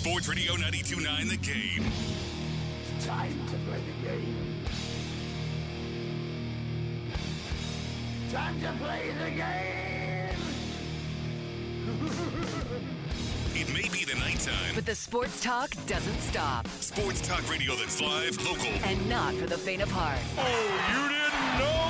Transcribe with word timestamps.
Sports 0.00 0.28
Radio 0.28 0.52
929 0.54 1.28
The 1.28 1.36
Game. 1.36 1.84
Time 3.00 3.34
to 3.48 3.56
play 3.68 3.80
the 3.84 4.08
game. 4.08 4.64
Time 8.32 8.58
to 8.62 8.72
play 8.82 9.12
the 9.22 9.30
game. 9.30 10.36
It 13.52 13.68
may 13.74 13.88
be 13.90 14.06
the 14.06 14.18
nighttime. 14.18 14.74
But 14.74 14.86
the 14.86 14.94
sports 14.94 15.42
talk 15.42 15.70
doesn't 15.86 16.18
stop. 16.20 16.66
Sports 16.78 17.20
talk 17.20 17.46
radio 17.50 17.74
that's 17.74 18.00
live, 18.00 18.42
local, 18.42 18.68
And 18.84 19.06
not 19.06 19.34
for 19.34 19.46
the 19.46 19.58
faint 19.58 19.82
of 19.82 19.90
heart. 19.90 20.20
Oh, 20.38 20.92
you 20.94 21.08
didn't 21.10 21.58
know? 21.58 21.89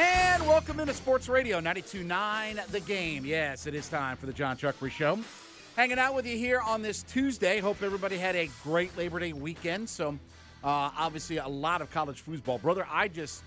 And 0.00 0.46
welcome 0.46 0.78
into 0.78 0.94
Sports 0.94 1.28
Radio 1.28 1.56
929 1.56 2.60
The 2.70 2.78
Game. 2.78 3.26
Yes, 3.26 3.66
it 3.66 3.74
is 3.74 3.88
time 3.88 4.16
for 4.16 4.26
the 4.26 4.32
John 4.32 4.56
Chuckery 4.56 4.92
Show. 4.92 5.18
Hanging 5.74 5.98
out 5.98 6.14
with 6.14 6.24
you 6.24 6.38
here 6.38 6.60
on 6.60 6.82
this 6.82 7.02
Tuesday. 7.02 7.58
Hope 7.58 7.82
everybody 7.82 8.16
had 8.16 8.36
a 8.36 8.48
great 8.62 8.96
Labor 8.96 9.18
Day 9.18 9.32
weekend. 9.32 9.88
So, 9.88 10.10
uh, 10.62 10.90
obviously, 10.96 11.38
a 11.38 11.48
lot 11.48 11.82
of 11.82 11.90
college 11.90 12.24
foosball. 12.24 12.62
Brother, 12.62 12.86
I 12.88 13.08
just, 13.08 13.42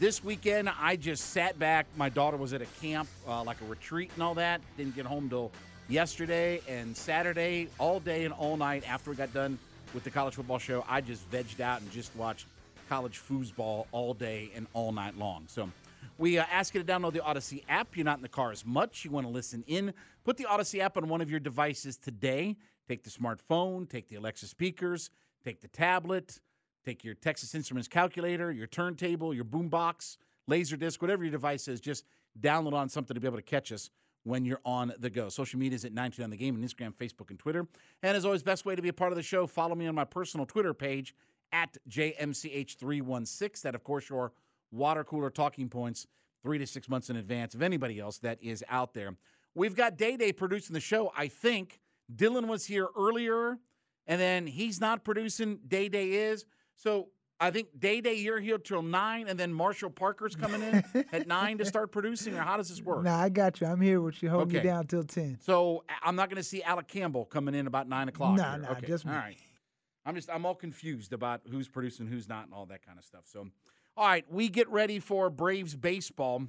this 0.00 0.24
weekend, 0.24 0.70
I 0.70 0.96
just 0.96 1.32
sat 1.32 1.58
back. 1.58 1.84
My 1.98 2.08
daughter 2.08 2.38
was 2.38 2.54
at 2.54 2.62
a 2.62 2.66
camp, 2.80 3.06
uh, 3.28 3.44
like 3.44 3.60
a 3.60 3.66
retreat 3.66 4.10
and 4.14 4.22
all 4.22 4.36
that. 4.36 4.62
Didn't 4.78 4.96
get 4.96 5.04
home 5.04 5.28
till 5.28 5.52
yesterday 5.90 6.62
and 6.66 6.96
Saturday, 6.96 7.68
all 7.78 8.00
day 8.00 8.24
and 8.24 8.32
all 8.32 8.56
night 8.56 8.84
after 8.88 9.10
we 9.10 9.16
got 9.16 9.34
done 9.34 9.58
with 9.92 10.02
the 10.02 10.10
college 10.10 10.32
football 10.32 10.58
show. 10.58 10.82
I 10.88 11.02
just 11.02 11.30
vegged 11.30 11.60
out 11.60 11.82
and 11.82 11.90
just 11.90 12.16
watched 12.16 12.46
college 12.88 13.20
foosball 13.20 13.86
all 13.92 14.14
day 14.14 14.50
and 14.54 14.66
all 14.72 14.92
night 14.92 15.16
long. 15.18 15.44
So 15.46 15.70
we 16.18 16.38
uh, 16.38 16.44
ask 16.50 16.74
you 16.74 16.82
to 16.82 16.92
download 16.92 17.12
the 17.12 17.20
Audacy 17.20 17.64
app. 17.68 17.96
You're 17.96 18.04
not 18.04 18.18
in 18.18 18.22
the 18.22 18.28
car 18.28 18.52
as 18.52 18.64
much. 18.64 19.04
You 19.04 19.10
want 19.10 19.26
to 19.26 19.32
listen 19.32 19.64
in. 19.66 19.92
Put 20.24 20.36
the 20.36 20.44
Audacy 20.44 20.80
app 20.80 20.96
on 20.96 21.08
one 21.08 21.20
of 21.20 21.30
your 21.30 21.40
devices 21.40 21.96
today. 21.96 22.56
Take 22.86 23.02
the 23.02 23.10
smartphone, 23.10 23.88
take 23.88 24.08
the 24.08 24.16
Alexa 24.16 24.46
speakers, 24.46 25.10
take 25.42 25.60
the 25.60 25.68
tablet, 25.68 26.40
take 26.84 27.02
your 27.02 27.14
Texas 27.14 27.54
Instruments 27.54 27.88
calculator, 27.88 28.52
your 28.52 28.66
turntable, 28.66 29.32
your 29.32 29.44
boombox, 29.44 30.18
laser 30.46 30.76
disc, 30.76 31.00
whatever 31.00 31.24
your 31.24 31.32
device 31.32 31.66
is. 31.66 31.80
Just 31.80 32.04
download 32.40 32.74
on 32.74 32.88
something 32.88 33.14
to 33.14 33.20
be 33.20 33.26
able 33.26 33.38
to 33.38 33.42
catch 33.42 33.72
us 33.72 33.90
when 34.24 34.44
you're 34.44 34.60
on 34.64 34.92
the 34.98 35.10
go. 35.10 35.28
Social 35.28 35.58
media 35.58 35.76
is 35.76 35.84
at 35.84 35.92
929 35.92 36.30
The 36.30 36.36
Game 36.36 36.56
on 36.56 36.62
Instagram, 36.62 36.94
Facebook, 36.94 37.30
and 37.30 37.38
Twitter. 37.38 37.66
And 38.02 38.16
as 38.16 38.24
always, 38.24 38.42
best 38.42 38.66
way 38.66 38.74
to 38.74 38.82
be 38.82 38.88
a 38.88 38.92
part 38.92 39.12
of 39.12 39.16
the 39.16 39.22
show, 39.22 39.46
follow 39.46 39.74
me 39.74 39.86
on 39.86 39.94
my 39.94 40.04
personal 40.04 40.46
Twitter 40.46 40.74
page 40.74 41.14
at 41.54 41.78
JMCH316. 41.88 43.62
That, 43.62 43.74
of 43.74 43.84
course, 43.84 44.10
your 44.10 44.32
water 44.72 45.04
cooler 45.04 45.30
talking 45.30 45.68
points 45.68 46.06
three 46.42 46.58
to 46.58 46.66
six 46.66 46.88
months 46.88 47.08
in 47.08 47.16
advance 47.16 47.54
of 47.54 47.62
anybody 47.62 48.00
else 48.00 48.18
that 48.18 48.42
is 48.42 48.62
out 48.68 48.92
there. 48.92 49.16
We've 49.54 49.76
got 49.76 49.96
Day 49.96 50.16
Day 50.16 50.32
producing 50.32 50.74
the 50.74 50.80
show. 50.80 51.12
I 51.16 51.28
think 51.28 51.80
Dylan 52.14 52.48
was 52.48 52.66
here 52.66 52.88
earlier, 52.98 53.58
and 54.06 54.20
then 54.20 54.46
he's 54.48 54.80
not 54.80 55.04
producing. 55.04 55.60
Day 55.66 55.88
Day 55.88 56.10
is. 56.10 56.44
So 56.74 57.08
I 57.38 57.52
think 57.52 57.68
Day 57.78 58.00
Day, 58.00 58.14
you're 58.14 58.40
here 58.40 58.58
till 58.58 58.82
nine, 58.82 59.28
and 59.28 59.38
then 59.38 59.54
Marshall 59.54 59.90
Parker's 59.90 60.34
coming 60.34 60.60
in 60.60 61.06
at 61.12 61.28
nine 61.28 61.58
to 61.58 61.64
start 61.64 61.92
producing, 61.92 62.34
or 62.34 62.42
how 62.42 62.56
does 62.56 62.68
this 62.68 62.82
work? 62.82 63.04
Nah, 63.04 63.20
I 63.20 63.28
got 63.28 63.60
you. 63.60 63.68
I'm 63.68 63.80
here 63.80 64.00
with 64.00 64.20
you. 64.22 64.28
Hold 64.28 64.52
me 64.52 64.58
down 64.58 64.88
till 64.88 65.04
10. 65.04 65.38
So 65.40 65.84
I'm 66.02 66.16
not 66.16 66.28
going 66.28 66.36
to 66.36 66.48
see 66.48 66.64
Alec 66.64 66.88
Campbell 66.88 67.24
coming 67.24 67.54
in 67.54 67.68
about 67.68 67.88
nine 67.88 68.08
o'clock. 68.08 68.36
Nah, 68.36 68.52
here. 68.52 68.62
nah, 68.62 68.70
okay. 68.72 68.86
just 68.88 69.06
me. 69.06 69.12
all 69.12 69.18
right. 69.18 69.36
I'm 70.06 70.14
just 70.14 70.30
I'm 70.30 70.44
all 70.44 70.54
confused 70.54 71.12
about 71.12 71.42
who's 71.50 71.68
producing, 71.68 72.06
who's 72.06 72.28
not, 72.28 72.44
and 72.44 72.54
all 72.54 72.66
that 72.66 72.84
kind 72.84 72.98
of 72.98 73.04
stuff. 73.04 73.22
So, 73.24 73.48
all 73.96 74.06
right, 74.06 74.24
we 74.30 74.48
get 74.48 74.68
ready 74.68 74.98
for 74.98 75.30
Braves 75.30 75.74
baseball 75.74 76.44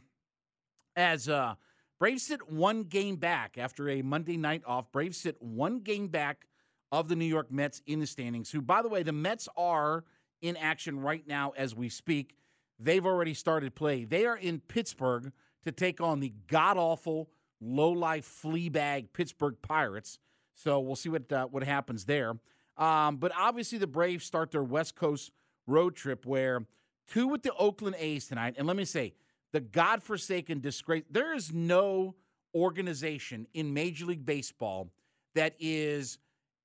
as 0.96 1.30
uh, 1.30 1.56
Braves 2.00 2.24
sit 2.24 2.52
one 2.52 2.84
game 2.84 3.16
back 3.16 3.58
after 3.58 3.90
a 3.90 4.02
Monday 4.02 4.38
night 4.38 4.64
off. 4.66 4.92
Braves 4.92 5.18
sit 5.18 5.42
one 5.42 5.80
game 5.80 6.08
back 6.08 6.48
of 6.92 7.08
the 7.08 7.16
New 7.16 7.26
York 7.26 7.52
Mets 7.52 7.82
in 7.86 8.00
the 8.00 8.08
standings. 8.08 8.52
Who, 8.52 8.62
by 8.62 8.82
the 8.82 8.90
way, 8.90 9.04
the 9.04 9.14
Mets 9.14 9.48
are 9.56 10.04
in 10.42 10.58
action 10.58 11.00
right 11.00 11.26
now 11.28 11.54
as 11.58 11.74
we 11.74 11.90
speak. 11.90 12.36
They've 12.80 13.06
already 13.06 13.34
started 13.34 13.74
play. 13.74 14.04
They 14.04 14.26
are 14.26 14.38
in 14.38 14.60
Pittsburgh 14.60 15.32
to 15.64 15.72
take 15.72 16.02
on 16.02 16.20
the 16.20 16.34
god 16.48 16.78
awful, 16.78 17.30
low 17.62 17.92
life 17.92 18.26
flea 18.26 18.70
bag 18.70 19.14
Pittsburgh 19.14 19.56
Pirates. 19.62 20.20
So 20.54 20.80
we'll 20.80 20.96
see 20.96 21.10
what 21.10 21.32
uh, 21.32 21.48
what 21.48 21.64
happens 21.64 22.06
there. 22.06 22.34
Um, 22.78 23.18
but 23.18 23.32
obviously, 23.38 23.78
the 23.78 23.88
Braves 23.88 24.26
start 24.26 24.52
their 24.52 24.64
West 24.64 24.96
Coast 24.96 25.32
road 25.68 25.96
trip 25.96 26.26
where 26.26 26.66
two 27.08 27.28
with 27.28 27.44
the 27.44 27.54
Oakland 27.54 27.96
A's 28.00 28.28
tonight. 28.28 28.56
And 28.58 28.68
let 28.68 28.76
me 28.76 28.86
say, 28.86 29.14
the 29.52 29.62
godforsaken 29.62 30.60
disgrace. 30.60 31.04
There 31.10 31.34
is 31.34 31.54
no 31.54 32.16
organization 32.54 33.48
in 33.54 33.74
Major 33.74 34.06
League 34.06 34.26
Baseball 34.26 34.90
that 35.34 35.56
is 35.60 36.18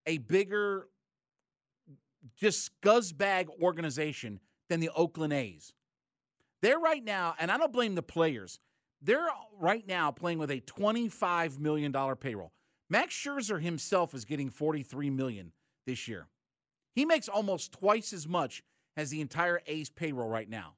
a 0.07 0.19
bigger, 0.19 0.89
just 2.37 2.71
scuzzbag 2.81 3.49
organization 3.63 4.41
than 4.69 4.81
the 4.81 4.91
Oakland 4.91 5.33
A's. 5.33 5.73
They're 6.63 6.79
right 6.79 7.03
now, 7.03 7.35
and 7.39 7.51
I 7.51 7.59
don't 7.59 7.73
blame 7.73 7.95
the 7.95 8.03
players. 8.03 8.59
They're 9.03 9.29
right 9.59 9.87
now 9.87 10.11
playing 10.11 10.39
with 10.39 10.51
a 10.51 10.61
$25 10.61 11.59
million 11.59 11.93
payroll. 12.17 12.53
Max 12.89 13.15
Scherzer 13.15 13.61
himself 13.61 14.15
is 14.15 14.25
getting 14.25 14.51
$43 14.51 15.13
million 15.13 15.53
this 15.91 16.07
year. 16.07 16.27
He 16.95 17.05
makes 17.05 17.29
almost 17.29 17.73
twice 17.73 18.13
as 18.13 18.29
much 18.29 18.63
as 18.97 19.11
the 19.11 19.21
entire 19.21 19.61
A's 19.67 19.91
payroll 19.91 20.29
right 20.29 20.49
now. 20.49 20.75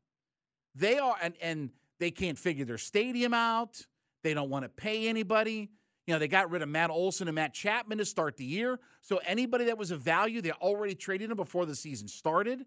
They 0.74 0.98
are, 0.98 1.14
and, 1.22 1.34
and 1.42 1.70
they 2.00 2.10
can't 2.10 2.38
figure 2.38 2.64
their 2.64 2.78
stadium 2.78 3.34
out. 3.34 3.86
They 4.24 4.32
don't 4.32 4.48
want 4.48 4.64
to 4.64 4.70
pay 4.70 5.08
anybody. 5.08 5.70
You 6.06 6.14
know, 6.14 6.18
they 6.18 6.28
got 6.28 6.50
rid 6.50 6.62
of 6.62 6.68
Matt 6.68 6.90
Olson 6.90 7.28
and 7.28 7.34
Matt 7.34 7.52
Chapman 7.52 7.98
to 7.98 8.06
start 8.06 8.38
the 8.38 8.44
year. 8.44 8.80
So 9.02 9.20
anybody 9.26 9.66
that 9.66 9.76
was 9.76 9.90
of 9.90 10.00
value, 10.00 10.40
they 10.40 10.52
already 10.52 10.94
traded 10.94 11.28
them 11.28 11.36
before 11.36 11.66
the 11.66 11.76
season 11.76 12.08
started. 12.08 12.64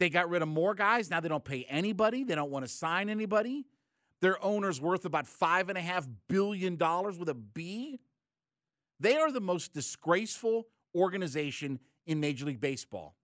They 0.00 0.10
got 0.10 0.28
rid 0.28 0.42
of 0.42 0.48
more 0.48 0.74
guys. 0.74 1.08
Now 1.08 1.20
they 1.20 1.28
don't 1.28 1.44
pay 1.44 1.64
anybody. 1.68 2.24
They 2.24 2.34
don't 2.34 2.50
want 2.50 2.64
to 2.64 2.70
sign 2.70 3.08
anybody. 3.08 3.64
Their 4.20 4.42
owner's 4.44 4.80
worth 4.80 5.04
about 5.04 5.26
five 5.26 5.68
and 5.68 5.78
a 5.78 5.80
half 5.80 6.06
billion 6.28 6.76
dollars 6.76 7.16
with 7.16 7.28
a 7.28 7.34
B. 7.34 8.00
They 8.98 9.16
are 9.16 9.30
the 9.30 9.40
most 9.40 9.72
disgraceful 9.72 10.66
organization 10.96 11.78
in 12.06 12.20
Major 12.20 12.46
League 12.46 12.60
Baseball. 12.60 13.14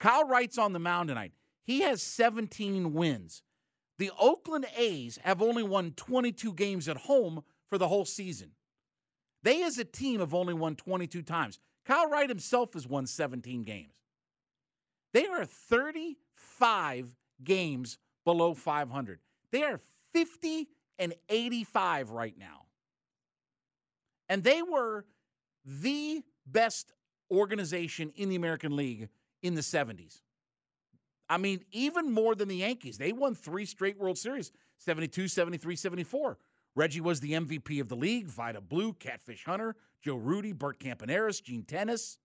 Kyle 0.00 0.26
Wright's 0.26 0.58
on 0.58 0.72
the 0.72 0.78
mound 0.78 1.08
tonight. 1.08 1.32
He 1.64 1.80
has 1.80 2.02
17 2.02 2.92
wins. 2.92 3.42
The 3.98 4.10
Oakland 4.18 4.66
A's 4.76 5.18
have 5.22 5.40
only 5.40 5.62
won 5.62 5.92
22 5.92 6.52
games 6.52 6.88
at 6.88 6.96
home 6.96 7.42
for 7.68 7.78
the 7.78 7.88
whole 7.88 8.04
season. 8.04 8.50
They, 9.42 9.62
as 9.62 9.78
a 9.78 9.84
team, 9.84 10.20
have 10.20 10.34
only 10.34 10.54
won 10.54 10.76
22 10.76 11.22
times. 11.22 11.58
Kyle 11.84 12.08
Wright 12.08 12.28
himself 12.28 12.74
has 12.74 12.86
won 12.86 13.06
17 13.06 13.62
games. 13.62 13.94
They 15.12 15.26
are 15.26 15.44
35 15.44 17.14
games 17.42 17.98
below 18.24 18.54
500. 18.54 19.20
They 19.50 19.62
are 19.62 19.80
50 20.12 20.68
and 20.98 21.14
85 21.28 22.10
right 22.10 22.36
now. 22.36 22.66
And 24.28 24.42
they 24.42 24.62
were 24.62 25.04
the 25.66 26.22
best 26.46 26.92
organization 27.30 28.12
in 28.16 28.28
the 28.28 28.36
American 28.36 28.76
League 28.76 29.08
in 29.42 29.54
the 29.54 29.60
70s. 29.60 30.20
I 31.28 31.38
mean, 31.38 31.64
even 31.72 32.12
more 32.12 32.34
than 32.34 32.48
the 32.48 32.56
Yankees. 32.56 32.98
They 32.98 33.12
won 33.12 33.34
three 33.34 33.66
straight 33.66 33.98
World 33.98 34.16
Series 34.16 34.52
72, 34.78 35.28
73, 35.28 35.76
74. 35.76 36.38
Reggie 36.76 37.00
was 37.00 37.20
the 37.20 37.32
MVP 37.32 37.80
of 37.80 37.88
the 37.88 37.96
league. 37.96 38.28
Vida 38.28 38.60
Blue, 38.60 38.92
Catfish 38.92 39.44
Hunter, 39.44 39.74
Joe 40.02 40.16
Rudi, 40.16 40.52
Bert 40.52 40.78
Campaneris, 40.78 41.42
Gene 41.42 41.64
Tenace. 41.64 42.18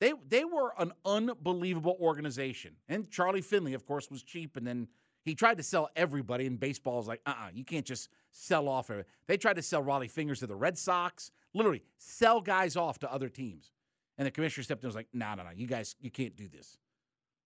They, 0.00 0.12
they 0.28 0.44
were 0.44 0.74
an 0.78 0.92
unbelievable 1.04 1.96
organization. 1.98 2.76
And 2.88 3.10
Charlie 3.10 3.40
Finley, 3.40 3.74
of 3.74 3.86
course, 3.86 4.10
was 4.10 4.22
cheap. 4.22 4.56
And 4.56 4.66
then 4.66 4.88
he 5.24 5.34
tried 5.34 5.56
to 5.56 5.62
sell 5.62 5.88
everybody, 5.96 6.46
and 6.46 6.60
baseball 6.60 7.00
is 7.00 7.06
like, 7.06 7.22
uh 7.24 7.30
uh 7.30 7.48
you 7.54 7.64
can't 7.64 7.86
just 7.86 8.10
sell 8.30 8.68
off. 8.68 8.90
every-" 8.90 9.04
They 9.26 9.38
tried 9.38 9.56
to 9.56 9.62
sell 9.62 9.82
Rollie 9.82 10.10
Fingers 10.10 10.40
to 10.40 10.46
the 10.46 10.54
Red 10.54 10.76
Sox, 10.76 11.30
literally 11.54 11.82
sell 11.98 12.40
guys 12.40 12.76
off 12.76 12.98
to 13.00 13.12
other 13.12 13.28
teams. 13.28 13.70
And 14.18 14.26
the 14.26 14.30
commissioner 14.30 14.62
stepped 14.64 14.82
in 14.82 14.86
and 14.86 14.90
was 14.90 14.96
like, 14.96 15.08
no, 15.12 15.34
no, 15.34 15.42
no, 15.42 15.50
you 15.54 15.66
guys, 15.66 15.96
you 16.00 16.10
can't 16.10 16.36
do 16.36 16.48
this. 16.48 16.78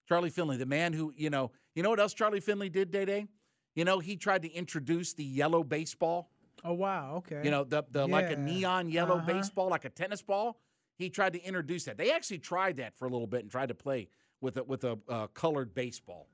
Charlie 0.09 0.31
Finley, 0.31 0.57
the 0.57 0.67
man 0.67 0.93
who, 0.93 1.13
you 1.17 1.31
know, 1.31 1.51
you 1.75 1.83
know 1.83 1.91
what 1.91 2.01
else 2.01 2.15
Charlie 2.15 2.41
Finley 2.41 2.69
did, 2.69 2.91
Day 2.91 3.05
Day? 3.05 3.27
You 3.75 3.85
know, 3.85 3.99
he 4.01 4.17
tried 4.17 4.43
to 4.43 4.53
introduce 4.53 5.13
the 5.15 5.25
yellow 5.25 5.63
baseball 5.63 6.31
Oh 6.65 6.73
wow. 6.73 7.15
Okay. 7.19 7.41
You 7.45 7.53
know, 7.53 7.63
the 7.63 7.85
the 7.91 8.05
like 8.07 8.31
a 8.31 8.37
neon 8.37 8.91
yellow 8.91 9.19
Uh-huh. 9.19 9.27
baseball, 9.27 9.69
like 9.69 9.85
a 9.85 9.91
tennis 9.91 10.23
ball. 10.23 10.59
He 10.97 11.09
tried 11.09 11.35
to 11.35 11.41
introduce 11.43 11.85
that. 11.85 11.97
They 11.97 12.11
actually 12.11 12.39
tried 12.39 12.79
that 12.79 12.97
for 12.99 13.07
a 13.07 13.09
little 13.09 13.29
bit 13.29 13.43
and 13.43 13.51
tried 13.51 13.69
to 13.69 13.77
play 13.77 14.09
with 14.41 14.57
a, 14.57 14.65
with 14.65 14.83
a 14.83 14.99
uh, 15.09 15.29
colored 15.29 15.73
baseball. 15.73 16.27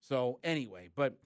So 0.00 0.38
anyway, 0.44 0.90
but 0.94 1.16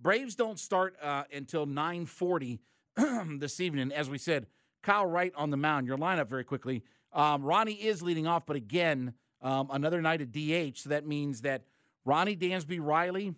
Braves 0.00 0.34
don't 0.34 0.58
start 0.58 0.96
uh, 1.00 1.22
until 1.32 1.64
9:40 1.64 2.58
this 3.38 3.60
evening. 3.60 3.92
As 3.92 4.10
we 4.10 4.18
said, 4.18 4.46
Kyle 4.82 5.06
Wright 5.06 5.32
on 5.36 5.50
the 5.50 5.56
mound. 5.56 5.86
Your 5.86 5.96
lineup 5.96 6.28
very 6.28 6.44
quickly. 6.44 6.82
Um, 7.12 7.42
Ronnie 7.42 7.74
is 7.74 8.02
leading 8.02 8.26
off, 8.26 8.46
but 8.46 8.56
again, 8.56 9.14
um, 9.40 9.68
another 9.70 10.00
night 10.00 10.20
at 10.20 10.32
DH. 10.32 10.78
So 10.78 10.90
that 10.90 11.06
means 11.06 11.42
that 11.42 11.64
Ronnie 12.04 12.36
Dansby, 12.36 12.78
Riley, 12.80 13.34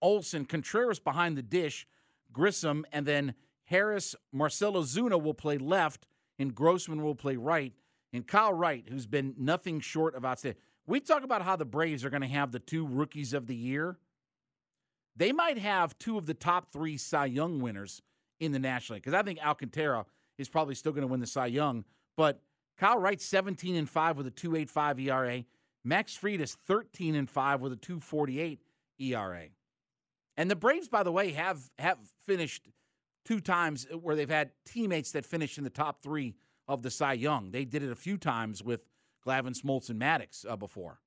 Olson, 0.00 0.44
Contreras 0.44 0.98
behind 0.98 1.36
the 1.36 1.42
dish, 1.42 1.86
Grissom, 2.32 2.84
and 2.92 3.06
then 3.06 3.34
Harris, 3.64 4.14
Marcell 4.32 4.74
Ozuna 4.74 5.22
will 5.22 5.34
play 5.34 5.58
left, 5.58 6.06
and 6.38 6.54
Grossman 6.54 7.02
will 7.02 7.14
play 7.14 7.36
right. 7.36 7.72
And 8.12 8.26
Kyle 8.26 8.52
Wright, 8.52 8.84
who's 8.88 9.06
been 9.06 9.34
nothing 9.38 9.80
short 9.80 10.14
of 10.14 10.24
outstanding. 10.24 10.60
We 10.86 11.00
talk 11.00 11.22
about 11.22 11.42
how 11.42 11.56
the 11.56 11.64
Braves 11.64 12.04
are 12.04 12.10
going 12.10 12.22
to 12.22 12.28
have 12.28 12.52
the 12.52 12.58
two 12.58 12.86
rookies 12.86 13.32
of 13.32 13.46
the 13.46 13.54
year. 13.54 13.98
They 15.14 15.32
might 15.32 15.58
have 15.58 15.98
two 15.98 16.18
of 16.18 16.26
the 16.26 16.34
top 16.34 16.72
three 16.72 16.96
Cy 16.96 17.26
Young 17.26 17.60
winners 17.60 18.02
in 18.40 18.52
the 18.52 18.58
National 18.58 18.96
League 18.96 19.04
because 19.04 19.18
I 19.18 19.22
think 19.22 19.38
Alcantara 19.44 20.04
is 20.38 20.48
probably 20.48 20.74
still 20.74 20.92
going 20.92 21.02
to 21.02 21.08
win 21.08 21.20
the 21.20 21.26
Cy 21.26 21.46
Young. 21.46 21.84
But 22.16 22.40
Kyle 22.78 22.98
Wright's 22.98 23.24
17 23.24 23.76
and 23.76 23.88
5 23.88 24.16
with 24.16 24.26
a 24.26 24.30
2.85 24.30 25.00
ERA. 25.00 25.44
Max 25.84 26.14
Fried 26.14 26.40
is 26.40 26.54
13 26.66 27.14
and 27.14 27.28
5 27.28 27.60
with 27.60 27.72
a 27.72 27.76
2.48 27.76 28.58
ERA. 28.98 29.46
And 30.36 30.50
the 30.50 30.56
Braves, 30.56 30.88
by 30.88 31.02
the 31.02 31.12
way, 31.12 31.32
have 31.32 31.70
have 31.78 31.98
finished 32.24 32.68
two 33.24 33.40
times 33.40 33.86
where 34.00 34.16
they've 34.16 34.28
had 34.28 34.50
teammates 34.64 35.12
that 35.12 35.26
finished 35.26 35.58
in 35.58 35.64
the 35.64 35.70
top 35.70 36.02
three 36.02 36.34
of 36.66 36.82
the 36.82 36.90
Cy 36.90 37.12
Young. 37.12 37.50
They 37.50 37.64
did 37.64 37.82
it 37.82 37.92
a 37.92 37.96
few 37.96 38.16
times 38.16 38.62
with 38.62 38.86
Glavine, 39.26 39.60
Smoltz, 39.60 39.90
and 39.90 40.00
Maddux 40.00 40.44
uh, 40.48 40.56
before. 40.56 41.00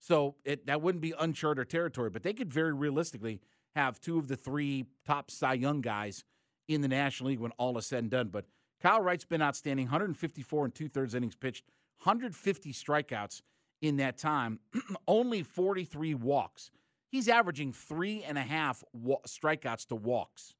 So 0.00 0.34
it 0.44 0.66
that 0.66 0.82
wouldn't 0.82 1.02
be 1.02 1.14
uncharted 1.18 1.70
territory, 1.70 2.10
but 2.10 2.22
they 2.22 2.34
could 2.34 2.52
very 2.52 2.74
realistically 2.74 3.40
have 3.74 4.00
two 4.00 4.18
of 4.18 4.28
the 4.28 4.36
three 4.36 4.84
top 5.06 5.30
Cy 5.30 5.54
Young 5.54 5.80
guys 5.80 6.24
in 6.68 6.80
the 6.80 6.88
National 6.88 7.30
League 7.30 7.40
when 7.40 7.52
all 7.52 7.76
is 7.78 7.86
said 7.86 8.04
and 8.04 8.10
done. 8.10 8.28
But 8.28 8.46
Kyle 8.82 9.00
Wright's 9.00 9.24
been 9.24 9.42
outstanding 9.42 9.86
154 9.86 10.64
and 10.64 10.74
two 10.74 10.88
thirds 10.88 11.14
innings 11.14 11.36
pitched, 11.36 11.64
150 12.02 12.72
strikeouts 12.72 13.42
in 13.80 13.96
that 13.96 14.18
time, 14.18 14.60
only 15.08 15.42
43 15.42 16.14
walks. 16.14 16.70
He's 17.10 17.28
averaging 17.28 17.72
three 17.72 18.22
and 18.22 18.36
a 18.36 18.42
half 18.42 18.82
wa- 18.92 19.18
strikeouts 19.26 19.86
to 19.88 19.94
walks. 19.94 20.54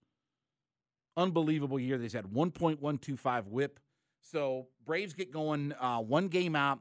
Unbelievable 1.16 1.78
year. 1.78 1.98
They've 1.98 2.12
had 2.12 2.26
1.125 2.26 3.46
whip. 3.46 3.80
So 4.22 4.68
Braves 4.84 5.12
get 5.12 5.30
going 5.30 5.72
uh, 5.72 5.98
one 5.98 6.28
game 6.28 6.56
out. 6.56 6.80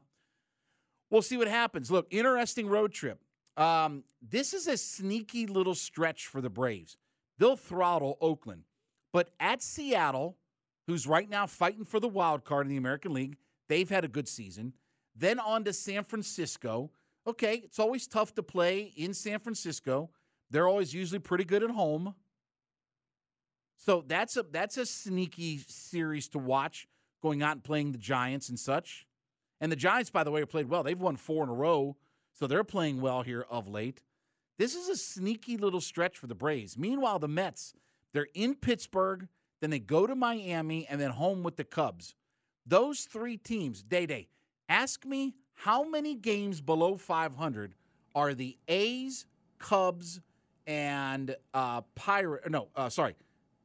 We'll 1.10 1.22
see 1.22 1.36
what 1.36 1.48
happens. 1.48 1.90
Look, 1.90 2.06
interesting 2.10 2.68
road 2.68 2.92
trip. 2.92 3.20
Um, 3.56 4.04
this 4.20 4.54
is 4.54 4.66
a 4.66 4.76
sneaky 4.76 5.46
little 5.46 5.74
stretch 5.74 6.26
for 6.26 6.40
the 6.40 6.50
Braves. 6.50 6.96
They'll 7.38 7.56
throttle 7.56 8.16
Oakland, 8.20 8.64
but 9.14 9.30
at 9.38 9.62
Seattle, 9.62 10.36
who's 10.88 11.06
right 11.06 11.30
now 11.30 11.46
fighting 11.46 11.84
for 11.84 12.00
the 12.00 12.08
wild 12.08 12.44
card 12.44 12.66
in 12.66 12.70
the 12.70 12.76
American 12.76 13.14
League, 13.14 13.36
they've 13.68 13.88
had 13.88 14.04
a 14.04 14.08
good 14.08 14.26
season. 14.26 14.72
Then 15.14 15.38
on 15.38 15.62
to 15.64 15.72
San 15.72 16.02
Francisco. 16.02 16.90
Okay, 17.24 17.62
it's 17.64 17.78
always 17.78 18.08
tough 18.08 18.34
to 18.34 18.42
play 18.42 18.92
in 18.96 19.14
San 19.14 19.38
Francisco. 19.38 20.10
They're 20.50 20.66
always 20.66 20.92
usually 20.92 21.20
pretty 21.20 21.44
good 21.44 21.62
at 21.62 21.70
home. 21.70 22.16
So 23.76 24.02
that's 24.04 24.36
a 24.36 24.42
that's 24.42 24.78
a 24.78 24.84
sneaky 24.84 25.58
series 25.68 26.28
to 26.30 26.40
watch 26.40 26.88
going 27.22 27.40
out 27.40 27.52
and 27.52 27.62
playing 27.62 27.92
the 27.92 27.98
Giants 27.98 28.48
and 28.48 28.58
such. 28.58 29.06
And 29.60 29.70
the 29.70 29.76
Giants, 29.76 30.10
by 30.10 30.24
the 30.24 30.32
way, 30.32 30.40
have 30.40 30.50
played 30.50 30.68
well. 30.68 30.82
They've 30.82 31.00
won 31.00 31.16
four 31.16 31.44
in 31.44 31.50
a 31.50 31.54
row, 31.54 31.96
so 32.32 32.48
they're 32.48 32.64
playing 32.64 33.00
well 33.00 33.22
here 33.22 33.46
of 33.48 33.68
late. 33.68 34.02
This 34.58 34.74
is 34.74 34.88
a 34.88 34.96
sneaky 34.96 35.56
little 35.56 35.80
stretch 35.80 36.18
for 36.18 36.26
the 36.26 36.34
Braves. 36.34 36.76
Meanwhile, 36.76 37.20
the 37.20 37.28
Mets, 37.28 37.74
they're 38.14 38.28
in 38.32 38.54
Pittsburgh, 38.54 39.28
then 39.60 39.68
they 39.70 39.80
go 39.80 40.06
to 40.06 40.14
Miami, 40.14 40.86
and 40.88 40.98
then 41.00 41.10
home 41.10 41.42
with 41.42 41.56
the 41.56 41.64
Cubs. 41.64 42.14
Those 42.66 43.00
three 43.00 43.36
teams, 43.36 43.82
Day 43.82 44.06
Day, 44.06 44.28
ask 44.68 45.04
me 45.04 45.34
how 45.54 45.84
many 45.84 46.14
games 46.14 46.60
below 46.62 46.96
500 46.96 47.74
are 48.14 48.32
the 48.32 48.56
A's, 48.68 49.26
Cubs, 49.58 50.20
and 50.66 51.36
uh, 51.52 51.82
Pirate? 51.94 52.50
No, 52.50 52.68
uh, 52.74 52.88
sorry, 52.88 53.14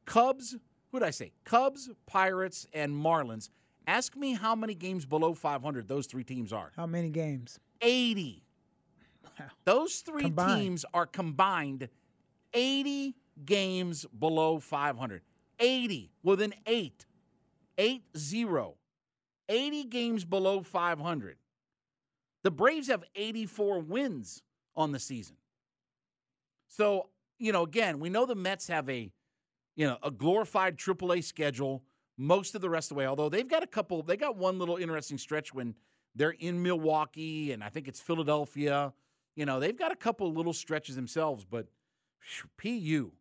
Cubs. 0.04 0.56
Who 0.92 0.98
did 0.98 1.06
I 1.06 1.10
say? 1.12 1.32
Cubs, 1.44 1.88
Pirates, 2.06 2.66
and 2.72 2.92
Marlins. 2.92 3.48
Ask 3.86 4.16
me 4.16 4.34
how 4.34 4.56
many 4.56 4.74
games 4.74 5.06
below 5.06 5.34
500 5.34 5.86
those 5.86 6.06
three 6.06 6.24
teams 6.24 6.52
are. 6.52 6.72
How 6.76 6.86
many 6.86 7.10
games? 7.10 7.60
80. 7.80 8.42
Wow. 9.38 9.46
Those 9.64 9.98
three 9.98 10.24
Combined. 10.24 10.60
teams 10.62 10.84
are 10.92 11.06
combined 11.06 11.88
80 12.52 13.14
games 13.44 14.06
below 14.18 14.58
500. 14.58 15.22
80 15.58 16.10
with 16.22 16.40
an 16.40 16.54
8. 16.66 17.06
8 17.78 18.02
0. 18.16 18.74
80 19.48 19.84
games 19.84 20.24
below 20.24 20.62
500. 20.62 21.36
The 22.42 22.50
Braves 22.50 22.88
have 22.88 23.04
84 23.14 23.80
wins 23.80 24.42
on 24.76 24.92
the 24.92 24.98
season. 24.98 25.36
So, 26.68 27.08
you 27.38 27.52
know, 27.52 27.64
again, 27.64 28.00
we 28.00 28.08
know 28.08 28.26
the 28.26 28.34
Mets 28.34 28.68
have 28.68 28.88
a, 28.88 29.10
you 29.76 29.86
know, 29.86 29.98
a 30.02 30.10
glorified 30.10 30.76
AAA 30.76 31.24
schedule 31.24 31.82
most 32.16 32.54
of 32.54 32.60
the 32.60 32.70
rest 32.70 32.90
of 32.90 32.94
the 32.94 32.98
way. 33.00 33.06
Although 33.06 33.28
they've 33.28 33.48
got 33.48 33.62
a 33.62 33.66
couple, 33.66 34.02
they 34.02 34.16
got 34.16 34.36
one 34.36 34.58
little 34.58 34.76
interesting 34.76 35.18
stretch 35.18 35.52
when 35.52 35.74
they're 36.14 36.30
in 36.30 36.62
Milwaukee 36.62 37.52
and 37.52 37.62
I 37.62 37.68
think 37.68 37.88
it's 37.88 38.00
Philadelphia. 38.00 38.92
You 39.36 39.46
know, 39.46 39.58
they've 39.58 39.76
got 39.76 39.92
a 39.92 39.96
couple 39.96 40.32
little 40.32 40.52
stretches 40.52 40.96
themselves, 40.96 41.44
but 41.44 41.66
PU. 42.58 43.12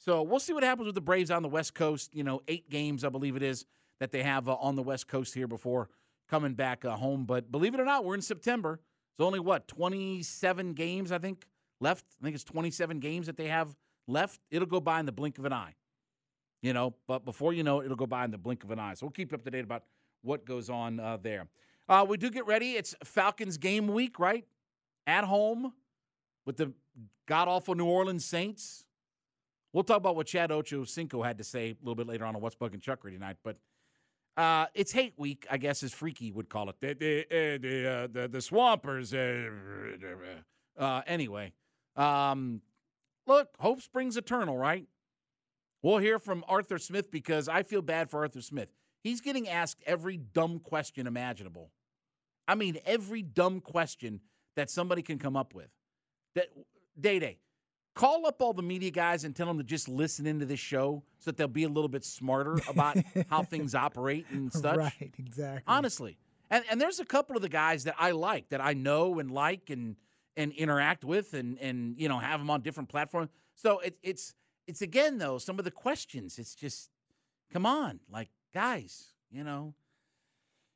So 0.00 0.22
we'll 0.22 0.40
see 0.40 0.54
what 0.54 0.62
happens 0.62 0.86
with 0.86 0.94
the 0.94 1.02
Braves 1.02 1.30
on 1.30 1.42
the 1.42 1.48
West 1.48 1.74
Coast. 1.74 2.14
You 2.14 2.24
know, 2.24 2.40
eight 2.48 2.70
games, 2.70 3.04
I 3.04 3.10
believe 3.10 3.36
it 3.36 3.42
is, 3.42 3.66
that 4.00 4.10
they 4.10 4.22
have 4.22 4.48
uh, 4.48 4.54
on 4.54 4.74
the 4.74 4.82
West 4.82 5.08
Coast 5.08 5.34
here 5.34 5.46
before 5.46 5.90
coming 6.28 6.54
back 6.54 6.86
uh, 6.86 6.96
home. 6.96 7.26
But 7.26 7.52
believe 7.52 7.74
it 7.74 7.80
or 7.80 7.84
not, 7.84 8.02
we're 8.02 8.14
in 8.14 8.22
September. 8.22 8.80
It's 9.18 9.24
only 9.24 9.40
what, 9.40 9.68
27 9.68 10.72
games, 10.72 11.12
I 11.12 11.18
think, 11.18 11.44
left? 11.82 12.06
I 12.18 12.24
think 12.24 12.34
it's 12.34 12.44
27 12.44 12.98
games 12.98 13.26
that 13.26 13.36
they 13.36 13.48
have 13.48 13.76
left. 14.08 14.40
It'll 14.50 14.66
go 14.66 14.80
by 14.80 15.00
in 15.00 15.06
the 15.06 15.12
blink 15.12 15.38
of 15.38 15.44
an 15.44 15.52
eye. 15.52 15.74
You 16.62 16.72
know, 16.72 16.94
but 17.06 17.26
before 17.26 17.52
you 17.52 17.62
know 17.62 17.80
it, 17.80 17.84
it'll 17.84 17.96
go 17.96 18.06
by 18.06 18.24
in 18.24 18.30
the 18.30 18.38
blink 18.38 18.64
of 18.64 18.70
an 18.70 18.78
eye. 18.78 18.94
So 18.94 19.04
we'll 19.04 19.12
keep 19.12 19.32
you 19.32 19.36
up 19.36 19.44
to 19.44 19.50
date 19.50 19.64
about 19.64 19.84
what 20.22 20.46
goes 20.46 20.70
on 20.70 20.98
uh, 20.98 21.18
there. 21.22 21.46
Uh, 21.90 22.06
we 22.08 22.16
do 22.16 22.30
get 22.30 22.46
ready. 22.46 22.72
It's 22.72 22.94
Falcons 23.04 23.58
game 23.58 23.88
week, 23.88 24.18
right? 24.18 24.46
At 25.06 25.24
home 25.24 25.74
with 26.46 26.56
the 26.56 26.72
god 27.26 27.48
awful 27.48 27.74
New 27.74 27.86
Orleans 27.86 28.24
Saints. 28.24 28.84
We'll 29.72 29.84
talk 29.84 29.98
about 29.98 30.16
what 30.16 30.26
Chad 30.26 30.50
Ocho 30.50 30.84
Cinco 30.84 31.22
had 31.22 31.38
to 31.38 31.44
say 31.44 31.70
a 31.70 31.76
little 31.80 31.94
bit 31.94 32.06
later 32.06 32.24
on 32.24 32.34
on 32.34 32.42
What's 32.42 32.56
Bugging 32.56 32.80
Chuckery 32.80 33.12
tonight. 33.12 33.36
But 33.44 33.56
uh, 34.36 34.66
it's 34.74 34.90
hate 34.92 35.14
week, 35.16 35.46
I 35.50 35.58
guess, 35.58 35.82
as 35.82 35.92
Freaky 35.92 36.32
would 36.32 36.48
call 36.48 36.68
it. 36.70 36.76
The 36.80 36.94
the 36.94 37.20
uh, 37.20 37.58
the, 37.58 37.90
uh, 37.90 38.06
the, 38.10 38.28
the 38.28 38.40
Swampers. 38.40 39.14
Uh, 39.14 39.50
uh, 40.78 41.02
anyway, 41.06 41.52
um, 41.96 42.62
look, 43.26 43.48
hope 43.58 43.80
springs 43.80 44.16
eternal, 44.16 44.56
right? 44.56 44.86
We'll 45.82 45.98
hear 45.98 46.18
from 46.18 46.44
Arthur 46.48 46.78
Smith 46.78 47.10
because 47.10 47.48
I 47.48 47.62
feel 47.62 47.82
bad 47.82 48.10
for 48.10 48.20
Arthur 48.20 48.42
Smith. 48.42 48.72
He's 49.02 49.20
getting 49.20 49.48
asked 49.48 49.82
every 49.86 50.16
dumb 50.16 50.58
question 50.58 51.06
imaginable. 51.06 51.70
I 52.46 52.54
mean, 52.54 52.78
every 52.84 53.22
dumb 53.22 53.60
question 53.60 54.20
that 54.56 54.68
somebody 54.68 55.02
can 55.02 55.18
come 55.18 55.36
up 55.36 55.54
with. 55.54 55.70
That 56.34 56.48
Day 57.00 57.18
Day, 57.18 57.38
call 58.00 58.26
up 58.26 58.40
all 58.40 58.54
the 58.54 58.62
media 58.62 58.90
guys 58.90 59.24
and 59.24 59.36
tell 59.36 59.46
them 59.46 59.58
to 59.58 59.64
just 59.64 59.86
listen 59.86 60.26
into 60.26 60.46
this 60.46 60.58
show 60.58 61.02
so 61.18 61.30
that 61.30 61.36
they'll 61.36 61.46
be 61.46 61.64
a 61.64 61.68
little 61.68 61.88
bit 61.88 62.02
smarter 62.02 62.58
about 62.66 62.96
how 63.28 63.42
things 63.42 63.74
operate 63.74 64.24
and 64.30 64.50
such. 64.50 64.76
Right, 64.76 65.12
exactly. 65.18 65.62
Honestly. 65.66 66.16
And 66.50 66.64
and 66.70 66.80
there's 66.80 66.98
a 66.98 67.04
couple 67.04 67.36
of 67.36 67.42
the 67.42 67.48
guys 67.48 67.84
that 67.84 67.94
I 67.98 68.12
like 68.12 68.48
that 68.48 68.60
I 68.60 68.72
know 68.72 69.18
and 69.18 69.30
like 69.30 69.68
and 69.68 69.96
and 70.36 70.50
interact 70.52 71.04
with 71.04 71.34
and 71.34 71.58
and 71.58 71.94
you 71.98 72.08
know 72.08 72.18
have 72.18 72.40
them 72.40 72.48
on 72.48 72.62
different 72.62 72.88
platforms. 72.88 73.28
So 73.54 73.80
it, 73.80 73.98
it's 74.02 74.34
it's 74.66 74.80
again 74.80 75.18
though 75.18 75.36
some 75.36 75.58
of 75.58 75.66
the 75.66 75.70
questions. 75.70 76.38
It's 76.38 76.54
just 76.54 76.90
come 77.52 77.66
on, 77.66 78.00
like 78.10 78.30
guys, 78.54 79.08
you 79.30 79.44
know. 79.44 79.74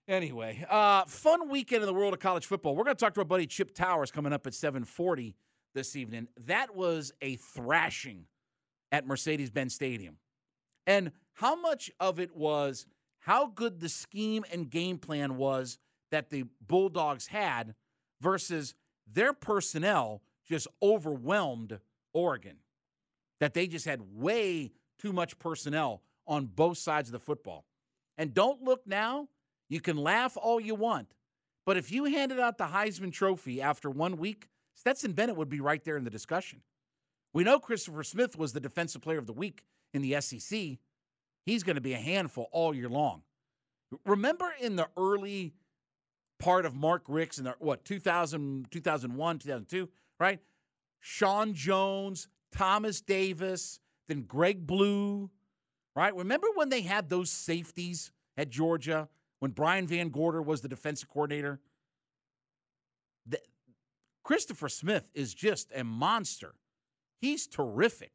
Anyway, 0.06 0.64
uh, 0.68 1.06
fun 1.06 1.48
weekend 1.48 1.82
in 1.82 1.86
the 1.86 1.94
world 1.94 2.12
of 2.12 2.20
college 2.20 2.44
football. 2.44 2.76
We're 2.76 2.84
going 2.84 2.94
to 2.94 3.02
talk 3.02 3.14
to 3.14 3.20
our 3.22 3.24
buddy 3.24 3.46
Chip 3.46 3.74
Towers 3.74 4.10
coming 4.10 4.34
up 4.34 4.46
at 4.46 4.52
7:40 4.52 5.32
this 5.74 5.96
evening. 5.96 6.28
That 6.46 6.74
was 6.74 7.12
a 7.20 7.36
thrashing 7.36 8.26
at 8.92 9.06
Mercedes-Benz 9.06 9.74
Stadium. 9.74 10.16
And 10.86 11.12
how 11.34 11.60
much 11.60 11.90
of 11.98 12.20
it 12.20 12.36
was 12.36 12.86
how 13.20 13.46
good 13.46 13.80
the 13.80 13.88
scheme 13.88 14.44
and 14.52 14.70
game 14.70 14.98
plan 14.98 15.36
was 15.36 15.78
that 16.10 16.28
the 16.30 16.44
Bulldogs 16.66 17.26
had 17.26 17.74
versus 18.20 18.74
their 19.10 19.32
personnel 19.32 20.22
just 20.46 20.68
overwhelmed 20.82 21.80
Oregon. 22.12 22.56
That 23.40 23.54
they 23.54 23.66
just 23.66 23.86
had 23.86 24.00
way 24.14 24.72
too 24.98 25.12
much 25.12 25.38
personnel 25.38 26.02
on 26.26 26.46
both 26.46 26.78
sides 26.78 27.08
of 27.08 27.12
the 27.12 27.18
football. 27.18 27.64
And 28.16 28.32
don't 28.32 28.62
look 28.62 28.86
now. 28.86 29.28
You 29.68 29.80
can 29.80 29.96
laugh 29.96 30.36
all 30.40 30.60
you 30.60 30.74
want. 30.74 31.14
But 31.66 31.78
if 31.78 31.90
you 31.90 32.04
handed 32.04 32.38
out 32.38 32.58
the 32.58 32.66
Heisman 32.66 33.12
Trophy 33.12 33.60
after 33.60 33.90
one 33.90 34.18
week, 34.18 34.48
Stetson 34.74 35.12
Bennett 35.12 35.36
would 35.36 35.48
be 35.48 35.60
right 35.60 35.82
there 35.84 35.96
in 35.96 36.04
the 36.04 36.10
discussion. 36.10 36.60
We 37.32 37.44
know 37.44 37.58
Christopher 37.58 38.04
Smith 38.04 38.38
was 38.38 38.52
the 38.52 38.60
Defensive 38.60 39.02
Player 39.02 39.18
of 39.18 39.26
the 39.26 39.32
Week 39.32 39.64
in 39.92 40.02
the 40.02 40.20
SEC. 40.20 40.78
He's 41.46 41.62
going 41.62 41.76
to 41.76 41.82
be 41.82 41.94
a 41.94 41.98
handful 41.98 42.48
all 42.52 42.74
year 42.74 42.88
long. 42.88 43.22
Remember 44.04 44.52
in 44.60 44.76
the 44.76 44.88
early 44.96 45.54
part 46.38 46.66
of 46.66 46.74
Mark 46.74 47.04
Richt's 47.08 47.38
in 47.38 47.44
the 47.44 47.54
what 47.58 47.84
2000 47.84 48.68
2001 48.70 49.38
2002 49.38 49.88
right 50.18 50.40
Sean 51.00 51.54
Jones 51.54 52.28
Thomas 52.52 53.00
Davis 53.00 53.80
then 54.08 54.22
Greg 54.22 54.66
Blue 54.66 55.30
right 55.94 56.14
remember 56.14 56.48
when 56.54 56.68
they 56.68 56.82
had 56.82 57.08
those 57.08 57.30
safeties 57.30 58.10
at 58.36 58.50
Georgia 58.50 59.08
when 59.38 59.52
Brian 59.52 59.86
VanGorder 59.86 60.44
was 60.44 60.60
the 60.60 60.68
defensive 60.68 61.08
coordinator 61.08 61.60
Christopher 64.24 64.68
Smith 64.68 65.08
is 65.14 65.32
just 65.32 65.70
a 65.74 65.84
monster 65.84 66.54
he's 67.20 67.46
terrific 67.46 68.12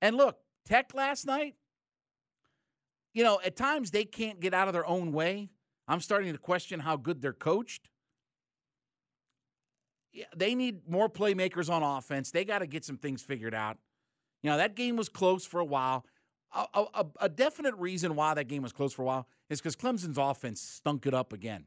and 0.00 0.16
look 0.16 0.38
Tech 0.64 0.94
last 0.94 1.26
night 1.26 1.54
you 3.12 3.22
know 3.22 3.40
at 3.44 3.56
times 3.56 3.90
they 3.90 4.04
can't 4.04 4.40
get 4.40 4.54
out 4.54 4.68
of 4.68 4.72
their 4.72 4.86
own 4.86 5.12
way 5.12 5.50
I'm 5.88 6.00
starting 6.00 6.32
to 6.32 6.38
question 6.38 6.80
how 6.80 6.96
good 6.96 7.22
they're 7.22 7.32
coached. 7.32 7.88
Yeah, 10.12 10.26
they 10.36 10.54
need 10.54 10.88
more 10.88 11.08
playmakers 11.08 11.70
on 11.70 11.82
offense. 11.82 12.30
They 12.30 12.44
got 12.44 12.58
to 12.58 12.66
get 12.66 12.84
some 12.84 12.98
things 12.98 13.22
figured 13.22 13.54
out. 13.54 13.78
You 14.42 14.50
know, 14.50 14.58
that 14.58 14.76
game 14.76 14.96
was 14.96 15.08
close 15.08 15.46
for 15.46 15.60
a 15.60 15.64
while. 15.64 16.04
A, 16.54 16.84
a, 16.94 17.06
a 17.22 17.28
definite 17.28 17.74
reason 17.76 18.14
why 18.14 18.34
that 18.34 18.44
game 18.44 18.62
was 18.62 18.72
close 18.72 18.92
for 18.92 19.02
a 19.02 19.04
while 19.04 19.28
is 19.50 19.60
because 19.60 19.76
Clemson's 19.76 20.18
offense 20.18 20.60
stunk 20.60 21.06
it 21.06 21.14
up 21.14 21.32
again. 21.32 21.64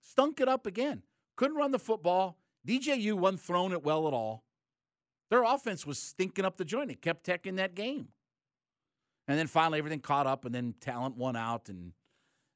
Stunk 0.00 0.40
it 0.40 0.48
up 0.48 0.66
again. 0.66 1.02
Couldn't 1.40 1.56
run 1.56 1.70
the 1.70 1.78
football. 1.78 2.36
DJU 2.68 3.14
wasn't 3.14 3.40
throwing 3.40 3.72
it 3.72 3.82
well 3.82 4.06
at 4.06 4.12
all. 4.12 4.44
Their 5.30 5.42
offense 5.42 5.86
was 5.86 5.98
stinking 5.98 6.44
up 6.44 6.58
the 6.58 6.66
joint. 6.66 6.90
It 6.90 7.00
kept 7.00 7.24
Tech 7.24 7.46
in 7.46 7.56
that 7.56 7.74
game. 7.74 8.08
And 9.26 9.38
then 9.38 9.46
finally 9.46 9.78
everything 9.78 10.00
caught 10.00 10.26
up, 10.26 10.44
and 10.44 10.54
then 10.54 10.74
talent 10.82 11.16
won 11.16 11.36
out, 11.36 11.70
and 11.70 11.92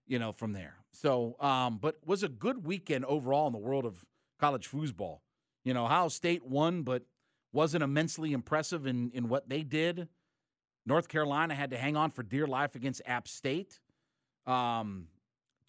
you 0.07 0.19
know, 0.19 0.33
from 0.33 0.53
there. 0.53 0.75
So, 0.93 1.37
um, 1.41 1.79
but 1.79 1.97
was 2.05 2.25
a 2.25 2.29
good 2.29 2.67
weekend 2.67 3.07
overall 3.07 3.47
in 3.47 3.55
the 3.55 3.59
world 3.59 3.87
of 3.87 4.05
college 4.39 4.71
foosball. 4.71 5.21
You 5.65 5.73
know, 5.73 5.87
Ohio 5.87 6.09
State 6.09 6.45
won, 6.45 6.83
but 6.83 7.05
wasn't 7.55 7.85
immensely 7.85 8.35
impressive 8.35 8.87
in 8.87 9.11
in 9.13 9.31
what 9.31 9.49
they 9.49 9.63
did. 9.63 10.09
North 10.85 11.09
Carolina 11.09 11.55
had 11.55 11.71
to 11.71 11.79
hang 11.79 11.97
on 11.97 12.11
for 12.11 12.23
dear 12.23 12.47
life 12.47 12.75
against 12.75 13.01
App 13.07 13.29
State. 13.29 13.81
Um, 14.45 15.07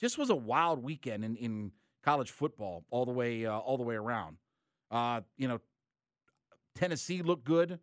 just 0.01 0.17
was 0.17 0.29
a 0.29 0.35
wild 0.35 0.83
weekend 0.83 1.23
in, 1.23 1.37
in 1.37 1.71
college 2.05 2.29
football 2.29 2.85
all 2.91 3.03
the 3.03 3.11
way 3.11 3.45
uh, 3.45 3.57
all 3.57 3.77
the 3.77 3.83
way 3.83 3.95
around. 3.95 4.37
Uh, 4.91 5.21
you 5.37 5.47
know, 5.47 5.59
Tennessee 6.75 7.23
looked 7.23 7.43
good 7.43 7.79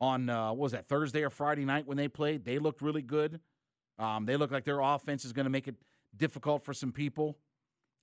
on 0.00 0.30
uh, 0.30 0.50
what 0.50 0.58
was 0.58 0.72
that 0.72 0.86
Thursday 0.88 1.22
or 1.22 1.30
Friday 1.30 1.64
night 1.64 1.86
when 1.86 1.96
they 1.96 2.08
played. 2.08 2.44
They 2.44 2.58
looked 2.58 2.80
really 2.80 3.02
good. 3.02 3.40
Um, 3.98 4.24
they 4.24 4.36
look 4.36 4.52
like 4.52 4.64
their 4.64 4.80
offense 4.80 5.24
is 5.24 5.32
going 5.32 5.44
to 5.44 5.50
make 5.50 5.66
it 5.66 5.74
difficult 6.16 6.64
for 6.64 6.72
some 6.72 6.92
people. 6.92 7.36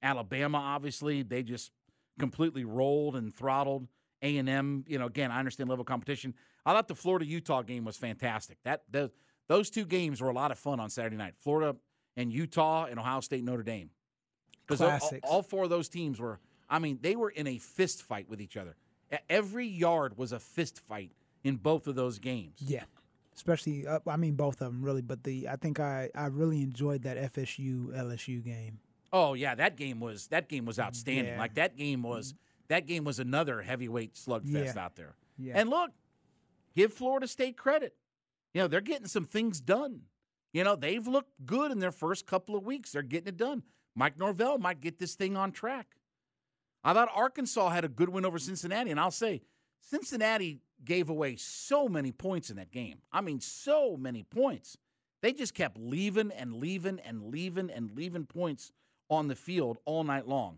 Alabama, 0.03 0.57
obviously, 0.57 1.23
they 1.23 1.43
just 1.43 1.71
completely 2.19 2.65
rolled 2.65 3.15
and 3.15 3.33
throttled 3.33 3.88
A 4.21 4.38
and 4.38 4.50
M. 4.50 4.83
You 4.88 5.00
know, 5.00 5.05
again, 5.05 5.31
I 5.31 5.39
understand 5.39 5.69
level 5.69 5.85
competition. 5.85 6.33
I 6.65 6.73
thought 6.73 6.88
the 6.88 6.95
Florida 6.95 7.25
Utah 7.25 7.61
game 7.61 7.85
was 7.85 7.97
fantastic. 7.97 8.57
That 8.63 8.83
the, 8.89 9.11
those 9.47 9.69
two 9.69 9.85
games 9.85 10.21
were 10.21 10.29
a 10.29 10.33
lot 10.33 10.51
of 10.51 10.59
fun 10.59 10.79
on 10.79 10.89
Saturday 10.89 11.17
night. 11.17 11.35
Florida 11.38 11.77
and 12.17 12.33
Utah 12.33 12.85
and 12.85 13.00
Ohio 13.00 13.21
State 13.21 13.43
Notre 13.43 13.63
Dame. 13.63 13.91
Because 14.79 15.01
all, 15.01 15.19
all 15.23 15.41
four 15.43 15.63
of 15.65 15.69
those 15.69 15.89
teams 15.89 16.19
were. 16.19 16.39
I 16.69 16.79
mean, 16.79 16.99
they 17.01 17.15
were 17.15 17.29
in 17.29 17.47
a 17.47 17.57
fist 17.57 18.01
fight 18.03 18.29
with 18.29 18.39
each 18.41 18.55
other. 18.57 18.75
Every 19.29 19.67
yard 19.67 20.17
was 20.17 20.31
a 20.31 20.39
fist 20.39 20.79
fight 20.87 21.11
in 21.43 21.57
both 21.57 21.85
of 21.87 21.95
those 21.95 22.17
games. 22.19 22.59
Yeah. 22.59 22.83
Especially, 23.35 23.85
uh, 23.87 23.99
I 24.07 24.15
mean, 24.17 24.35
both 24.35 24.61
of 24.61 24.71
them 24.71 24.81
really, 24.81 25.01
but 25.01 25.23
the 25.23 25.49
I 25.49 25.55
think 25.57 25.79
I, 25.79 26.09
I 26.15 26.27
really 26.27 26.61
enjoyed 26.61 27.03
that 27.03 27.33
FSU 27.33 27.87
LSU 27.97 28.43
game. 28.43 28.79
Oh 29.13 29.33
yeah, 29.33 29.55
that 29.55 29.75
game 29.75 29.99
was 29.99 30.27
that 30.27 30.47
game 30.47 30.63
was 30.65 30.79
outstanding. 30.79 31.33
Yeah. 31.33 31.39
Like 31.39 31.55
that 31.55 31.75
game 31.75 32.03
was 32.03 32.33
that 32.69 32.87
game 32.87 33.03
was 33.03 33.19
another 33.19 33.61
heavyweight 33.61 34.13
slugfest 34.13 34.75
Yeah. 34.75 34.83
out 34.85 34.95
there. 34.95 35.15
Yeah. 35.37 35.53
And 35.57 35.69
look, 35.69 35.91
give 36.75 36.93
Florida 36.93 37.27
State 37.27 37.57
credit. 37.57 37.95
You 38.53 38.61
know, 38.61 38.67
they're 38.67 38.79
getting 38.81 39.07
some 39.07 39.25
things 39.25 39.59
done. 39.59 40.01
You 40.53 40.63
know, 40.63 40.75
they've 40.75 41.05
looked 41.07 41.31
good 41.45 41.71
in 41.71 41.79
their 41.79 41.91
first 41.93 42.25
couple 42.27 42.55
of 42.55 42.63
weeks. 42.65 42.91
They're 42.91 43.01
getting 43.01 43.27
it 43.29 43.37
done. 43.37 43.63
Mike 43.95 44.17
Norvell 44.17 44.57
might 44.57 44.81
get 44.81 45.00
this 45.00 45.15
thing 45.15 45.36
on 45.36 45.51
track. 45.51 45.88
I 46.83 46.93
thought 46.93 47.10
Arkansas 47.13 47.69
had 47.69 47.86
a 47.86 47.89
good 47.89 48.10
win 48.10 48.25
over 48.25 48.39
Cincinnati, 48.39 48.91
and 48.91 49.00
I'll 49.00 49.12
say 49.12 49.41
Cincinnati 49.81 50.62
gave 50.83 51.10
away 51.10 51.36
so 51.36 51.88
many 51.88 52.12
points 52.12 52.50
in 52.50 52.57
that 52.57 52.71
game. 52.71 53.00
I 53.12 53.21
mean, 53.21 53.39
so 53.39 53.98
many 53.98 54.24
points. 54.24 54.77
They 55.21 55.33
just 55.33 55.53
kept 55.53 55.77
leaving 55.77 56.31
and 56.31 56.55
leaving 56.55 57.00
and 57.00 57.24
leaving 57.24 57.69
and 57.69 57.91
leaving 57.91 58.25
points 58.25 58.71
on 59.10 59.27
the 59.27 59.36
field 59.36 59.77
all 59.86 60.03
night 60.03 60.27
long. 60.27 60.57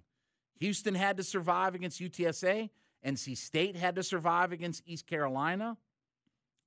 Houston 0.60 0.96
had 0.96 1.18
to 1.18 1.24
survive 1.24 1.76
against 1.76 2.00
UTSA. 2.00 2.70
NC 3.06 3.38
State 3.38 3.76
had 3.76 3.96
to 3.96 4.04
survive 4.04 4.54
against 4.54 4.82
East 4.86 5.08
Carolina. 5.08 5.76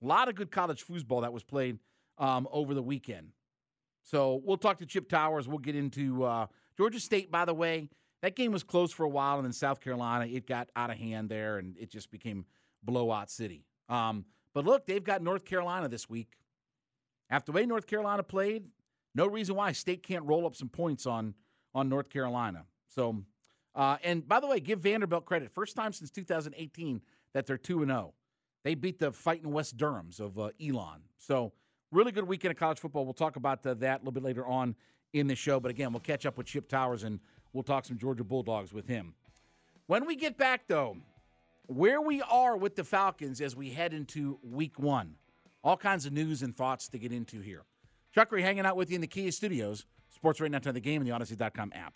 A 0.03 0.07
lot 0.07 0.29
of 0.29 0.35
good 0.35 0.51
college 0.51 0.87
foosball 0.87 1.23
that 1.23 1.33
was 1.33 1.43
played 1.43 1.79
um, 2.19 2.47
over 2.51 2.75
the 2.75 2.83
weekend. 2.83 3.31
So 4.07 4.41
we'll 4.45 4.57
talk 4.57 4.79
to 4.79 4.87
Chip 4.87 5.09
Towers. 5.09 5.49
We'll 5.49 5.59
get 5.59 5.75
into 5.75 6.23
uh, 6.23 6.47
Georgia 6.79 7.01
State, 7.01 7.31
by 7.31 7.45
the 7.45 7.53
way. 7.53 7.89
That 8.23 8.37
game 8.37 8.53
was 8.53 8.63
close 8.63 8.93
for 8.93 9.03
a 9.03 9.09
while, 9.09 9.37
and 9.37 9.45
then 9.45 9.53
South 9.53 9.81
Carolina, 9.81 10.27
it 10.27 10.47
got 10.47 10.69
out 10.77 10.91
of 10.91 10.97
hand 10.97 11.29
there, 11.29 11.59
and 11.59 11.77
it 11.77 11.91
just 11.91 12.13
became 12.13 12.47
blowout 12.85 13.31
city. 13.31 13.65
Um, 13.89 14.25
but 14.55 14.65
look, 14.65 14.87
they've 14.87 15.03
got 15.03 15.23
North 15.23 15.45
Carolina 15.45 15.89
this 15.89 16.09
week. 16.09 16.39
After 17.29 17.51
the 17.51 17.57
way 17.57 17.67
North 17.67 17.89
Carolina 17.89 18.23
played, 18.23 18.67
no 19.17 19.27
reason 19.27 19.57
why 19.57 19.73
State 19.73 20.05
can't 20.05 20.25
roll 20.25 20.47
up 20.47 20.55
some 20.55 20.69
points 20.69 21.05
on 21.05 21.35
on 21.75 21.89
North 21.89 22.09
Carolina. 22.09 22.65
So, 22.87 23.25
uh, 23.75 23.97
and 24.05 24.27
by 24.27 24.39
the 24.39 24.47
way, 24.47 24.61
give 24.61 24.81
Vanderbilt 24.81 25.27
credit. 25.27 25.51
First 25.53 25.75
time 25.75 25.93
since 25.93 26.11
2018 26.11 27.03
that 27.35 27.45
they're 27.45 27.59
two 27.59 27.83
and 27.83 27.91
zero. 27.91 28.15
They 28.63 28.75
beat 28.77 29.01
the 29.01 29.13
fighting 29.13 29.53
Wes 29.53 29.73
Durhams 29.73 30.21
of 30.21 30.39
uh, 30.39 30.51
Elon. 30.65 31.03
So, 31.19 31.53
really 31.91 32.13
good 32.13 32.27
weekend 32.27 32.53
of 32.53 32.59
college 32.59 32.79
football. 32.79 33.05
We'll 33.05 33.15
talk 33.15 33.37
about 33.37 33.65
uh, 33.67 33.75
that 33.75 33.97
a 33.97 33.99
little 33.99 34.13
bit 34.13 34.23
later 34.23 34.47
on 34.47 34.75
in 35.13 35.27
the 35.27 35.35
show. 35.35 35.61
But 35.61 35.71
again, 35.71 35.93
we'll 35.93 36.01
catch 36.01 36.27
up 36.27 36.37
with 36.37 36.47
Chip 36.47 36.69
Towers 36.69 37.05
and 37.05 37.21
we'll 37.53 37.63
talk 37.63 37.85
some 37.85 37.99
Georgia 37.99 38.25
Bulldogs 38.25 38.73
with 38.73 38.87
him. 38.87 39.15
When 39.87 40.07
we 40.07 40.17
get 40.17 40.37
back, 40.37 40.63
though, 40.67 40.97
where 41.67 42.01
we 42.01 42.23
are 42.23 42.57
with 42.57 42.77
the 42.77 42.85
Falcons 42.85 43.41
as 43.41 43.57
we 43.57 43.71
head 43.71 43.93
into 43.93 44.39
week 44.43 44.79
one. 44.79 45.15
All 45.65 45.77
kinds 45.77 46.07
of 46.07 46.13
news 46.13 46.43
and 46.43 46.57
thoughts 46.57 46.89
to 46.89 46.99
get 46.99 47.13
into 47.13 47.41
here. 47.41 47.63
Chuckery 48.17 48.41
hanging 48.41 48.65
out 48.65 48.77
with 48.77 48.91
you 48.91 48.95
in 48.95 49.01
the 49.01 49.07
Kia 49.07 49.33
studios. 49.33 49.85
Sports 50.15 50.41
right 50.41 50.51
now 50.51 50.59
the 50.61 50.81
game 50.81 51.03
and 51.03 51.11
the 51.11 51.15
Audacy.com 51.15 51.73
app. 51.75 51.95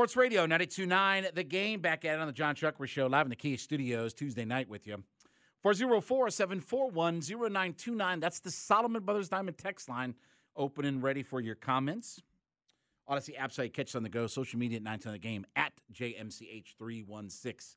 Sports 0.00 0.16
Radio 0.16 0.46
929 0.46 1.26
The 1.34 1.44
Game 1.44 1.78
back 1.82 2.06
at 2.06 2.14
it 2.14 2.20
on 2.20 2.26
the 2.26 2.32
John 2.32 2.54
Chuckery 2.54 2.88
Show 2.88 3.06
live 3.06 3.26
in 3.26 3.28
the 3.28 3.36
Kia 3.36 3.58
Studios 3.58 4.14
Tuesday 4.14 4.46
night 4.46 4.66
with 4.66 4.86
you. 4.86 5.04
404 5.62 6.30
741 6.30 7.20
0929. 7.20 8.18
That's 8.18 8.40
the 8.40 8.50
Solomon 8.50 9.02
Brothers 9.02 9.28
Diamond 9.28 9.58
text 9.58 9.90
line 9.90 10.14
open 10.56 10.86
and 10.86 11.02
ready 11.02 11.22
for 11.22 11.42
your 11.42 11.54
comments. 11.54 12.22
Audacy 13.10 13.38
app 13.38 13.52
site, 13.52 13.74
catch 13.74 13.94
on 13.94 14.02
the 14.02 14.08
go, 14.08 14.26
social 14.26 14.58
media 14.58 14.78
at 14.78 14.82
910 14.84 15.12
The 15.12 15.18
Game, 15.18 15.46
at 15.54 15.74
JMCH316 15.92 17.76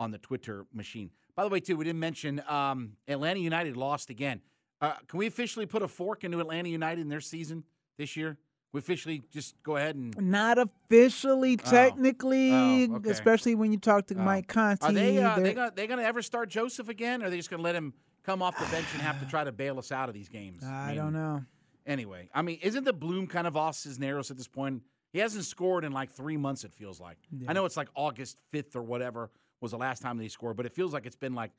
on 0.00 0.10
the 0.10 0.18
Twitter 0.18 0.66
machine. 0.74 1.12
By 1.36 1.44
the 1.44 1.50
way, 1.50 1.60
too, 1.60 1.76
we 1.76 1.84
didn't 1.84 2.00
mention 2.00 2.42
um, 2.48 2.96
Atlanta 3.06 3.38
United 3.38 3.76
lost 3.76 4.10
again. 4.10 4.40
Uh, 4.80 4.94
can 5.06 5.20
we 5.20 5.28
officially 5.28 5.66
put 5.66 5.82
a 5.82 5.88
fork 5.88 6.24
into 6.24 6.40
Atlanta 6.40 6.68
United 6.68 7.00
in 7.00 7.08
their 7.08 7.20
season 7.20 7.62
this 7.96 8.16
year? 8.16 8.38
We 8.72 8.78
officially 8.78 9.22
just 9.32 9.60
go 9.64 9.76
ahead 9.76 9.96
and 9.96 10.16
Not 10.18 10.58
officially, 10.58 11.56
technically, 11.56 12.52
Oh, 12.52 12.96
okay. 12.96 13.10
especially 13.10 13.54
when 13.56 13.72
you 13.72 13.78
talk 13.78 14.06
to 14.08 14.14
Mike 14.14 14.46
Conti. 14.46 14.86
Are 14.86 14.92
they 14.92 15.18
uh, 15.18 15.38
gonna 15.38 15.72
they 15.74 15.86
gonna 15.86 16.02
ever 16.02 16.22
start 16.22 16.50
Josef 16.50 16.88
again? 16.88 17.22
Or 17.22 17.26
are 17.26 17.30
they 17.30 17.36
just 17.36 17.50
gonna 17.50 17.62
let 17.62 17.74
him 17.74 17.94
come 18.22 18.42
off 18.42 18.58
the 18.58 18.66
bench 18.66 18.86
and 18.92 19.02
have 19.02 19.18
to 19.20 19.26
try 19.26 19.42
to 19.42 19.50
bail 19.52 19.78
us 19.78 19.90
out 19.90 20.08
of 20.08 20.14
these 20.14 20.28
games? 20.28 20.62
I 20.64 20.88
mean, 20.88 20.96
don't 20.96 21.12
know. 21.12 21.44
Anyway, 21.86 22.28
I 22.32 22.42
mean, 22.42 22.58
isn't 22.62 22.84
the 22.84 22.92
bloom 22.92 23.26
kind 23.26 23.46
of 23.46 23.56
off 23.56 23.74
Cisneros 23.74 24.30
at 24.30 24.36
this 24.36 24.46
point? 24.46 24.82
He 25.12 25.18
hasn't 25.18 25.44
scored 25.46 25.84
in 25.84 25.90
like 25.90 26.10
three 26.10 26.36
months. 26.36 26.62
It 26.62 26.72
feels 26.72 27.00
like. 27.00 27.16
I 27.48 27.52
know 27.52 27.64
it's 27.64 27.76
like 27.76 27.88
August 27.96 28.38
fifth 28.52 28.76
or 28.76 28.82
whatever 28.82 29.30
was 29.60 29.72
the 29.72 29.78
last 29.78 30.00
time 30.00 30.16
that 30.18 30.22
he 30.22 30.28
scored, 30.28 30.56
but 30.56 30.64
it 30.64 30.72
feels 30.72 30.92
like 30.92 31.06
it's 31.06 31.16
been 31.16 31.34
like 31.34 31.50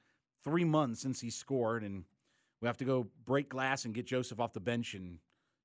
three 0.46 0.64
months 0.64 1.02
since 1.02 1.20
he 1.20 1.30
scored, 1.30 1.84
and 1.84 2.06
we 2.62 2.68
have 2.68 2.78
to 2.78 2.86
go 2.86 3.08
break 3.26 3.50
glass 3.50 3.84
and 3.84 3.94
get 3.94 4.06
Josef 4.06 4.40
off 4.40 4.54
the 4.54 4.62
bench 4.62 4.94
and 4.94 5.18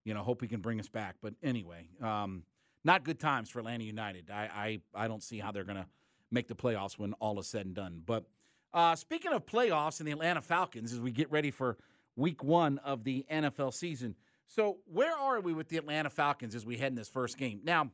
you 0.06 0.14
know, 0.14 0.22
hope 0.22 0.40
he 0.40 0.46
can 0.46 0.60
bring 0.60 0.78
us 0.78 0.88
back. 0.88 1.16
But 1.20 1.34
anyway, 1.42 1.88
um, 2.00 2.44
not 2.84 3.02
good 3.02 3.18
times 3.18 3.50
for 3.50 3.58
Atlanta 3.58 3.82
United. 3.84 4.30
I 4.30 4.80
I, 4.94 5.04
I 5.04 5.08
don't 5.08 5.22
see 5.22 5.38
how 5.38 5.50
they're 5.50 5.64
going 5.64 5.76
to 5.76 5.86
make 6.30 6.46
the 6.46 6.54
playoffs 6.54 6.96
when 6.96 7.12
all 7.14 7.38
is 7.40 7.48
said 7.48 7.66
and 7.66 7.74
done. 7.74 8.02
But 8.06 8.24
uh, 8.72 8.94
speaking 8.94 9.32
of 9.32 9.44
playoffs 9.44 9.98
and 9.98 10.06
the 10.06 10.12
Atlanta 10.12 10.40
Falcons, 10.40 10.92
as 10.92 11.00
we 11.00 11.10
get 11.10 11.30
ready 11.30 11.50
for 11.50 11.76
Week 12.14 12.44
One 12.44 12.78
of 12.78 13.02
the 13.02 13.26
NFL 13.30 13.74
season, 13.74 14.14
so 14.46 14.78
where 14.86 15.16
are 15.16 15.40
we 15.40 15.52
with 15.52 15.68
the 15.68 15.76
Atlanta 15.76 16.08
Falcons 16.08 16.54
as 16.54 16.64
we 16.64 16.76
head 16.76 16.92
in 16.92 16.94
this 16.94 17.08
first 17.08 17.36
game? 17.36 17.60
Now, 17.64 17.90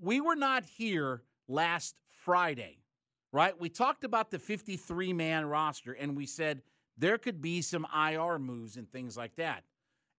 we 0.00 0.20
were 0.20 0.34
not 0.34 0.64
here 0.64 1.22
last 1.46 1.94
Friday, 2.24 2.78
right? 3.30 3.58
We 3.58 3.68
talked 3.68 4.02
about 4.02 4.32
the 4.32 4.40
53 4.40 5.12
man 5.12 5.46
roster 5.46 5.92
and 5.92 6.16
we 6.16 6.26
said 6.26 6.62
there 6.98 7.18
could 7.18 7.40
be 7.40 7.62
some 7.62 7.86
IR 7.94 8.40
moves 8.40 8.76
and 8.76 8.90
things 8.90 9.16
like 9.16 9.36
that. 9.36 9.62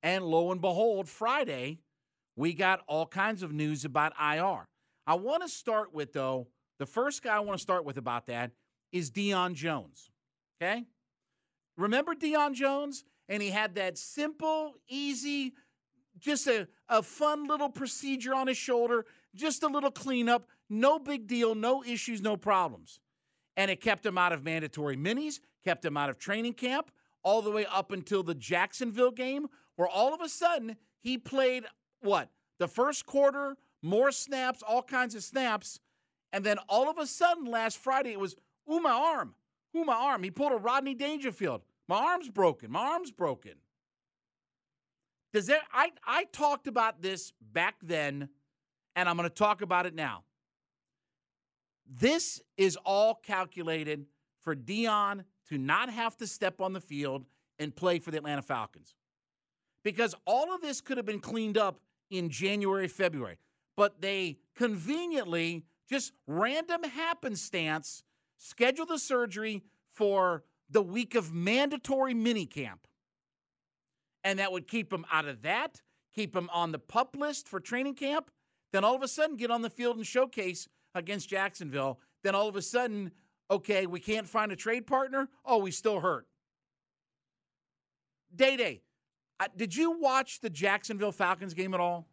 And 0.05 0.23
lo 0.23 0.51
and 0.51 0.61
behold, 0.61 1.09
Friday, 1.09 1.79
we 2.35 2.53
got 2.53 2.81
all 2.85 3.07
kinds 3.07 3.41
of 3.41 3.51
news 3.51 3.85
about 3.85 4.13
IR. 4.21 4.67
I 5.07 5.15
want 5.15 5.41
to 5.41 5.49
start 5.49 5.95
with, 5.95 6.13
though, 6.13 6.45
the 6.77 6.85
first 6.85 7.23
guy 7.23 7.35
I 7.35 7.39
want 7.39 7.57
to 7.57 7.61
start 7.61 7.85
with 7.85 7.97
about 7.97 8.27
that 8.27 8.51
is 8.91 9.09
Deion 9.09 9.55
Jones. 9.55 10.11
Okay? 10.61 10.83
Remember 11.75 12.13
Deion 12.13 12.53
Jones? 12.53 13.03
And 13.27 13.41
he 13.41 13.49
had 13.49 13.73
that 13.75 13.97
simple, 13.97 14.75
easy, 14.87 15.53
just 16.19 16.45
a, 16.45 16.67
a 16.87 17.01
fun 17.01 17.47
little 17.47 17.69
procedure 17.69 18.35
on 18.35 18.45
his 18.45 18.57
shoulder, 18.57 19.07
just 19.33 19.63
a 19.63 19.67
little 19.67 19.89
cleanup, 19.89 20.47
no 20.69 20.99
big 20.99 21.25
deal, 21.25 21.55
no 21.55 21.83
issues, 21.83 22.21
no 22.21 22.37
problems. 22.37 22.99
And 23.57 23.71
it 23.71 23.81
kept 23.81 24.05
him 24.05 24.19
out 24.19 24.33
of 24.33 24.43
mandatory 24.43 24.97
minis, 24.97 25.39
kept 25.63 25.83
him 25.83 25.97
out 25.97 26.11
of 26.11 26.19
training 26.19 26.53
camp, 26.53 26.91
all 27.23 27.41
the 27.41 27.49
way 27.49 27.65
up 27.65 27.91
until 27.91 28.21
the 28.21 28.35
Jacksonville 28.35 29.09
game, 29.09 29.47
where 29.75 29.87
all 29.87 30.13
of 30.13 30.21
a 30.21 30.29
sudden 30.29 30.75
he 30.99 31.17
played 31.17 31.65
what? 32.01 32.29
The 32.59 32.67
first 32.67 33.05
quarter, 33.05 33.57
more 33.81 34.11
snaps, 34.11 34.61
all 34.61 34.81
kinds 34.81 35.15
of 35.15 35.23
snaps. 35.23 35.79
And 36.31 36.43
then 36.43 36.57
all 36.69 36.89
of 36.89 36.97
a 36.97 37.07
sudden 37.07 37.45
last 37.45 37.77
Friday, 37.77 38.11
it 38.11 38.19
was, 38.19 38.35
ooh, 38.71 38.79
my 38.79 38.91
arm. 38.91 39.35
Ooh, 39.75 39.83
my 39.83 39.95
arm. 39.95 40.23
He 40.23 40.31
pulled 40.31 40.53
a 40.53 40.57
Rodney 40.57 40.93
Dangerfield. 40.93 41.61
My 41.87 41.97
arm's 41.97 42.29
broken. 42.29 42.71
My 42.71 42.81
arm's 42.81 43.11
broken. 43.11 43.53
Does 45.33 45.47
there 45.47 45.61
I 45.73 45.91
I 46.05 46.23
talked 46.31 46.65
about 46.65 47.01
this 47.01 47.33
back 47.41 47.75
then 47.83 48.29
and 48.95 49.09
I'm 49.09 49.17
going 49.17 49.29
to 49.29 49.35
talk 49.35 49.61
about 49.61 49.85
it 49.85 49.93
now. 49.93 50.23
This 51.87 52.41
is 52.57 52.77
all 52.85 53.15
calculated 53.15 54.05
for 54.39 54.55
Deion 54.55 55.25
to 55.49 55.57
not 55.57 55.89
have 55.89 56.15
to 56.17 56.27
step 56.27 56.61
on 56.61 56.73
the 56.73 56.81
field 56.81 57.25
and 57.59 57.75
play 57.75 57.99
for 57.99 58.11
the 58.11 58.17
Atlanta 58.17 58.41
Falcons. 58.41 58.95
Because 59.85 60.15
all 60.25 60.53
of 60.53 60.61
this 60.61 60.81
could 60.81 60.97
have 60.97 61.05
been 61.05 61.21
cleaned 61.21 61.57
up 61.57 61.79
in 62.09 62.29
January, 62.29 62.87
February, 62.87 63.37
but 63.77 64.01
they 64.01 64.39
conveniently 64.55 65.63
just 65.87 66.11
random 66.27 66.83
happenstance 66.83 68.03
schedule 68.37 68.87
the 68.87 68.97
surgery 68.97 69.63
for 69.93 70.43
the 70.69 70.81
week 70.81 71.13
of 71.13 71.33
mandatory 71.33 72.15
minicamp. 72.15 72.79
And 74.23 74.39
that 74.39 74.51
would 74.51 74.67
keep 74.67 74.91
him 74.91 75.05
out 75.11 75.27
of 75.27 75.43
that, 75.43 75.83
keep 76.13 76.35
him 76.35 76.49
on 76.51 76.71
the 76.71 76.79
pup 76.79 77.15
list 77.15 77.47
for 77.47 77.59
training 77.59 77.93
camp, 77.93 78.31
then 78.73 78.83
all 78.83 78.95
of 78.95 79.03
a 79.03 79.07
sudden 79.07 79.37
get 79.37 79.51
on 79.51 79.61
the 79.61 79.69
field 79.69 79.97
and 79.97 80.05
showcase 80.05 80.67
against 80.95 81.29
Jacksonville. 81.29 81.99
Then 82.23 82.33
all 82.33 82.47
of 82.47 82.55
a 82.55 82.61
sudden, 82.63 83.11
okay, 83.51 83.85
we 83.85 83.99
can't 83.99 84.27
find 84.27 84.51
a 84.51 84.55
trade 84.55 84.87
partner. 84.87 85.29
Oh, 85.45 85.59
we 85.59 85.69
still 85.69 85.99
hurt. 85.99 86.25
Day 88.35 88.57
Day, 88.57 88.81
uh, 89.39 89.47
did 89.55 89.75
you 89.75 89.91
watch 89.99 90.39
the 90.39 90.49
Jacksonville 90.49 91.11
Falcons 91.11 91.53
game 91.53 91.73
at 91.73 91.79
all? 91.79 92.05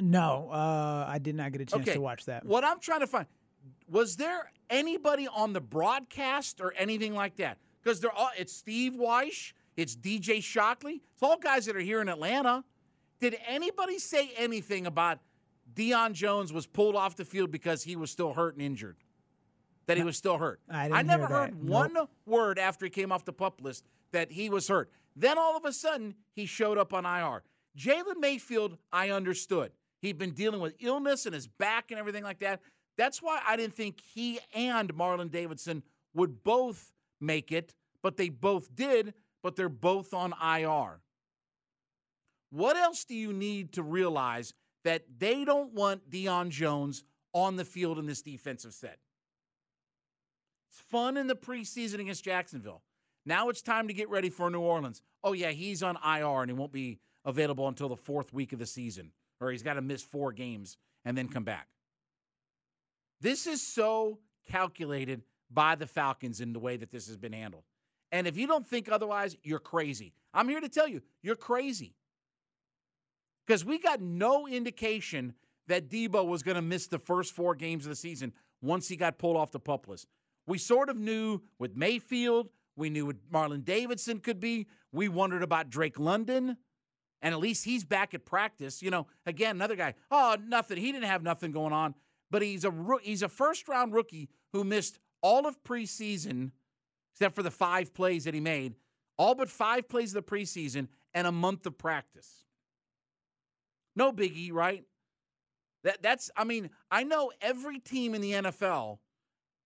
No, 0.00 0.50
uh, 0.52 1.06
I 1.08 1.18
did 1.18 1.34
not 1.34 1.52
get 1.52 1.60
a 1.62 1.64
chance 1.64 1.82
Okay. 1.82 1.94
to 1.94 2.00
watch 2.00 2.26
that. 2.26 2.44
What 2.44 2.64
I'm 2.64 2.80
trying 2.80 3.00
to 3.00 3.06
find 3.06 3.26
was 3.88 4.16
there 4.16 4.50
anybody 4.68 5.26
on 5.28 5.52
the 5.52 5.60
broadcast 5.60 6.60
or 6.60 6.74
anything 6.76 7.14
like 7.14 7.36
that? 7.36 7.58
Because 7.82 8.00
they're 8.00 8.12
all 8.12 8.30
it's 8.38 8.52
Steve 8.52 8.94
Wyche, 8.94 9.52
it's 9.76 9.96
DJ 9.96 10.42
Shockley, 10.42 11.02
it's 11.14 11.22
all 11.22 11.38
guys 11.38 11.66
that 11.66 11.76
are 11.76 11.80
here 11.80 12.00
in 12.02 12.08
Atlanta. 12.08 12.64
Did 13.20 13.36
anybody 13.46 13.98
say 13.98 14.32
anything 14.36 14.86
about 14.86 15.20
Deion 15.74 16.12
Jones 16.12 16.52
was 16.52 16.66
pulled 16.66 16.94
off 16.94 17.16
the 17.16 17.24
field 17.24 17.50
because 17.50 17.82
he 17.84 17.96
was 17.96 18.10
still 18.10 18.34
hurt 18.34 18.54
and 18.54 18.62
injured? 18.62 18.96
That 19.86 19.96
he 19.96 20.02
was 20.02 20.18
still 20.18 20.36
hurt. 20.36 20.60
I 20.68 20.88
didn't 20.88 21.06
never 21.06 21.26
hear 21.28 21.36
heard 21.36 21.62
Nope. 21.62 21.70
one 21.94 22.08
word 22.26 22.58
after 22.58 22.84
he 22.84 22.90
came 22.90 23.12
off 23.12 23.24
the 23.24 23.32
pup 23.32 23.60
list 23.62 23.84
that 24.12 24.32
he 24.32 24.50
was 24.50 24.66
hurt. 24.68 24.90
Then 25.16 25.38
all 25.38 25.56
of 25.56 25.64
a 25.64 25.72
sudden, 25.72 26.14
he 26.34 26.44
showed 26.46 26.76
up 26.76 26.92
on 26.92 27.06
IR. 27.06 27.42
Jalen 27.76 28.18
Mayfield, 28.20 28.76
I 28.92 29.10
understood. 29.10 29.72
He'd 30.02 30.18
been 30.18 30.32
dealing 30.32 30.60
with 30.60 30.76
illness 30.78 31.24
and 31.24 31.34
his 31.34 31.48
back 31.48 31.90
and 31.90 31.98
everything 31.98 32.22
like 32.22 32.38
that. 32.40 32.60
That's 32.98 33.22
why 33.22 33.40
I 33.46 33.56
didn't 33.56 33.74
think 33.74 34.00
he 34.00 34.38
and 34.54 34.92
Marlon 34.94 35.30
Davidson 35.30 35.82
would 36.14 36.44
both 36.44 36.92
make 37.20 37.50
it, 37.50 37.74
but 38.02 38.16
they 38.16 38.28
both 38.28 38.74
did, 38.74 39.14
but 39.42 39.56
they're 39.56 39.68
both 39.68 40.14
on 40.14 40.34
IR. 40.42 41.00
What 42.50 42.76
else 42.76 43.04
do 43.04 43.14
you 43.14 43.32
need 43.32 43.72
to 43.72 43.82
realize 43.82 44.54
that 44.84 45.04
they 45.18 45.44
don't 45.44 45.72
want 45.72 46.10
Deion 46.10 46.50
Jones 46.50 47.04
on 47.32 47.56
the 47.56 47.64
field 47.64 47.98
in 47.98 48.06
this 48.06 48.22
defensive 48.22 48.72
set? 48.72 48.98
It's 50.70 50.80
fun 50.80 51.16
in 51.16 51.26
the 51.26 51.36
preseason 51.36 52.00
against 52.00 52.24
Jacksonville. 52.24 52.82
Now 53.26 53.48
it's 53.48 53.60
time 53.60 53.88
to 53.88 53.94
get 53.94 54.08
ready 54.08 54.30
for 54.30 54.48
New 54.48 54.60
Orleans. 54.60 55.02
Oh, 55.24 55.32
yeah, 55.32 55.50
he's 55.50 55.82
on 55.82 55.96
IR 55.96 56.42
and 56.42 56.50
he 56.50 56.54
won't 56.54 56.72
be 56.72 57.00
available 57.24 57.66
until 57.66 57.88
the 57.88 57.96
fourth 57.96 58.32
week 58.32 58.52
of 58.52 58.60
the 58.60 58.66
season, 58.66 59.10
or 59.40 59.50
he's 59.50 59.64
got 59.64 59.74
to 59.74 59.82
miss 59.82 60.02
four 60.02 60.32
games 60.32 60.78
and 61.04 61.18
then 61.18 61.28
come 61.28 61.42
back. 61.42 61.66
This 63.20 63.48
is 63.48 63.60
so 63.60 64.20
calculated 64.48 65.22
by 65.50 65.74
the 65.74 65.86
Falcons 65.86 66.40
in 66.40 66.52
the 66.52 66.60
way 66.60 66.76
that 66.76 66.92
this 66.92 67.08
has 67.08 67.16
been 67.16 67.32
handled. 67.32 67.64
And 68.12 68.28
if 68.28 68.36
you 68.36 68.46
don't 68.46 68.66
think 68.66 68.88
otherwise, 68.88 69.36
you're 69.42 69.58
crazy. 69.58 70.12
I'm 70.32 70.48
here 70.48 70.60
to 70.60 70.68
tell 70.68 70.86
you, 70.86 71.02
you're 71.22 71.34
crazy. 71.34 71.96
Because 73.44 73.64
we 73.64 73.78
got 73.78 74.00
no 74.00 74.46
indication 74.46 75.34
that 75.66 75.88
Debo 75.88 76.26
was 76.26 76.42
going 76.42 76.54
to 76.54 76.62
miss 76.62 76.86
the 76.86 76.98
first 76.98 77.32
four 77.32 77.54
games 77.56 77.84
of 77.84 77.90
the 77.90 77.96
season 77.96 78.32
once 78.62 78.88
he 78.88 78.96
got 78.96 79.18
pulled 79.18 79.36
off 79.36 79.50
the 79.50 79.60
pup 79.60 79.88
list. 79.88 80.06
We 80.46 80.58
sort 80.58 80.88
of 80.88 80.96
knew 80.96 81.42
with 81.58 81.76
Mayfield, 81.76 82.50
we 82.76 82.90
knew 82.90 83.06
what 83.06 83.16
Marlon 83.32 83.64
Davidson 83.64 84.20
could 84.20 84.38
be. 84.40 84.66
We 84.92 85.08
wondered 85.08 85.42
about 85.42 85.70
Drake 85.70 85.98
London, 85.98 86.56
and 87.22 87.34
at 87.34 87.40
least 87.40 87.64
he's 87.64 87.84
back 87.84 88.14
at 88.14 88.24
practice. 88.24 88.82
You 88.82 88.90
know, 88.90 89.06
again, 89.24 89.56
another 89.56 89.76
guy. 89.76 89.94
Oh, 90.10 90.36
nothing. 90.46 90.76
He 90.76 90.92
didn't 90.92 91.08
have 91.08 91.22
nothing 91.22 91.52
going 91.52 91.72
on, 91.72 91.94
but 92.30 92.42
he's 92.42 92.64
a 92.64 92.72
he's 93.02 93.22
a 93.22 93.28
first 93.28 93.68
round 93.68 93.94
rookie 93.94 94.28
who 94.52 94.64
missed 94.64 94.98
all 95.22 95.46
of 95.46 95.62
preseason 95.64 96.50
except 97.12 97.34
for 97.34 97.42
the 97.42 97.50
five 97.50 97.94
plays 97.94 98.24
that 98.24 98.34
he 98.34 98.40
made, 98.40 98.74
all 99.16 99.34
but 99.34 99.48
five 99.48 99.88
plays 99.88 100.14
of 100.14 100.24
the 100.24 100.30
preseason 100.30 100.88
and 101.14 101.26
a 101.26 101.32
month 101.32 101.64
of 101.64 101.78
practice. 101.78 102.44
No 103.94 104.12
biggie, 104.12 104.52
right? 104.52 104.84
That 105.82 106.02
that's 106.02 106.30
I 106.36 106.44
mean, 106.44 106.70
I 106.90 107.04
know 107.04 107.32
every 107.40 107.78
team 107.78 108.14
in 108.14 108.20
the 108.20 108.32
NFL, 108.32 108.98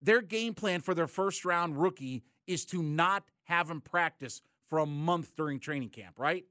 their 0.00 0.22
game 0.22 0.54
plan 0.54 0.80
for 0.80 0.94
their 0.94 1.08
first 1.08 1.44
round 1.44 1.80
rookie 1.80 2.22
is 2.50 2.64
to 2.66 2.82
not 2.82 3.24
have 3.44 3.70
him 3.70 3.80
practice 3.80 4.42
for 4.68 4.78
a 4.78 4.86
month 4.86 5.34
during 5.36 5.58
training 5.58 5.90
camp, 5.90 6.18
right? 6.18 6.44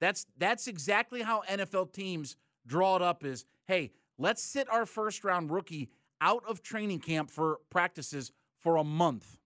That's 0.00 0.26
that's 0.38 0.66
exactly 0.66 1.22
how 1.22 1.42
NFL 1.48 1.92
teams 1.92 2.36
draw 2.66 2.96
it 2.96 3.02
up 3.02 3.24
is, 3.24 3.44
hey, 3.66 3.92
let's 4.18 4.42
sit 4.42 4.68
our 4.70 4.86
first 4.86 5.24
round 5.24 5.50
rookie 5.50 5.90
out 6.20 6.42
of 6.46 6.62
training 6.62 7.00
camp 7.00 7.30
for 7.30 7.60
practices 7.70 8.32
for 8.60 8.76
a 8.76 8.84
month. 8.84 9.38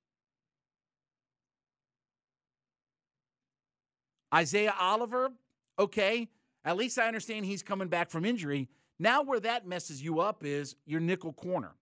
Isaiah 4.34 4.74
Oliver, 4.78 5.30
okay, 5.78 6.28
at 6.64 6.76
least 6.76 6.98
I 6.98 7.06
understand 7.06 7.46
he's 7.46 7.62
coming 7.62 7.88
back 7.88 8.10
from 8.10 8.24
injury. 8.24 8.68
Now, 8.98 9.22
where 9.22 9.40
that 9.40 9.66
messes 9.66 10.02
you 10.02 10.20
up 10.20 10.44
is 10.44 10.74
your 10.84 11.00
nickel 11.00 11.32
corner. 11.32 11.74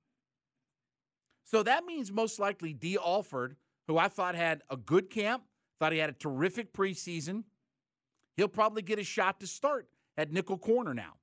So 1.44 1.62
that 1.62 1.84
means 1.84 2.10
most 2.10 2.38
likely 2.38 2.72
Dee 2.72 2.98
Alford, 2.98 3.56
who 3.86 3.98
I 3.98 4.08
thought 4.08 4.34
had 4.34 4.62
a 4.70 4.76
good 4.76 5.10
camp, 5.10 5.44
thought 5.78 5.92
he 5.92 5.98
had 5.98 6.10
a 6.10 6.14
terrific 6.14 6.72
preseason. 6.72 7.44
He'll 8.36 8.48
probably 8.48 8.82
get 8.82 8.98
a 8.98 9.04
shot 9.04 9.40
to 9.40 9.46
start 9.46 9.88
at 10.16 10.32
nickel 10.32 10.58
corner 10.58 10.94
now, 10.94 11.14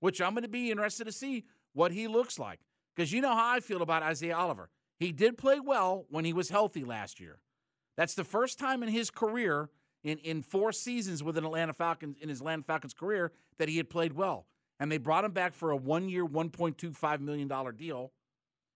which 0.00 0.20
I'm 0.20 0.32
going 0.32 0.42
to 0.42 0.48
be 0.48 0.70
interested 0.70 1.04
to 1.04 1.12
see 1.12 1.44
what 1.72 1.92
he 1.92 2.08
looks 2.08 2.38
like. 2.38 2.60
Because 2.94 3.12
you 3.12 3.20
know 3.20 3.34
how 3.34 3.54
I 3.54 3.60
feel 3.60 3.82
about 3.82 4.02
Isaiah 4.02 4.36
Oliver. 4.36 4.68
He 4.98 5.12
did 5.12 5.38
play 5.38 5.60
well 5.60 6.06
when 6.10 6.24
he 6.24 6.32
was 6.32 6.50
healthy 6.50 6.84
last 6.84 7.20
year. 7.20 7.40
That's 7.96 8.14
the 8.14 8.24
first 8.24 8.58
time 8.58 8.82
in 8.82 8.88
his 8.88 9.10
career, 9.10 9.70
in, 10.02 10.18
in 10.18 10.42
four 10.42 10.72
seasons 10.72 11.22
with 11.22 11.38
an 11.38 11.44
Atlanta 11.44 11.72
Falcons, 11.72 12.16
in 12.20 12.28
his 12.28 12.40
Atlanta 12.40 12.62
Falcons 12.62 12.92
career, 12.92 13.32
that 13.58 13.68
he 13.68 13.76
had 13.76 13.88
played 13.88 14.12
well. 14.12 14.46
And 14.78 14.90
they 14.90 14.98
brought 14.98 15.24
him 15.24 15.32
back 15.32 15.54
for 15.54 15.70
a 15.70 15.76
one 15.76 16.08
year, 16.08 16.26
$1.25 16.26 17.20
million 17.20 17.48
deal. 17.76 18.12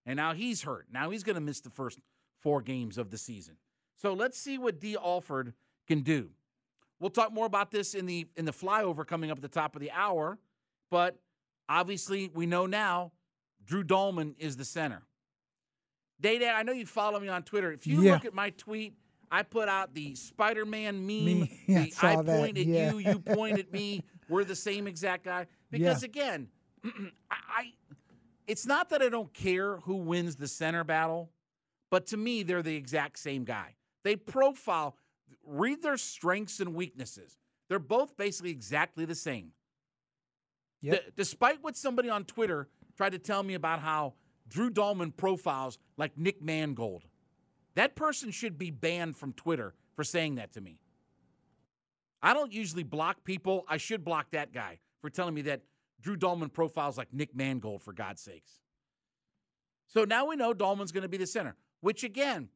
And 0.05 0.17
now 0.17 0.33
he's 0.33 0.63
hurt. 0.63 0.87
Now 0.91 1.09
he's 1.09 1.23
going 1.23 1.35
to 1.35 1.41
miss 1.41 1.61
the 1.61 1.71
first 1.71 1.99
four 2.45 2.61
games 2.61 2.99
of 2.99 3.09
the 3.09 3.17
season. 3.17 3.55
So 3.95 4.13
let's 4.13 4.37
see 4.39 4.59
what 4.59 4.79
Dee 4.79 4.95
Alford 5.03 5.53
can 5.87 6.01
do. 6.01 6.29
we'll 6.99 7.09
talk 7.09 7.33
more 7.33 7.47
about 7.47 7.71
this 7.71 7.95
in 7.95 8.05
the 8.05 8.27
in 8.37 8.45
the 8.45 8.51
flyover 8.53 9.05
coming 9.05 9.31
up 9.31 9.39
at 9.39 9.41
the 9.41 9.47
top 9.47 9.75
of 9.75 9.81
the 9.81 9.89
hour. 9.89 10.37
But 10.91 11.17
obviously, 11.67 12.29
we 12.33 12.45
know 12.45 12.67
now 12.67 13.13
Drew 13.65 13.83
Dalman 13.83 14.35
is 14.37 14.57
the 14.57 14.63
center. 14.65 15.01
Day 16.21 16.37
Day, 16.37 16.49
I 16.49 16.61
know 16.61 16.71
you 16.71 16.85
follow 16.85 17.19
me 17.19 17.27
on 17.29 17.41
Twitter. 17.41 17.71
If 17.71 17.87
you 17.87 18.01
Yeah. 18.03 18.13
look 18.13 18.25
at 18.25 18.33
my 18.35 18.51
tweet, 18.51 18.93
I 19.31 19.41
put 19.41 19.67
out 19.67 19.95
the 19.95 20.13
Spider 20.13 20.65
Man 20.67 20.99
meme. 21.07 21.25
Me- 21.25 21.59
the 21.67 21.93
I 22.03 22.15
that, 22.21 22.25
point 22.25 22.57
at 22.59 22.65
yeah. 22.67 22.91
you, 22.91 22.99
you 22.99 23.19
point 23.19 23.57
at 23.57 23.71
me. 23.73 24.03
We're 24.29 24.43
the 24.43 24.55
same 24.55 24.85
exact 24.87 25.23
guy. 25.25 25.47
Because 25.71 26.03
Yeah. 26.03 26.05
again, 26.09 26.47
I, 26.85 26.89
I 27.31 27.73
it's 28.47 28.67
not 28.67 28.89
that 28.91 29.01
I 29.01 29.09
don't 29.09 29.33
care 29.33 29.77
who 29.77 29.95
wins 29.95 30.35
the 30.35 30.47
center 30.47 30.83
battle, 30.83 31.31
but 31.89 32.07
to 32.07 32.17
me, 32.17 32.43
they're 32.43 32.61
the 32.61 32.75
exact 32.75 33.19
same 33.19 33.43
guy. 33.43 33.75
They 34.03 34.15
profile, 34.15 34.97
read 35.45 35.81
their 35.81 35.97
strengths 35.97 36.59
and 36.59 36.73
weaknesses. 36.73 37.37
They're 37.69 37.79
both 37.79 38.17
basically 38.17 38.51
exactly 38.51 39.05
the 39.05 39.15
same. 39.15 39.51
Yep. 40.81 41.05
D- 41.05 41.11
despite 41.17 41.63
what 41.63 41.75
somebody 41.75 42.09
on 42.09 42.25
Twitter 42.25 42.67
tried 42.95 43.13
to 43.13 43.19
tell 43.19 43.43
me 43.43 43.53
about 43.53 43.79
how 43.79 44.13
Drew 44.47 44.69
Dalman 44.69 45.15
profiles 45.15 45.77
like 45.97 46.17
Nick 46.17 46.41
Mangold, 46.41 47.03
that 47.75 47.95
person 47.95 48.31
should 48.31 48.57
be 48.57 48.71
banned 48.71 49.17
from 49.17 49.33
Twitter 49.33 49.73
for 49.95 50.03
saying 50.03 50.35
that 50.35 50.53
to 50.53 50.61
me. 50.61 50.79
I 52.21 52.33
don't 52.33 52.51
usually 52.51 52.83
block 52.83 53.23
people. 53.23 53.65
I 53.67 53.77
should 53.77 54.03
block 54.03 54.31
that 54.31 54.51
guy 54.53 54.79
for 55.01 55.09
telling 55.09 55.33
me 55.33 55.43
that 55.43 55.61
Drew 56.01 56.17
Dalman 56.17 56.51
profiles 56.51 56.97
like 56.97 57.13
Nick 57.13 57.35
Mangold, 57.35 57.81
for 57.81 57.93
God's 57.93 58.21
sakes. 58.21 58.59
So 59.87 60.05
now 60.05 60.27
we 60.27 60.35
know 60.35 60.53
Dalman's 60.53 60.91
going 60.91 61.03
to 61.03 61.09
be 61.09 61.17
the 61.17 61.27
center, 61.27 61.55
which 61.85 62.03
again, 62.03 62.49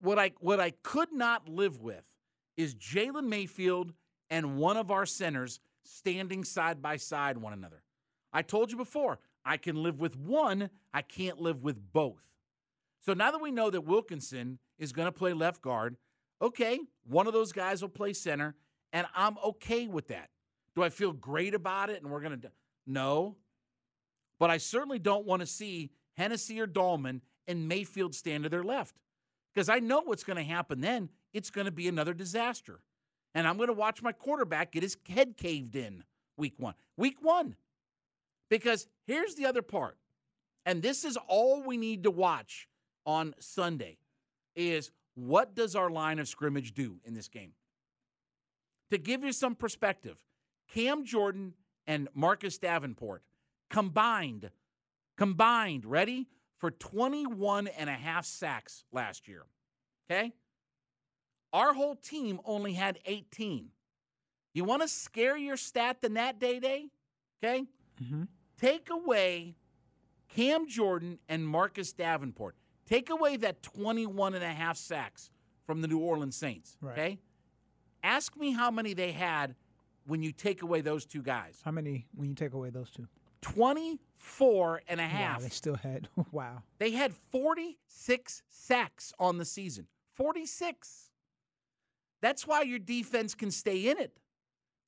what 0.00 0.16
I 0.16 0.30
what 0.38 0.60
I 0.60 0.70
could 0.84 1.12
not 1.12 1.48
live 1.48 1.82
with 1.82 2.04
is 2.56 2.72
Jalen 2.76 3.26
Mayfield 3.26 3.94
and 4.30 4.58
one 4.58 4.76
of 4.76 4.92
our 4.92 5.04
centers 5.06 5.58
standing 5.82 6.44
side 6.44 6.80
by 6.80 6.98
side 6.98 7.36
one 7.36 7.52
another. 7.52 7.82
I 8.32 8.42
told 8.42 8.70
you 8.70 8.76
before, 8.76 9.18
I 9.44 9.56
can 9.56 9.82
live 9.82 9.98
with 9.98 10.16
one, 10.16 10.70
I 10.94 11.02
can't 11.02 11.40
live 11.40 11.64
with 11.64 11.92
both. 11.92 12.22
So 13.00 13.12
now 13.12 13.32
that 13.32 13.42
we 13.42 13.50
know 13.50 13.70
that 13.70 13.80
Wilkinson 13.80 14.60
is 14.78 14.92
going 14.92 15.06
to 15.06 15.12
play 15.12 15.32
left 15.32 15.60
guard, 15.60 15.96
okay, 16.40 16.78
one 17.08 17.26
of 17.26 17.32
those 17.32 17.50
guys 17.50 17.82
will 17.82 17.88
play 17.88 18.12
center, 18.12 18.54
and 18.92 19.08
I'm 19.16 19.36
okay 19.44 19.88
with 19.88 20.06
that. 20.08 20.30
Do 20.76 20.84
I 20.84 20.90
feel 20.90 21.12
great 21.12 21.54
about 21.54 21.90
it? 21.90 22.04
And 22.04 22.12
we're 22.12 22.20
going 22.20 22.40
to 22.40 22.52
no, 22.86 23.34
but 24.38 24.48
I 24.48 24.58
certainly 24.58 25.00
don't 25.00 25.26
want 25.26 25.40
to 25.40 25.46
see 25.46 25.90
Hennessy 26.16 26.60
or 26.60 26.68
Dalman 26.68 27.20
and 27.48 27.68
Mayfield 27.68 28.14
stand 28.14 28.44
to 28.44 28.50
their 28.50 28.64
left 28.64 28.96
because 29.54 29.68
I 29.68 29.78
know 29.78 30.02
what's 30.02 30.24
going 30.24 30.36
to 30.36 30.44
happen 30.44 30.80
then. 30.80 31.08
It's 31.32 31.50
going 31.50 31.64
to 31.64 31.72
be 31.72 31.88
another 31.88 32.14
disaster. 32.14 32.80
And 33.34 33.46
I'm 33.46 33.56
going 33.56 33.68
to 33.68 33.74
watch 33.74 34.02
my 34.02 34.12
quarterback 34.12 34.72
get 34.72 34.82
his 34.82 34.96
head 35.08 35.36
caved 35.36 35.76
in 35.76 36.04
week 36.36 36.54
one. 36.58 36.74
Week 36.96 37.16
one. 37.20 37.56
Because 38.48 38.86
here's 39.06 39.34
the 39.34 39.46
other 39.46 39.62
part. 39.62 39.96
And 40.64 40.82
this 40.82 41.04
is 41.04 41.16
all 41.28 41.62
we 41.62 41.76
need 41.76 42.02
to 42.04 42.10
watch 42.10 42.68
on 43.04 43.34
Sunday 43.38 43.98
is 44.54 44.90
what 45.14 45.54
does 45.54 45.76
our 45.76 45.90
line 45.90 46.18
of 46.18 46.28
scrimmage 46.28 46.74
do 46.74 46.96
in 47.04 47.14
this 47.14 47.28
game? 47.28 47.52
To 48.90 48.98
give 48.98 49.24
you 49.24 49.32
some 49.32 49.54
perspective, 49.54 50.24
Cam 50.72 51.04
Jordan 51.04 51.54
and 51.86 52.08
Marcus 52.14 52.58
Davenport 52.58 53.22
combined, 53.70 54.50
combined, 55.16 55.84
ready, 55.84 56.26
for 56.58 56.70
21 56.70 57.68
and 57.68 57.90
a 57.90 57.94
half 57.94 58.24
sacks 58.24 58.84
last 58.92 59.28
year. 59.28 59.44
Okay? 60.10 60.32
Our 61.52 61.74
whole 61.74 61.96
team 61.96 62.40
only 62.44 62.74
had 62.74 62.98
18. 63.06 63.68
You 64.54 64.64
want 64.64 64.82
to 64.82 64.88
scare 64.88 65.36
your 65.36 65.56
stat 65.56 66.00
than 66.00 66.14
that, 66.14 66.38
Day 66.38 66.58
Day? 66.60 66.86
Okay? 67.42 67.64
Mm-hmm. 68.02 68.24
Take 68.58 68.88
away 68.90 69.56
Cam 70.28 70.66
Jordan 70.66 71.18
and 71.28 71.46
Marcus 71.46 71.92
Davenport. 71.92 72.56
Take 72.86 73.10
away 73.10 73.36
that 73.38 73.62
21 73.62 74.34
and 74.34 74.44
a 74.44 74.48
half 74.48 74.76
sacks 74.76 75.30
from 75.66 75.82
the 75.82 75.88
New 75.88 75.98
Orleans 75.98 76.36
Saints. 76.36 76.78
Right. 76.80 76.92
Okay? 76.92 77.18
Ask 78.02 78.36
me 78.36 78.52
how 78.52 78.70
many 78.70 78.94
they 78.94 79.12
had 79.12 79.56
when 80.06 80.22
you 80.22 80.32
take 80.32 80.62
away 80.62 80.80
those 80.80 81.04
two 81.04 81.22
guys. 81.22 81.60
How 81.64 81.70
many 81.72 82.06
when 82.14 82.28
you 82.28 82.34
take 82.34 82.52
away 82.52 82.70
those 82.70 82.90
two? 82.90 83.08
24 83.42 84.82
and 84.88 85.00
a 85.00 85.04
Wow, 85.04 85.08
half. 85.08 85.42
they 85.42 85.48
still 85.48 85.76
had 85.76 86.08
wow. 86.32 86.62
They 86.78 86.90
had 86.90 87.12
46 87.30 88.42
sacks 88.48 89.12
on 89.18 89.38
the 89.38 89.44
season. 89.44 89.86
46. 90.14 91.10
That's 92.22 92.46
why 92.46 92.62
your 92.62 92.78
defense 92.78 93.34
can 93.34 93.50
stay 93.50 93.88
in 93.88 93.98
it. 93.98 94.18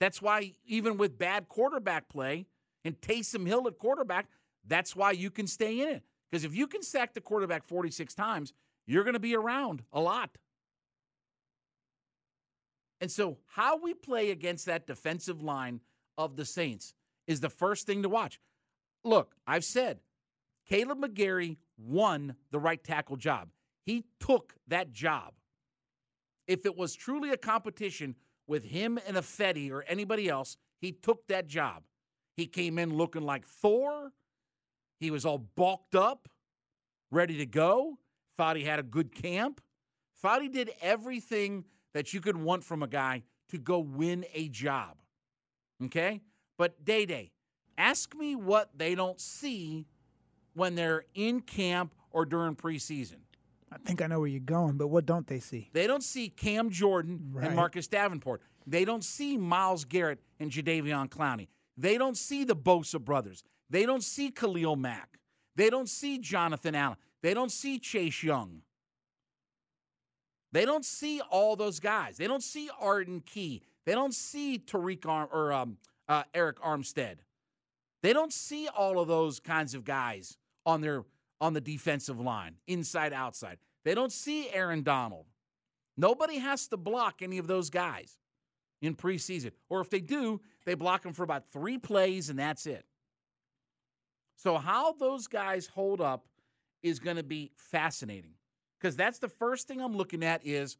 That's 0.00 0.22
why, 0.22 0.52
even 0.66 0.96
with 0.96 1.18
bad 1.18 1.48
quarterback 1.48 2.08
play 2.08 2.46
and 2.84 2.98
Taysom 3.00 3.46
Hill 3.46 3.66
at 3.66 3.78
quarterback, 3.78 4.26
that's 4.66 4.94
why 4.96 5.11
you 5.11 5.30
can 5.30 5.46
stay 5.46 5.80
in 5.80 5.88
it. 5.88 6.02
Because 6.30 6.44
if 6.44 6.54
you 6.54 6.66
can 6.66 6.82
sack 6.82 7.14
the 7.14 7.20
quarterback 7.20 7.64
46 7.64 8.14
times, 8.14 8.52
you're 8.87 9.02
going 9.04 9.14
to 9.14 9.20
be 9.20 9.34
around 9.37 9.82
a 9.92 10.00
lot. 10.00 10.38
And 13.00 13.11
so, 13.11 13.38
how 13.46 13.76
we 13.76 13.94
play 13.94 14.30
against 14.30 14.66
that 14.66 14.87
defensive 14.87 15.42
line 15.42 15.80
of 16.16 16.37
the 16.37 16.44
Saints 16.44 16.94
is 17.28 17.40
the 17.40 17.50
first 17.50 17.86
thing 17.86 18.02
to 18.02 18.08
watch. 18.08 18.40
Look, 19.04 19.36
I've 19.46 19.64
said 19.64 20.00
Kaleb 20.68 20.98
McGary 20.98 21.58
won 21.76 22.34
the 22.50 22.58
right 22.58 22.82
tackle 22.82 23.16
job. 23.16 23.50
He 23.84 24.06
took 24.18 24.54
that 24.66 24.92
job. 24.92 25.34
If 26.48 26.66
it 26.66 26.76
was 26.76 26.94
truly 26.94 27.30
a 27.30 27.36
competition 27.36 28.16
with 28.46 28.64
him 28.64 28.98
and 29.06 29.16
Ifedi 29.16 29.70
or 29.70 29.84
anybody 29.84 30.28
else, 30.28 30.56
he 30.80 30.90
took 30.90 31.28
that 31.28 31.46
job. 31.46 31.84
He 32.36 32.46
came 32.46 32.78
in 32.78 32.96
looking 32.96 33.22
like 33.22 33.46
Thor. 33.46 34.12
He 34.98 35.10
was 35.10 35.24
all 35.24 35.38
bulked 35.38 35.94
up, 35.94 36.28
ready 37.10 37.36
to 37.38 37.46
go. 37.46 37.98
Thought 38.36 38.56
he 38.56 38.64
had 38.64 38.78
a 38.78 38.84
good 38.84 39.14
camp. 39.14 39.60
Thought 40.16 40.42
he 40.42 40.48
did 40.48 40.70
everything 40.80 41.64
that 41.94 42.12
you 42.12 42.20
could 42.20 42.36
want 42.36 42.64
from 42.64 42.82
a 42.82 42.88
guy 42.88 43.24
to 43.50 43.58
go 43.58 43.78
win 43.78 44.24
a 44.32 44.48
job. 44.48 44.98
Okay? 45.84 46.22
But 46.58 46.84
Day 46.84 47.06
Day, 47.06 47.30
ask 47.78 48.14
me 48.14 48.34
what 48.36 48.70
they 48.76 48.94
don't 48.94 49.18
see 49.20 49.86
when 50.54 50.74
they're 50.74 51.04
in 51.14 51.40
camp 51.40 51.94
or 52.10 52.26
during 52.26 52.56
preseason. 52.56 53.18
I 53.70 53.76
think 53.78 54.02
I 54.02 54.06
know 54.06 54.18
where 54.18 54.28
you're 54.28 54.40
going, 54.40 54.76
but 54.76 54.88
what 54.88 55.06
don't 55.06 55.26
they 55.26 55.40
see? 55.40 55.70
They 55.72 55.86
don't 55.86 56.02
see 56.02 56.28
Cam 56.30 56.70
Jordan 56.70 57.30
Right. 57.32 57.46
and 57.46 57.56
Marcus 57.56 57.86
Davenport. 57.86 58.42
They 58.66 58.84
don't 58.84 59.04
see 59.04 59.36
Myles 59.36 59.84
Garrett 59.84 60.18
and 60.40 60.50
Jadeveon 60.50 61.08
Clowney. 61.10 61.48
They 61.76 61.96
don't 61.96 62.16
see 62.16 62.44
the 62.44 62.56
Bosa 62.56 63.00
brothers. 63.00 63.44
They 63.70 63.86
don't 63.86 64.02
see 64.02 64.30
Khalil 64.30 64.76
Mack. 64.76 65.18
They 65.54 65.70
don't 65.70 65.88
see 65.88 66.18
Jonathan 66.18 66.74
Allen. 66.74 66.96
They 67.22 67.34
don't 67.34 67.52
see 67.52 67.78
Chase 67.78 68.22
Young. 68.22 68.62
They 70.50 70.64
don't 70.64 70.84
see 70.84 71.20
all 71.30 71.54
those 71.56 71.78
guys. 71.78 72.16
They 72.16 72.26
don't 72.26 72.42
see 72.42 72.70
Arden 72.80 73.20
Key. 73.20 73.62
They 73.84 73.92
don't 73.92 74.14
see 74.14 74.58
Tariq 74.58 75.06
Arm 75.06 75.28
or 75.30 75.52
um, 75.52 75.76
uh, 76.08 76.24
Arik 76.34 76.54
Armstead. 76.54 77.16
They 78.02 78.12
don't 78.12 78.32
see 78.32 78.68
all 78.68 79.00
of 79.00 79.08
those 79.08 79.40
kinds 79.40 79.74
of 79.74 79.84
guys 79.84 80.36
on 80.64 80.80
their 80.80 81.04
on 81.40 81.52
the 81.52 81.60
defensive 81.60 82.18
line, 82.18 82.56
inside 82.66 83.12
outside. 83.12 83.58
They 83.84 83.94
don't 83.94 84.12
see 84.12 84.50
Aaron 84.50 84.82
Donald. 84.82 85.26
Nobody 85.96 86.38
has 86.38 86.66
to 86.68 86.76
block 86.76 87.22
any 87.22 87.38
of 87.38 87.46
those 87.46 87.70
guys 87.70 88.18
in 88.82 88.94
preseason. 88.94 89.52
Or 89.68 89.80
if 89.80 89.90
they 89.90 90.00
do, 90.00 90.40
they 90.64 90.74
block 90.74 91.02
them 91.02 91.12
for 91.12 91.22
about 91.22 91.50
three 91.52 91.78
plays 91.78 92.28
and 92.28 92.38
that's 92.38 92.66
it. 92.66 92.84
So, 94.36 94.56
how 94.56 94.92
those 94.92 95.26
guys 95.26 95.66
hold 95.66 96.00
up 96.00 96.26
is 96.82 96.98
going 97.00 97.16
to 97.16 97.24
be 97.24 97.50
fascinating 97.56 98.34
because 98.78 98.94
that's 98.94 99.18
the 99.18 99.28
first 99.28 99.66
thing 99.66 99.80
I'm 99.80 99.96
looking 99.96 100.22
at 100.22 100.46
is 100.46 100.76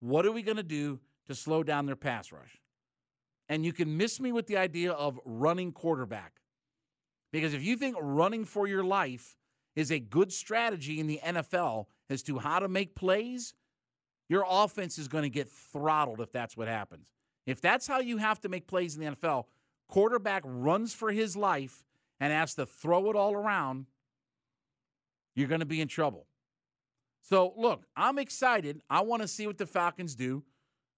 what 0.00 0.24
are 0.24 0.32
we 0.32 0.42
going 0.42 0.56
to 0.56 0.62
do 0.62 1.00
to 1.26 1.34
slow 1.34 1.62
down 1.62 1.86
their 1.86 1.96
pass 1.96 2.32
rush? 2.32 2.60
And 3.48 3.64
you 3.64 3.72
can 3.72 3.96
miss 3.96 4.20
me 4.20 4.32
with 4.32 4.46
the 4.46 4.56
idea 4.56 4.92
of 4.92 5.20
running 5.24 5.72
quarterback. 5.72 6.40
Because 7.32 7.52
if 7.52 7.62
you 7.62 7.76
think 7.76 7.96
running 8.00 8.44
for 8.44 8.66
your 8.66 8.84
life 8.84 9.36
is 9.74 9.90
a 9.90 9.98
good 9.98 10.32
strategy 10.32 11.00
in 11.00 11.06
the 11.06 11.20
NFL 11.24 11.86
as 12.08 12.22
to 12.22 12.38
how 12.38 12.60
to 12.60 12.68
make 12.68 12.94
plays, 12.94 13.54
your 14.28 14.44
offense 14.48 14.98
is 14.98 15.08
going 15.08 15.24
to 15.24 15.30
get 15.30 15.48
throttled 15.48 16.20
if 16.20 16.32
that's 16.32 16.56
what 16.56 16.68
happens. 16.68 17.12
If 17.46 17.60
that's 17.60 17.86
how 17.86 18.00
you 18.00 18.16
have 18.18 18.40
to 18.42 18.48
make 18.48 18.66
plays 18.66 18.96
in 18.96 19.04
the 19.04 19.16
NFL, 19.16 19.44
quarterback 19.88 20.42
runs 20.46 20.94
for 20.94 21.12
his 21.12 21.36
life 21.36 21.84
and 22.20 22.32
has 22.32 22.54
to 22.54 22.66
throw 22.66 23.10
it 23.10 23.16
all 23.16 23.34
around, 23.34 23.86
you're 25.34 25.48
going 25.48 25.60
to 25.60 25.66
be 25.66 25.80
in 25.80 25.88
trouble. 25.88 26.26
So, 27.20 27.54
look, 27.56 27.84
I'm 27.96 28.18
excited. 28.18 28.82
I 28.88 29.00
want 29.00 29.22
to 29.22 29.28
see 29.28 29.46
what 29.46 29.58
the 29.58 29.66
Falcons 29.66 30.14
do. 30.14 30.44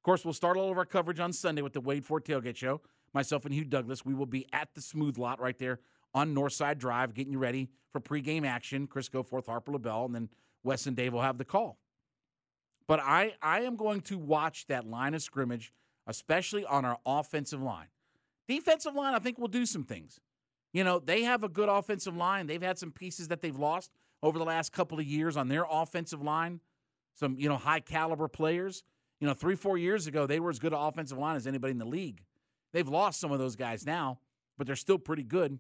Course, 0.07 0.25
we'll 0.25 0.35
start 0.35 0.57
all 0.57 0.71
of 0.71 0.79
our 0.79 0.85
coverage 0.85 1.19
on 1.19 1.33
Sunday 1.33 1.62
with 1.62 1.73
the 1.73 1.81
Wade 1.81 2.05
Ford 2.05 2.25
Tailgate 2.25 2.55
Show. 2.55 2.81
Myself 3.12 3.45
and 3.45 3.53
Hugh 3.53 3.64
Douglas, 3.64 4.05
we 4.05 4.14
will 4.14 4.25
be 4.25 4.47
at 4.53 4.73
the 4.75 4.81
Smooth 4.81 5.19
Lot 5.19 5.40
right 5.40 5.59
there 5.59 5.81
on 6.14 6.33
Northside 6.33 6.79
Drive, 6.79 7.12
getting 7.12 7.33
you 7.33 7.40
ready 7.40 7.69
for 7.90 8.01
pregame 8.01 8.47
action. 8.47 8.87
Chris 8.87 9.09
Goforth, 9.09 9.47
Harper 9.47 9.73
LeBel, 9.73 10.07
and 10.07 10.14
then 10.14 10.29
Wes 10.62 10.87
and 10.87 10.97
Dave 10.97 11.12
will 11.12 11.23
have 11.23 11.38
the 11.38 11.45
call. 11.45 11.79
But 12.87 13.01
I, 13.01 13.35
I 13.42 13.62
am 13.62 13.75
going 13.75 14.01
to 14.03 14.16
watch 14.16 14.66
that 14.69 14.87
line 14.87 15.12
of 15.12 15.23
scrimmage 15.23 15.73
especially 16.07 16.64
on 16.64 16.85
our 16.85 16.99
offensive 17.05 17.61
line. 17.61 17.88
Defensive 18.49 18.95
line, 18.95 19.14
I 19.14 19.19
think, 19.19 19.38
will 19.38 19.49
do 19.49 19.66
some 19.66 19.85
things. 19.85 20.21
You 20.73 20.85
know, 20.85 20.99
they 20.99 21.23
have 21.23 21.42
a 21.42 21.49
good 21.49 21.69
offensive 21.69 22.16
line. 22.16 22.47
They've 22.47 22.62
had 22.62 22.79
some 22.79 22.92
pieces 22.92 23.29
that 23.29 23.40
they've 23.40 23.59
lost 23.59 23.90
over 24.23 24.38
the 24.38 24.45
last 24.45 24.73
couple 24.73 24.99
of 24.99 25.05
years 25.05 25.37
on 25.37 25.49
their 25.49 25.64
offensive 25.69 26.23
line, 26.23 26.61
some, 27.14 27.37
you 27.38 27.49
know, 27.49 27.57
high 27.57 27.81
caliber 27.81 28.29
players. 28.29 28.85
You 29.20 29.26
know, 29.26 29.35
three, 29.35 29.57
four 29.57 29.79
years 29.79 30.07
ago, 30.07 30.26
they 30.26 30.40
were 30.40 30.50
as 30.50 30.59
good 30.59 30.72
an 30.72 30.79
offensive 30.79 31.18
line 31.18 31.37
as 31.37 31.46
anybody 31.46 31.72
in 31.72 31.79
the 31.79 31.87
league. 31.87 32.22
They've 32.72 32.88
lost 32.88 33.20
some 33.20 33.33
of 33.33 33.38
those 33.38 33.57
guys 33.57 33.87
now, 33.87 34.18
but 34.59 34.66
they're 34.66 34.76
still 34.76 34.98
pretty 34.98 35.22
good. 35.22 35.59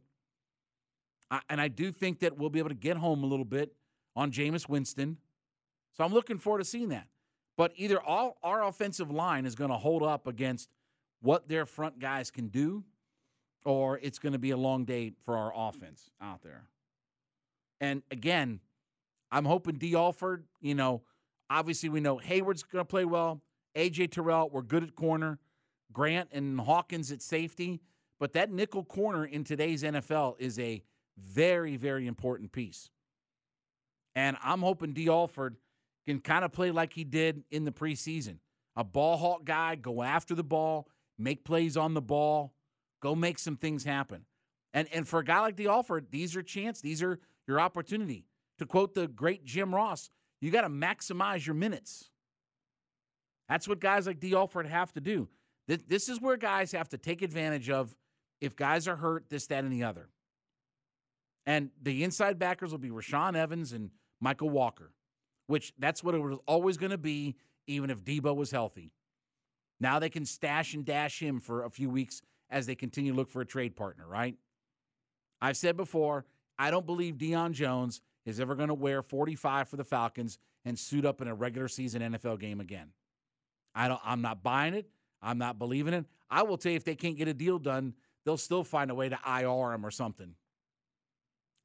I, 1.30 1.40
and 1.48 1.60
I 1.60 1.68
do 1.68 1.90
think 1.90 2.20
that 2.20 2.36
we'll 2.36 2.50
be 2.50 2.58
able 2.58 2.68
to 2.68 2.74
get 2.74 2.96
home 2.98 3.24
a 3.24 3.26
little 3.26 3.44
bit 3.44 3.72
on 4.14 4.30
Jameis 4.30 4.68
Winston. 4.68 5.16
So 5.96 6.04
I'm 6.04 6.12
looking 6.12 6.38
forward 6.38 6.58
to 6.58 6.64
seeing 6.64 6.90
that. 6.90 7.06
But 7.56 7.72
either 7.76 8.00
all 8.00 8.36
our 8.42 8.62
offensive 8.62 9.10
line 9.10 9.46
is 9.46 9.54
going 9.54 9.70
to 9.70 9.76
hold 9.76 10.02
up 10.02 10.26
against 10.26 10.68
what 11.22 11.48
their 11.48 11.64
front 11.64 11.98
guys 11.98 12.30
can 12.30 12.48
do, 12.48 12.84
or 13.64 13.98
it's 14.02 14.18
going 14.18 14.34
to 14.34 14.38
be 14.38 14.50
a 14.50 14.56
long 14.56 14.84
day 14.84 15.12
for 15.24 15.36
our 15.36 15.52
offense 15.56 16.10
out 16.20 16.42
there. 16.42 16.64
And 17.80 18.02
again, 18.10 18.60
I'm 19.32 19.46
hoping 19.46 19.76
Dee 19.76 19.94
Alford, 19.94 20.44
you 20.60 20.74
know, 20.74 21.02
obviously 21.48 21.88
we 21.88 22.00
know 22.00 22.18
Hayward's 22.18 22.62
going 22.62 22.84
to 22.84 22.88
play 22.88 23.04
well. 23.04 23.40
AJ 23.76 24.12
Terrell, 24.12 24.48
we're 24.50 24.62
good 24.62 24.82
at 24.82 24.94
corner. 24.94 25.38
Grant 25.92 26.30
and 26.32 26.60
Hawkins 26.60 27.12
at 27.12 27.22
safety. 27.22 27.80
But 28.18 28.32
that 28.32 28.50
nickel 28.50 28.84
corner 28.84 29.24
in 29.24 29.44
today's 29.44 29.82
NFL 29.82 30.36
is 30.38 30.58
a 30.58 30.82
very, 31.18 31.76
very 31.76 32.06
important 32.06 32.52
piece. 32.52 32.90
And 34.14 34.36
I'm 34.42 34.60
hoping 34.60 34.94
Dee 34.94 35.08
Alford 35.08 35.56
can 36.06 36.20
kind 36.20 36.44
of 36.44 36.52
play 36.52 36.70
like 36.70 36.92
he 36.92 37.04
did 37.04 37.44
in 37.50 37.64
the 37.64 37.72
preseason. 37.72 38.38
A 38.74 38.84
ball 38.84 39.16
hawk 39.18 39.44
guy, 39.44 39.74
go 39.74 40.02
after 40.02 40.34
the 40.34 40.44
ball, 40.44 40.88
make 41.18 41.44
plays 41.44 41.76
on 41.76 41.94
the 41.94 42.02
ball, 42.02 42.54
go 43.02 43.14
make 43.14 43.38
some 43.38 43.56
things 43.56 43.84
happen. 43.84 44.24
And 44.72 44.88
and 44.92 45.06
for 45.06 45.20
a 45.20 45.24
guy 45.24 45.40
like 45.40 45.56
Dee 45.56 45.66
Alford, 45.66 46.06
these 46.10 46.36
are 46.36 46.42
chance, 46.42 46.80
these 46.80 47.02
are 47.02 47.18
your 47.46 47.60
opportunity. 47.60 48.26
To 48.58 48.66
quote 48.66 48.94
the 48.94 49.08
great 49.08 49.44
Jim 49.44 49.74
Ross, 49.74 50.10
you 50.40 50.50
got 50.50 50.62
to 50.62 50.68
maximize 50.68 51.46
your 51.46 51.54
minutes. 51.54 52.10
That's 53.48 53.68
what 53.68 53.80
guys 53.80 54.06
like 54.06 54.20
Dee 54.20 54.34
Alford 54.34 54.66
have 54.66 54.92
to 54.94 55.00
do. 55.00 55.28
This, 55.68 56.08
is 56.08 56.20
where 56.20 56.36
guys 56.36 56.72
have 56.72 56.88
to 56.90 56.98
take 56.98 57.22
advantage 57.22 57.70
of 57.70 57.94
if 58.40 58.54
guys 58.54 58.86
are 58.86 58.96
hurt, 58.96 59.28
this, 59.28 59.46
that, 59.48 59.64
and 59.64 59.72
the 59.72 59.82
other. 59.82 60.08
And 61.44 61.70
the 61.82 62.04
inside 62.04 62.38
backers 62.38 62.70
will 62.70 62.78
be 62.78 62.90
Rashaan 62.90 63.36
Evans 63.36 63.72
and 63.72 63.90
Michael 64.20 64.50
Walker, 64.50 64.92
which 65.46 65.72
that's 65.78 66.04
what 66.04 66.14
it 66.14 66.18
was 66.18 66.38
always 66.46 66.76
going 66.76 66.90
to 66.90 66.98
be, 66.98 67.36
even 67.66 67.90
if 67.90 68.04
Debo 68.04 68.34
was 68.34 68.50
healthy. 68.50 68.92
Now 69.80 69.98
they 69.98 70.08
can 70.08 70.24
stash 70.24 70.74
and 70.74 70.84
dash 70.84 71.20
him 71.20 71.40
for 71.40 71.64
a 71.64 71.70
few 71.70 71.90
weeks 71.90 72.22
as 72.48 72.66
they 72.66 72.74
continue 72.74 73.12
to 73.12 73.16
look 73.16 73.30
for 73.30 73.40
a 73.40 73.46
trade 73.46 73.76
partner, 73.76 74.06
right? 74.06 74.36
I've 75.40 75.56
said 75.56 75.76
before, 75.76 76.24
I 76.58 76.70
don't 76.70 76.86
believe 76.86 77.16
Deion 77.16 77.52
Jones 77.52 78.00
is 78.24 78.40
ever 78.40 78.54
going 78.54 78.68
to 78.68 78.74
wear 78.74 79.02
45 79.02 79.68
for 79.68 79.76
the 79.76 79.84
Falcons 79.84 80.38
and 80.64 80.78
suit 80.78 81.04
up 81.04 81.20
in 81.20 81.28
a 81.28 81.34
regular 81.34 81.68
season 81.68 82.02
NFL 82.02 82.40
game 82.40 82.60
again. 82.60 82.90
I 83.76 83.88
don't 83.88 84.00
I'm 84.04 84.22
not 84.22 84.42
buying 84.42 84.74
it. 84.74 84.88
I'm 85.22 85.38
not 85.38 85.58
believing 85.58 85.94
it. 85.94 86.06
I 86.30 86.42
will 86.42 86.56
tell 86.56 86.72
you 86.72 86.76
if 86.76 86.84
they 86.84 86.96
can't 86.96 87.16
get 87.16 87.28
a 87.28 87.34
deal 87.34 87.58
done, 87.58 87.94
they'll 88.24 88.36
still 88.36 88.64
find 88.64 88.90
a 88.90 88.94
way 88.94 89.08
to 89.08 89.18
IR 89.24 89.74
him 89.74 89.84
or 89.84 89.90
something. 89.90 90.34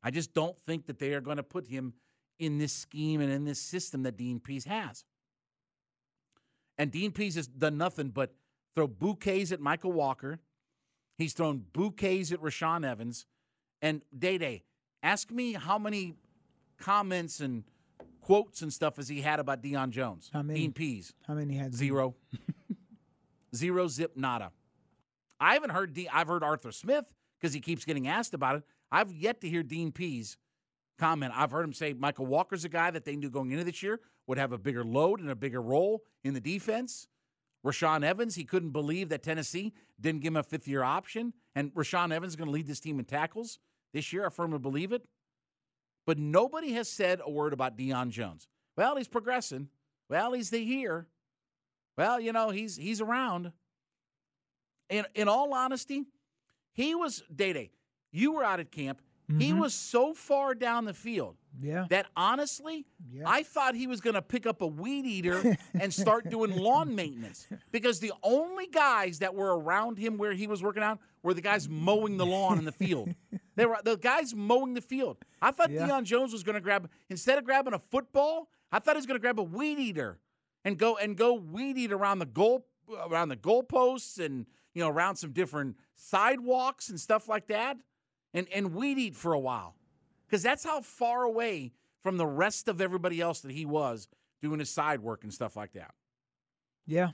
I 0.04 0.12
just 0.12 0.34
don't 0.34 0.58
think 0.68 0.88
that 0.88 1.00
they 1.00 1.14
are 1.14 1.22
going 1.22 1.38
to 1.38 1.44
put 1.44 1.68
him 1.68 1.94
in 2.38 2.58
this 2.58 2.74
scheme 2.74 3.22
and 3.22 3.32
in 3.32 3.46
this 3.46 3.60
system 3.60 4.04
that 4.04 4.18
Dean 4.18 4.40
Pees 4.40 4.66
has. 4.66 5.06
And 6.78 6.92
Dean 6.92 7.12
Pees 7.12 7.36
has 7.36 7.48
done 7.48 7.78
nothing 7.78 8.10
but 8.10 8.34
throw 8.76 8.88
bouquets 8.88 9.52
at 9.52 9.60
Michael 9.60 9.92
Walker. 9.92 10.40
He's 11.18 11.34
thrown 11.34 11.66
bouquets 11.72 12.32
at 12.32 12.42
Rashaan 12.42 12.86
Evans. 12.86 13.26
And 13.82 14.02
Day 14.18 14.38
Day, 14.38 14.64
ask 15.04 15.32
me 15.32 15.54
how 15.54 15.78
many 15.78 16.16
comments 16.80 17.40
and 17.40 17.64
quotes 18.22 18.62
and 18.62 18.72
stuff 18.72 18.98
as 19.00 19.08
he 19.08 19.22
had 19.22 19.40
about 19.40 19.62
Deion 19.62 19.90
Jones? 19.90 20.30
How 20.32 20.42
many? 20.42 20.60
Dean 20.60 20.72
Pees. 20.74 21.14
How 21.28 21.34
many 21.34 21.56
had 21.56 21.74
Zero. 21.74 22.16
Zero 23.56 23.88
zip 23.88 24.16
nada. 24.16 24.52
I 25.40 25.54
haven't 25.56 25.72
heard 25.72 25.94
De- 25.94 26.08
I've 26.08 26.28
heard 26.28 26.44
Arthur 26.44 26.72
Smith 26.72 27.06
because 27.40 27.54
he 27.54 27.60
keeps 27.60 27.84
getting 27.84 28.08
asked 28.08 28.34
about 28.34 28.58
it. 28.58 28.64
I've 28.92 29.12
yet 29.12 29.42
to 29.42 29.50
hear 29.50 29.64
Dean 29.64 29.92
Pees 29.92 30.38
comment. 30.98 31.34
I've 31.36 31.52
heard 31.52 31.66
him 31.66 31.74
say 31.74 31.94
Michael 31.94 32.28
Walker's 32.28 32.64
a 32.64 32.70
guy 32.70 32.92
that 32.92 33.06
they 33.06 33.16
knew 33.16 33.30
going 33.30 33.52
into 33.52 33.64
this 33.64 33.82
year 33.82 34.00
would 34.28 34.38
have 34.38 34.52
a 34.52 34.58
bigger 34.58 34.84
load 34.84 35.20
and 35.20 35.30
a 35.30 35.36
bigger 35.36 35.62
role 35.62 36.04
in 36.24 36.34
the 36.34 36.40
defense. 36.40 37.08
Rashaan 37.66 38.04
Evans, 38.04 38.36
he 38.36 38.44
couldn't 38.44 38.72
believe 38.72 39.10
that 39.10 39.24
Tennessee 39.24 39.74
didn't 40.00 40.22
give 40.22 40.34
him 40.34 40.38
a 40.38 40.44
fifth 40.44 40.68
year 40.68 40.84
option. 40.84 41.34
And 41.56 41.74
Rashaan 41.74 42.14
Evans 42.14 42.34
is 42.34 42.36
going 42.36 42.48
to 42.48 42.54
lead 42.54 42.68
this 42.68 42.80
team 42.80 43.00
in 43.00 43.06
tackles 43.06 43.60
this 43.94 44.14
year. 44.14 44.26
I 44.26 44.30
firmly 44.30 44.60
believe 44.60 44.92
it. 44.92 45.04
But 46.06 46.18
nobody 46.18 46.74
has 46.74 46.90
said 46.90 47.22
a 47.24 47.30
word 47.30 47.54
about 47.54 47.78
Deion 47.78 48.10
Jones. 48.10 48.48
Well, 48.76 48.96
he's 48.96 49.08
progressing. 49.08 49.70
Well, 50.10 50.34
he's 50.34 50.50
the 50.50 50.64
here. 50.64 51.08
Well, 51.98 52.20
you 52.20 52.34
know, 52.34 52.50
he's 52.50 52.76
he's 52.76 53.02
around. 53.02 53.52
In 54.90 55.06
in 55.14 55.28
all 55.28 55.54
honesty, 55.54 56.06
he 56.74 56.96
was 56.96 57.24
Day 57.34 57.54
Day. 57.54 57.72
You 58.12 58.34
were 58.34 58.44
out 58.44 58.60
at 58.60 58.72
camp. 58.72 59.02
He 59.40 59.52
mm-hmm. 59.52 59.60
was 59.60 59.74
so 59.74 60.14
far 60.14 60.54
down 60.56 60.86
the 60.86 60.94
field 60.94 61.38
Yeah. 61.62 61.86
that 61.90 62.08
honestly, 62.16 62.86
Yeah. 63.12 63.24
I 63.28 63.44
thought 63.44 63.76
he 63.76 63.88
was 63.88 64.02
going 64.02 64.14
to 64.14 64.22
pick 64.22 64.46
up 64.46 64.62
a 64.62 64.68
weed 64.68 65.06
eater 65.06 65.58
and 65.74 65.94
start 65.94 66.30
doing 66.30 66.56
lawn 66.56 66.96
maintenance 67.02 67.48
because 67.72 68.00
the 68.00 68.14
only 68.24 68.68
guys 68.68 69.20
that 69.20 69.36
were 69.36 69.58
around 69.58 69.98
him 69.98 70.18
where 70.18 70.34
he 70.34 70.48
was 70.48 70.62
working 70.62 70.84
out 70.84 71.00
were 71.24 71.34
the 71.34 71.42
guys 71.42 71.70
mowing 71.70 72.18
the 72.18 72.26
lawn 72.26 72.58
in 72.58 72.66
the 72.66 72.72
field. 72.72 73.14
They 73.56 73.66
were 73.66 73.78
the 73.84 73.98
guys 73.98 74.34
mowing 74.34 74.74
the 74.74 74.82
field. 74.82 75.18
I 75.42 75.52
thought 75.52 75.72
Yeah. 75.72 75.88
Deion 75.88 76.04
Jones 76.04 76.34
was 76.34 76.44
going 76.44 76.56
to 76.56 76.62
grab 76.62 76.90
instead 77.10 77.38
of 77.38 77.46
grabbing 77.46 77.74
a 77.74 77.80
football, 77.80 78.50
I 78.72 78.80
thought 78.80 78.96
he 78.96 79.00
was 79.00 79.06
going 79.06 79.20
to 79.20 79.22
grab 79.22 79.40
a 79.40 79.44
weed 79.44 79.78
eater 79.80 80.20
and 80.64 80.78
go 80.78 80.98
and 80.98 81.18
go 81.18 81.34
weed 81.34 81.78
eat 81.78 81.92
around 81.92 82.20
the 82.20 82.26
goal 82.26 82.66
around 83.10 83.30
the 83.30 83.38
goalposts 83.38 84.24
and 84.24 84.46
you 84.74 84.82
know 84.82 84.90
around 84.90 85.16
some 85.16 85.32
different 85.32 85.78
sidewalks 85.96 86.90
and 86.90 87.00
stuff 87.00 87.28
like 87.28 87.48
that 87.48 87.78
and 88.34 88.48
and 88.54 88.74
weed 88.74 88.98
eat 88.98 89.16
for 89.16 89.34
a 89.34 89.40
while 89.40 89.76
because 90.28 90.44
that's 90.44 90.64
how 90.64 90.82
far 90.82 91.24
away 91.24 91.74
from 92.02 92.18
the 92.18 92.26
rest 92.28 92.68
of 92.68 92.82
everybody 92.82 93.22
else 93.22 93.42
that 93.42 93.52
he 93.52 93.66
was 93.66 94.08
doing 94.42 94.60
his 94.60 94.70
side 94.70 95.02
work 95.02 95.24
and 95.24 95.34
stuff 95.34 95.56
like 95.56 95.74
that. 95.74 95.94
Yeah. 96.88 97.10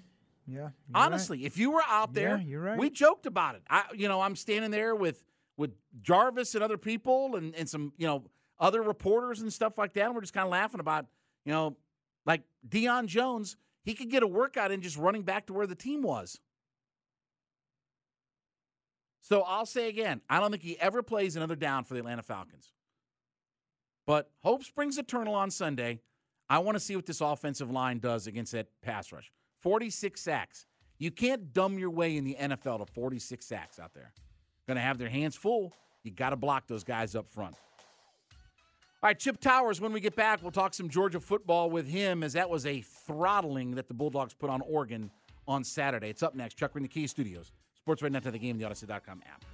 Yeah. 0.45 0.55
you're 0.55 0.63
right. 0.63 0.73
Honestly, 0.95 1.45
if 1.45 1.57
you 1.57 1.71
were 1.71 1.81
out 1.87 2.13
there, 2.13 2.37
Yeah, 2.37 2.43
you're 2.43 2.61
right. 2.61 2.79
we 2.79 2.89
joked 2.89 3.25
about 3.25 3.55
it. 3.55 3.63
I, 3.69 3.83
you 3.93 4.07
know, 4.07 4.21
I'm 4.21 4.35
standing 4.35 4.71
there 4.71 4.95
with 4.95 5.23
with 5.57 5.71
Jarvis 6.01 6.55
and 6.55 6.63
other 6.63 6.77
people 6.77 7.35
and 7.35 7.53
and 7.55 7.67
some 7.67 7.91
you 7.97 8.07
know 8.07 8.23
other 8.59 8.81
reporters 8.81 9.41
and 9.41 9.51
stuff 9.51 9.77
like 9.77 9.93
that. 9.93 10.05
And 10.05 10.15
we're 10.15 10.21
just 10.21 10.33
kind 10.33 10.45
of 10.45 10.51
laughing 10.51 10.79
about 10.79 11.05
you 11.45 11.51
know 11.51 11.75
like 12.25 12.43
Deion 12.67 13.07
Jones. 13.07 13.57
He 13.83 13.93
could 13.93 14.09
get 14.09 14.21
a 14.23 14.27
workout 14.27 14.71
in 14.71 14.81
just 14.81 14.97
running 14.97 15.23
back 15.23 15.47
to 15.47 15.53
where 15.53 15.65
the 15.67 15.75
team 15.75 16.01
was. 16.01 16.39
So 19.27 19.41
I'll 19.41 19.65
say 19.65 19.89
again, 19.89 20.21
I 20.29 20.39
don't 20.39 20.51
think 20.51 20.63
he 20.63 20.79
ever 20.79 21.03
plays 21.03 21.35
another 21.35 21.57
down 21.57 21.83
for 21.83 21.95
the 21.95 21.99
Atlanta 21.99 22.23
Falcons. 22.23 22.71
But 24.05 24.31
hope 24.41 24.63
springs 24.63 24.97
eternal 24.97 25.35
on 25.35 25.51
Sunday. 25.51 25.99
I 26.49 26.59
want 26.59 26.77
to 26.77 26.79
see 26.79 26.95
what 26.95 27.05
this 27.05 27.19
offensive 27.19 27.69
line 27.69 27.99
does 27.99 28.25
against 28.27 28.53
that 28.53 28.67
pass 28.81 29.11
rush. 29.11 29.29
46 29.59 30.21
sacks. 30.21 30.65
You 30.97 31.11
can't 31.11 31.51
dumb 31.51 31.77
your 31.77 31.89
way 31.89 32.15
in 32.15 32.23
the 32.23 32.37
NFL 32.39 32.79
to 32.79 32.85
46 32.93 33.45
sacks 33.45 33.79
out 33.79 33.93
there. 33.93 34.13
Going 34.65 34.75
to 34.75 34.81
have 34.81 34.97
their 34.97 35.09
hands 35.09 35.35
full. 35.35 35.73
You 36.03 36.11
got 36.11 36.29
to 36.29 36.37
block 36.37 36.67
those 36.67 36.85
guys 36.85 37.13
up 37.13 37.27
front. 37.27 37.55
All 39.03 39.09
right, 39.09 39.19
Chip 39.19 39.41
Towers, 39.41 39.81
when 39.81 39.91
we 39.91 39.99
get 39.99 40.15
back, 40.15 40.41
we'll 40.41 40.51
talk 40.51 40.73
some 40.73 40.87
Georgia 40.87 41.19
football 41.19 41.69
with 41.69 41.85
him 41.85 42.23
as 42.23 42.31
that 42.31 42.49
was 42.49 42.65
a 42.65 42.79
throttling 42.79 43.75
that 43.75 43.89
the 43.89 43.93
Bulldogs 43.93 44.33
put 44.33 44.49
on 44.49 44.61
Oregon 44.61 45.11
on 45.49 45.65
Saturday. 45.65 46.07
It's 46.07 46.23
up 46.23 46.33
next. 46.33 46.55
Chuck 46.55 46.77
in 46.77 46.83
the 46.83 46.87
Kia 46.87 47.09
Studios. 47.09 47.51
Sports 47.87 48.01
right 48.01 48.11
to 48.21 48.31
the 48.31 48.37
game, 48.37 48.57
the 48.57 48.65
Audacy.com 48.65 49.21
app. 49.33 49.45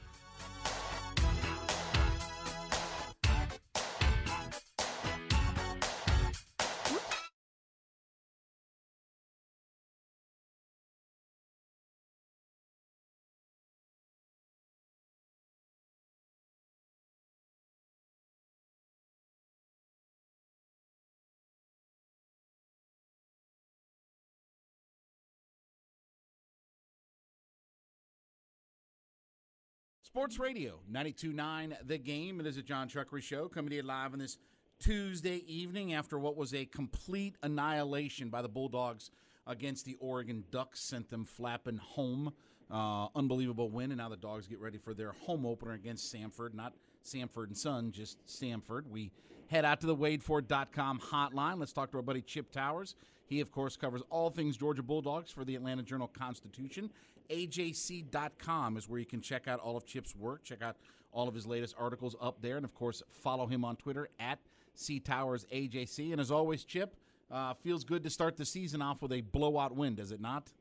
Sports 30.15 30.37
Radio 30.37 30.73
929 30.89 31.75
The 31.87 31.97
Game. 31.97 32.39
It 32.39 32.45
is 32.45 32.57
a 32.57 32.61
John 32.61 32.87
Chuckery 32.87 33.23
show 33.23 33.47
coming 33.47 33.71
to 33.71 33.77
you 33.77 33.81
live 33.81 34.13
on 34.13 34.19
this 34.19 34.37
Tuesday 34.77 35.37
evening 35.47 35.95
after 35.95 36.19
what 36.19 36.37
was 36.37 36.53
a 36.53 36.65
complete 36.65 37.35
annihilation 37.41 38.29
by 38.29 38.43
the 38.43 38.47
Bulldogs 38.47 39.09
against 39.47 39.85
the 39.85 39.97
Oregon 39.99 40.43
Ducks, 40.51 40.81
sent 40.81 41.09
them 41.09 41.25
flapping 41.25 41.77
home. 41.77 42.31
Uh, 42.69 43.07
unbelievable 43.15 43.71
win, 43.71 43.89
and 43.89 43.97
now 43.97 44.07
the 44.07 44.15
Dogs 44.15 44.45
get 44.45 44.59
ready 44.59 44.77
for 44.77 44.93
their 44.93 45.13
home 45.13 45.47
opener 45.47 45.71
against 45.71 46.13
Samford. 46.13 46.53
Not 46.53 46.73
Samford 47.03 47.47
and 47.47 47.57
Son, 47.57 47.91
just 47.91 48.23
Samford. 48.27 48.87
We 48.87 49.09
head 49.47 49.65
out 49.65 49.81
to 49.81 49.87
the 49.87 49.95
WadeFord.com 49.95 50.99
hotline. 50.99 51.57
Let's 51.57 51.73
talk 51.73 51.89
to 51.89 51.97
our 51.97 52.03
buddy 52.03 52.21
Chip 52.21 52.51
Towers. 52.51 52.93
He, 53.25 53.39
of 53.39 53.51
course, 53.51 53.75
covers 53.75 54.03
all 54.11 54.29
things 54.29 54.57
Georgia 54.57 54.83
Bulldogs 54.83 55.31
for 55.31 55.43
the 55.43 55.55
Atlanta 55.55 55.81
Journal 55.81 56.07
Constitution. 56.07 56.91
AJC.com 57.29 58.77
is 58.77 58.89
where 58.89 58.99
you 58.99 59.05
can 59.05 59.21
check 59.21 59.47
out 59.47 59.59
all 59.59 59.77
of 59.77 59.85
Chip's 59.85 60.15
work, 60.15 60.43
check 60.43 60.61
out 60.61 60.77
all 61.11 61.27
of 61.27 61.35
his 61.35 61.45
latest 61.45 61.75
articles 61.77 62.15
up 62.19 62.41
there, 62.41 62.57
and, 62.57 62.65
of 62.65 62.73
course, 62.73 63.03
follow 63.09 63.45
him 63.45 63.63
on 63.63 63.75
Twitter 63.75 64.09
at 64.19 64.39
C 64.75 64.99
Towers 64.99 65.45
AJC. 65.51 66.11
And 66.11 66.19
as 66.19 66.31
always, 66.31 66.63
Chip, 66.63 66.95
uh, 67.31 67.53
feels 67.53 67.83
good 67.83 68.03
to 68.03 68.09
start 68.09 68.37
the 68.37 68.45
season 68.45 68.81
off 68.81 69.01
with 69.01 69.11
a 69.11 69.21
blowout 69.21 69.75
win, 69.75 69.95
does 69.95 70.11
it 70.11 70.21
not? 70.21 70.51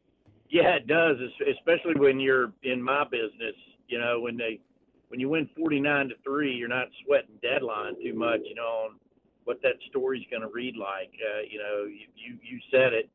Yeah, 0.51 0.77
it 0.77 0.87
does, 0.87 1.17
especially 1.51 1.95
when 1.97 2.21
you're 2.21 2.53
in 2.63 2.83
my 2.83 3.05
business. 3.05 3.55
You 3.89 3.99
know, 3.99 4.21
when 4.21 4.37
they 4.37 4.61
when 5.09 5.19
you 5.19 5.29
win 5.29 5.49
49 5.57 6.09
to 6.09 6.15
three, 6.25 6.55
you're 6.55 6.69
not 6.69 6.89
sweating 7.05 7.37
deadline 7.41 7.95
too 8.03 8.15
much. 8.15 8.41
You 8.45 8.55
know, 8.55 8.63
on 8.63 8.97
what 9.45 9.63
that 9.63 9.75
story's 9.89 10.25
going 10.31 10.43
to 10.43 10.49
read 10.49 10.77
like. 10.77 11.11
Uh, 11.21 11.43
you 11.51 11.59
know, 11.59 11.85
you, 11.85 12.07
you 12.17 12.39
you 12.43 12.59
said 12.71 12.93
it, 12.93 13.09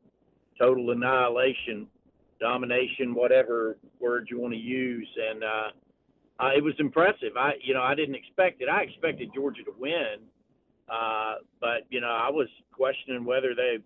total 0.59 0.91
annihilation, 0.91 1.87
domination, 2.39 3.13
whatever 3.13 3.77
words 3.99 4.29
you 4.29 4.39
want 4.39 4.53
to 4.53 4.59
use, 4.59 5.07
and 5.29 5.43
uh, 5.43 5.69
uh, 6.39 6.51
it 6.55 6.63
was 6.63 6.73
impressive. 6.79 7.35
I 7.37 7.53
you 7.61 7.73
know 7.73 7.81
I 7.81 7.95
didn't 7.95 8.15
expect 8.15 8.61
it. 8.61 8.69
I 8.69 8.81
expected 8.83 9.31
Georgia 9.33 9.63
to 9.63 9.73
win, 9.77 10.17
uh, 10.89 11.35
but 11.59 11.85
you 11.89 12.01
know 12.01 12.07
I 12.07 12.29
was 12.29 12.47
questioning 12.71 13.25
whether 13.25 13.55
they 13.55 13.77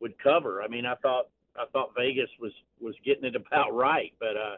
would 0.00 0.18
cover. 0.22 0.62
I 0.62 0.68
mean, 0.68 0.84
I 0.84 0.94
thought 0.96 1.28
I 1.56 1.64
thought 1.72 1.92
Vegas 1.96 2.30
was 2.40 2.52
was 2.80 2.94
getting 3.04 3.24
it 3.24 3.36
about 3.46 3.74
right, 3.74 4.12
but 4.18 4.36
uh, 4.36 4.56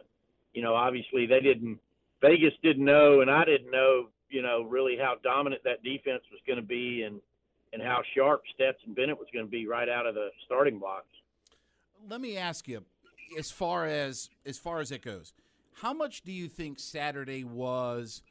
you 0.53 0.61
know, 0.61 0.73
obviously 0.73 1.25
they 1.25 1.39
didn't. 1.39 1.79
Vegas 2.21 2.53
didn't 2.63 2.85
know, 2.85 3.21
and 3.21 3.29
I 3.29 3.45
didn't 3.45 3.71
know, 3.71 4.07
you 4.29 4.41
know, 4.41 4.63
really 4.63 4.97
how 4.97 5.15
dominant 5.21 5.61
that 5.65 5.83
defense 5.83 6.23
was 6.31 6.39
going 6.47 6.59
to 6.59 6.65
be, 6.65 7.03
and 7.03 7.21
and 7.73 7.81
how 7.81 8.01
sharp 8.15 8.41
Stetson 8.53 8.93
Bennett 8.93 9.17
was 9.17 9.27
going 9.33 9.45
to 9.45 9.51
be 9.51 9.67
right 9.67 9.89
out 9.89 10.05
of 10.05 10.15
the 10.15 10.29
starting 10.45 10.79
blocks. 10.79 11.07
Let 12.09 12.21
me 12.21 12.37
ask 12.37 12.67
you, 12.67 12.85
as 13.37 13.51
far 13.51 13.85
as 13.85 14.29
as 14.45 14.57
far 14.57 14.79
as 14.79 14.91
it 14.91 15.01
goes, 15.01 15.33
how 15.81 15.93
much 15.93 16.21
do 16.23 16.31
you 16.31 16.47
think 16.47 16.79
Saturday 16.79 17.43
was 17.43 18.21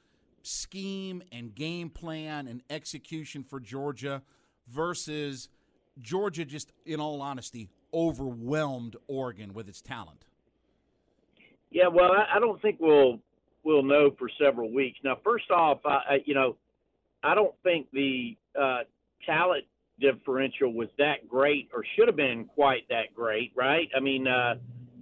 scheme 0.43 1.23
and 1.33 1.55
game 1.55 1.91
plan 1.91 2.47
and 2.47 2.63
execution 2.71 3.43
for 3.43 3.61
Georgia 3.61 4.23
versus 4.69 5.49
Georgia 6.01 6.45
just 6.45 6.73
in 6.85 7.01
all 7.01 7.23
honesty 7.23 7.71
overwhelmed 7.93 8.97
Oregon 9.07 9.55
with 9.55 9.69
its 9.69 9.81
talent? 9.81 10.25
Yeah, 11.71 11.89
well, 11.89 12.13
I, 12.13 12.39
don't 12.39 12.61
think 12.63 12.79
we'll 12.79 13.19
we'll 13.65 13.83
know 13.83 14.11
for 14.19 14.29
several 14.41 14.73
weeks. 14.73 14.99
Now, 15.03 15.19
first 15.25 15.51
off, 15.51 15.81
I, 15.85 15.89
I, 15.89 16.23
you 16.25 16.35
know, 16.35 16.57
I 17.23 17.35
don't 17.35 17.55
think 17.63 17.89
the 17.93 18.37
uh, 18.59 18.81
talent 19.27 19.65
differential 19.99 20.73
was 20.73 20.89
that 20.99 21.29
great 21.29 21.69
or 21.75 21.85
should 21.97 22.07
have 22.07 22.17
been 22.17 22.45
quite 22.45 22.89
that 22.91 23.15
great, 23.15 23.53
right? 23.57 23.89
I 23.97 24.01
mean, 24.01 24.29
uh, 24.29 24.55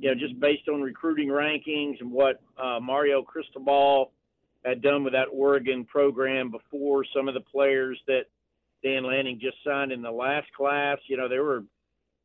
you 0.03 0.09
know, 0.09 0.17
just 0.17 0.39
based 0.41 0.69
on 0.69 0.83
recruiting 0.83 1.29
rankings 1.29 2.01
and 2.01 2.11
what 2.11 2.43
uh, 2.61 2.81
Mario 2.81 3.23
Cristobal 3.23 4.11
had 4.65 4.83
done 4.83 5.05
with 5.05 5.13
that 5.13 5.29
Oregon 5.33 5.85
program 5.85 6.51
before, 6.51 7.05
some 7.15 7.29
of 7.29 7.35
the 7.35 7.41
players 7.41 8.01
that 8.09 8.23
Dan 8.83 9.05
Lanning 9.05 9.39
just 9.41 9.59
signed 9.65 9.93
in 9.93 10.03
the 10.03 10.11
last 10.11 10.49
class, 10.57 10.99
you 11.07 11.17
know, 11.17 11.29
there 11.29 11.45
were 11.45 11.63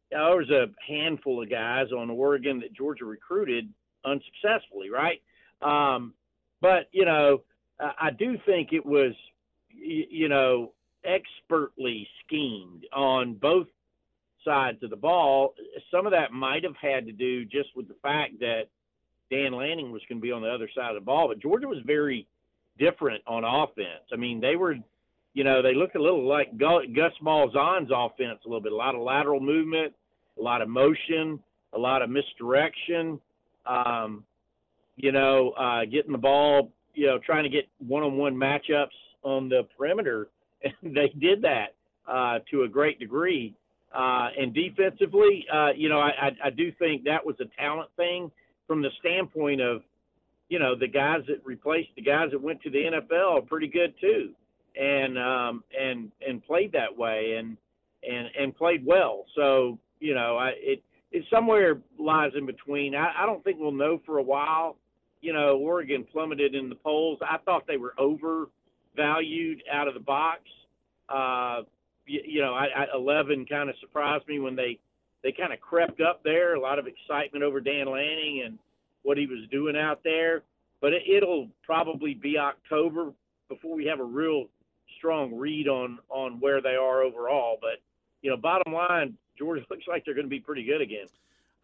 you 0.09 0.17
know, 0.17 0.25
there 0.29 0.37
was 0.37 0.49
a 0.49 0.91
handful 0.91 1.43
of 1.43 1.51
guys 1.51 1.91
on 1.95 2.09
Oregon 2.09 2.61
that 2.61 2.73
Georgia 2.73 3.05
recruited 3.05 3.71
unsuccessfully, 4.03 4.89
right? 4.89 5.21
Um, 5.61 6.15
but 6.61 6.89
you 6.91 7.05
know, 7.05 7.43
I, 7.79 8.07
I 8.07 8.09
do 8.09 8.39
think 8.43 8.69
it 8.71 8.87
was, 8.87 9.13
you 9.69 10.29
know, 10.29 10.73
expertly 11.05 12.07
schemed 12.25 12.87
on 12.91 13.35
both 13.35 13.67
sides 14.47 14.79
to 14.79 14.87
the 14.87 14.95
ball. 14.95 15.53
Some 15.91 16.05
of 16.05 16.11
that 16.13 16.31
might 16.31 16.63
have 16.63 16.75
had 16.81 17.05
to 17.05 17.11
do 17.11 17.43
just 17.43 17.69
with 17.75 17.87
the 17.87 17.95
fact 18.01 18.39
that 18.39 18.63
Dan 19.29 19.51
Lanning 19.51 19.91
was 19.91 20.01
going 20.07 20.19
to 20.19 20.23
be 20.23 20.31
on 20.31 20.41
the 20.41 20.49
other 20.49 20.69
side 20.73 20.89
of 20.89 20.95
the 20.95 21.05
ball, 21.05 21.27
but 21.27 21.39
Georgia 21.39 21.67
was 21.67 21.79
very 21.85 22.25
different 22.79 23.21
on 23.27 23.43
offense. 23.43 24.07
I 24.13 24.15
mean, 24.15 24.39
they 24.39 24.55
were, 24.55 24.75
you 25.33 25.43
know, 25.43 25.61
they 25.61 25.75
looked 25.75 25.95
a 25.95 26.01
little 26.01 26.25
like 26.25 26.57
Gu- 26.57 26.93
Gus 26.95 27.11
Malzahn's 27.21 27.91
offense 27.93 28.39
a 28.45 28.47
little 28.47 28.61
bit. 28.61 28.71
A 28.71 28.75
lot 28.75 28.95
of 28.95 29.01
lateral 29.01 29.41
movement, 29.41 29.93
a 30.39 30.41
lot 30.41 30.61
of 30.61 30.69
motion, 30.69 31.39
a 31.73 31.79
lot 31.79 32.01
of 32.01 32.09
misdirection. 32.09 33.19
Um, 33.65 34.23
you 34.95 35.11
know, 35.11 35.51
uh, 35.51 35.85
getting 35.85 36.11
the 36.11 36.17
ball, 36.17 36.71
you 36.93 37.07
know, 37.07 37.19
trying 37.19 37.43
to 37.43 37.49
get 37.49 37.67
one-on-one 37.79 38.33
matchups 38.33 38.87
on 39.23 39.49
the 39.49 39.67
perimeter, 39.77 40.29
and 40.63 40.95
they 40.95 41.09
did 41.19 41.41
that 41.41 41.75
uh, 42.07 42.39
to 42.49 42.63
a 42.63 42.67
great 42.67 42.99
degree. 42.99 43.53
Uh, 43.93 44.29
and 44.37 44.53
defensively, 44.53 45.45
uh, 45.51 45.69
you 45.75 45.89
know, 45.89 45.99
I, 45.99 46.09
I, 46.09 46.31
I 46.45 46.49
do 46.49 46.71
think 46.73 47.03
that 47.05 47.25
was 47.25 47.35
a 47.39 47.45
talent 47.59 47.89
thing 47.95 48.29
from 48.67 48.81
the 48.81 48.89
standpoint 48.99 49.61
of, 49.61 49.81
you 50.49 50.59
know, 50.59 50.75
the 50.77 50.87
guys 50.87 51.21
that 51.27 51.45
replaced 51.45 51.89
the 51.95 52.01
guys 52.01 52.29
that 52.31 52.41
went 52.41 52.61
to 52.61 52.69
the 52.69 52.77
NFL 52.77 53.37
are 53.37 53.41
pretty 53.41 53.67
good 53.67 53.93
too, 53.99 54.31
and 54.79 55.17
um, 55.17 55.63
and 55.77 56.11
and 56.25 56.45
played 56.45 56.71
that 56.73 56.95
way 56.95 57.35
and 57.37 57.57
and 58.07 58.27
and 58.39 58.55
played 58.55 58.85
well. 58.85 59.25
So 59.35 59.77
you 59.99 60.13
know, 60.13 60.37
I 60.37 60.51
it 60.57 60.83
it 61.11 61.23
somewhere 61.31 61.79
lies 61.99 62.31
in 62.37 62.45
between. 62.45 62.95
I, 62.95 63.11
I 63.23 63.25
don't 63.25 63.43
think 63.43 63.57
we'll 63.59 63.71
know 63.71 63.99
for 64.05 64.19
a 64.19 64.23
while. 64.23 64.77
You 65.21 65.33
know, 65.33 65.57
Oregon 65.57 66.05
plummeted 66.11 66.55
in 66.55 66.69
the 66.69 66.75
polls. 66.75 67.19
I 67.21 67.37
thought 67.39 67.65
they 67.67 67.77
were 67.77 67.93
overvalued 67.97 69.63
out 69.71 69.87
of 69.87 69.93
the 69.93 69.99
box. 69.99 70.41
Uh, 71.09 71.61
you, 72.07 72.41
know, 72.41 72.53
I, 72.53 72.67
I 72.75 72.85
11 72.95 73.45
kind 73.45 73.69
of 73.69 73.75
surprised 73.79 74.27
me 74.27 74.39
when 74.39 74.55
they 74.55 74.79
they 75.23 75.31
kind 75.31 75.51
of 75.51 75.59
crept 75.59 75.99
up 75.99 76.23
there. 76.23 76.55
A 76.55 76.59
lot 76.59 76.79
of 76.79 76.87
excitement 76.87 77.43
over 77.43 77.59
Dan 77.59 77.87
Lanning 77.87 78.43
and 78.45 78.57
what 79.03 79.17
he 79.17 79.25
was 79.25 79.47
doing 79.51 79.75
out 79.75 80.03
there. 80.03 80.43
But 80.79 80.93
it, 80.93 81.03
it'll 81.07 81.49
probably 81.63 82.13
be 82.13 82.37
October 82.37 83.11
before 83.49 83.75
we 83.75 83.85
have 83.85 83.99
a 83.99 84.03
real 84.03 84.45
strong 84.97 85.35
read 85.35 85.67
on 85.67 85.99
on 86.09 86.39
where 86.39 86.61
they 86.61 86.75
are 86.75 87.01
overall. 87.01 87.57
But 87.59 87.81
you 88.21 88.29
know, 88.29 88.37
bottom 88.37 88.73
line, 88.73 89.17
Georgia 89.37 89.63
looks 89.69 89.85
like 89.87 90.05
they're 90.05 90.13
going 90.13 90.25
to 90.25 90.29
be 90.29 90.39
pretty 90.39 90.63
good 90.63 90.81
again. 90.81 91.07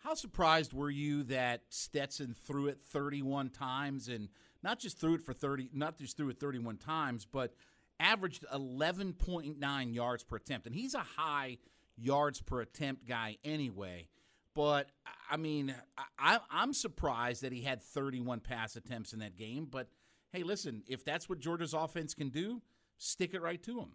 How 0.04 0.16
surprised 0.16 0.74
were 0.74 0.90
you 0.90 1.24
that 1.24 1.62
Stetson 1.70 2.36
threw 2.38 2.68
it 2.68 2.80
31 2.90 3.50
times 3.50 4.10
and 4.10 4.28
not 4.62 4.80
just 4.80 5.00
threw 5.00 5.14
it 5.16 5.22
for 5.22 5.32
30, 5.32 5.70
not 5.74 5.98
just 5.98 6.18
threw 6.18 6.28
it 6.30 6.40
31 6.40 6.78
times, 6.78 7.26
but 7.26 7.54
averaged 8.00 8.46
11.9 8.54 9.96
yards 9.96 10.24
per 10.24 10.38
attempt. 10.38 10.66
And 10.66 10.76
he's 10.76 10.94
a 10.94 11.00
high 11.00 11.58
yards 11.98 12.42
per 12.42 12.62
attempt 12.62 13.08
guy 13.08 13.38
anyway. 13.44 14.08
But 14.56 14.90
I 15.30 15.38
mean, 15.38 15.74
I, 16.20 16.40
I'm 16.52 16.74
surprised 16.74 17.42
that 17.44 17.52
he 17.52 17.62
had 17.62 17.82
31 17.82 18.40
pass 18.42 18.76
attempts 18.76 19.14
in 19.14 19.20
that 19.20 19.36
game. 19.36 19.68
But 19.70 19.88
hey, 20.32 20.44
listen, 20.44 20.84
if 20.88 21.04
that's 21.04 21.28
what 21.28 21.40
Georgia's 21.40 21.74
offense 21.74 22.14
can 22.14 22.30
do, 22.30 22.62
stick 22.98 23.34
it 23.34 23.42
right 23.42 23.62
to 23.64 23.80
him. 23.80 23.94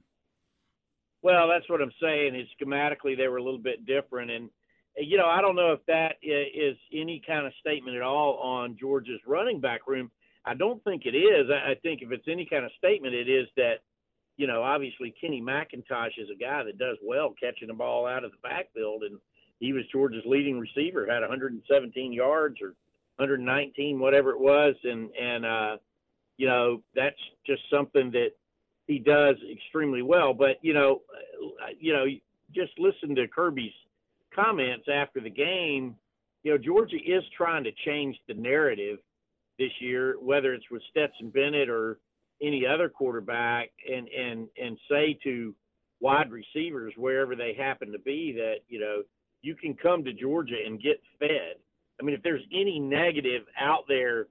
Well, 1.23 1.49
that's 1.49 1.69
what 1.69 1.81
I'm 1.81 1.93
saying. 2.01 2.35
Is 2.35 2.47
schematically 2.61 3.17
they 3.17 3.29
were 3.29 3.39
a 3.39 3.43
little 3.43 3.59
bit 3.59 3.87
different, 3.87 4.31
and 4.31 4.51
you 4.97 5.17
know 5.17 5.27
I 5.27 5.41
don't 5.41 5.57
know 5.57 5.73
if 5.73 5.85
that 5.87 6.17
is 6.23 6.77
any 6.93 7.23
kind 7.27 7.47
of 7.47 7.53
statement 7.61 7.97
at 7.97 8.03
all 8.03 8.39
on 8.39 8.77
Georgia's 8.79 9.21
running 9.27 9.61
back 9.61 9.87
room. 9.87 10.11
I 10.45 10.55
don't 10.55 10.83
think 10.85 11.03
it 11.05 11.17
is. 11.17 11.51
I 11.51 11.75
think 11.83 12.03
if 12.03 12.13
it's 12.13 12.29
any 12.29 12.47
kind 12.47 12.65
of 12.65 12.71
statement, 12.79 13.15
it 13.15 13.29
is 13.29 13.49
that 13.57 13.81
you 14.39 14.47
know 14.47 14.63
obviously 14.63 15.15
Kenny 15.21 15.43
McIntosh 15.43 16.17
is 16.17 16.31
a 16.35 16.39
guy 16.39 16.63
that 16.65 16.79
does 16.79 16.97
well 17.05 17.35
catching 17.39 17.69
the 17.69 17.75
ball 17.75 18.07
out 18.07 18.25
of 18.25 18.31
the 18.31 18.49
backfield, 18.49 19.03
and 19.03 19.19
he 19.61 19.75
was 19.75 19.83
Georgia's 19.93 20.23
leading 20.25 20.59
receiver, 20.59 21.07
had 21.07 21.21
117 21.21 22.13
yards 22.13 22.57
or 22.63 22.69
119, 23.17 23.99
whatever 23.99 24.31
it 24.31 24.41
was, 24.41 24.75
and 24.85 25.11
and 25.11 25.45
uh, 25.45 25.77
you 26.39 26.47
know 26.47 26.83
that's 26.95 27.19
just 27.45 27.63
something 27.71 28.11
that 28.13 28.31
he 28.87 28.99
does 28.99 29.37
extremely 29.53 30.03
well. 30.03 30.33
But 30.33 30.57
you 30.63 30.73
know, 30.73 31.03
you 31.79 31.93
know, 31.93 32.07
just 32.55 32.73
listen 32.79 33.15
to 33.17 33.27
Kirby's 33.29 33.73
comments 34.35 34.87
after 34.93 35.21
the 35.21 35.31
game. 35.31 35.97
You 36.45 36.53
know, 36.53 36.59
Georgia 36.59 36.97
is 36.97 37.25
trying 37.37 37.65
to 37.65 37.73
change 37.85 38.17
the 38.29 38.35
narrative 38.35 38.99
this 39.59 39.73
year, 39.81 40.17
whether 40.21 40.55
it's 40.55 40.71
with 40.71 40.83
Stetson 40.91 41.31
Bennett 41.31 41.69
or 41.69 41.99
any 42.43 42.65
other 42.67 42.89
quarterback, 42.89 43.71
and 43.91 44.09
and 44.09 44.49
and 44.63 44.79
say 44.91 45.19
to 45.25 45.55
wide 46.01 46.31
receivers 46.31 46.93
wherever 46.97 47.35
they 47.35 47.55
happen 47.55 47.93
to 47.93 47.99
be 47.99 48.33
that 48.33 48.59
you 48.69 48.81
know 48.81 49.03
you 49.43 49.55
can 49.55 49.75
come 49.75 50.05
to 50.05 50.13
Georgia 50.13 50.57
and 50.65 50.83
get 50.83 51.01
fed. 51.19 51.57
I 52.01 52.05
mean, 52.05 52.15
if 52.15 52.23
there's 52.23 52.43
any 52.53 52.79
negative 52.79 53.43
out 53.59 53.85
there 53.89 54.27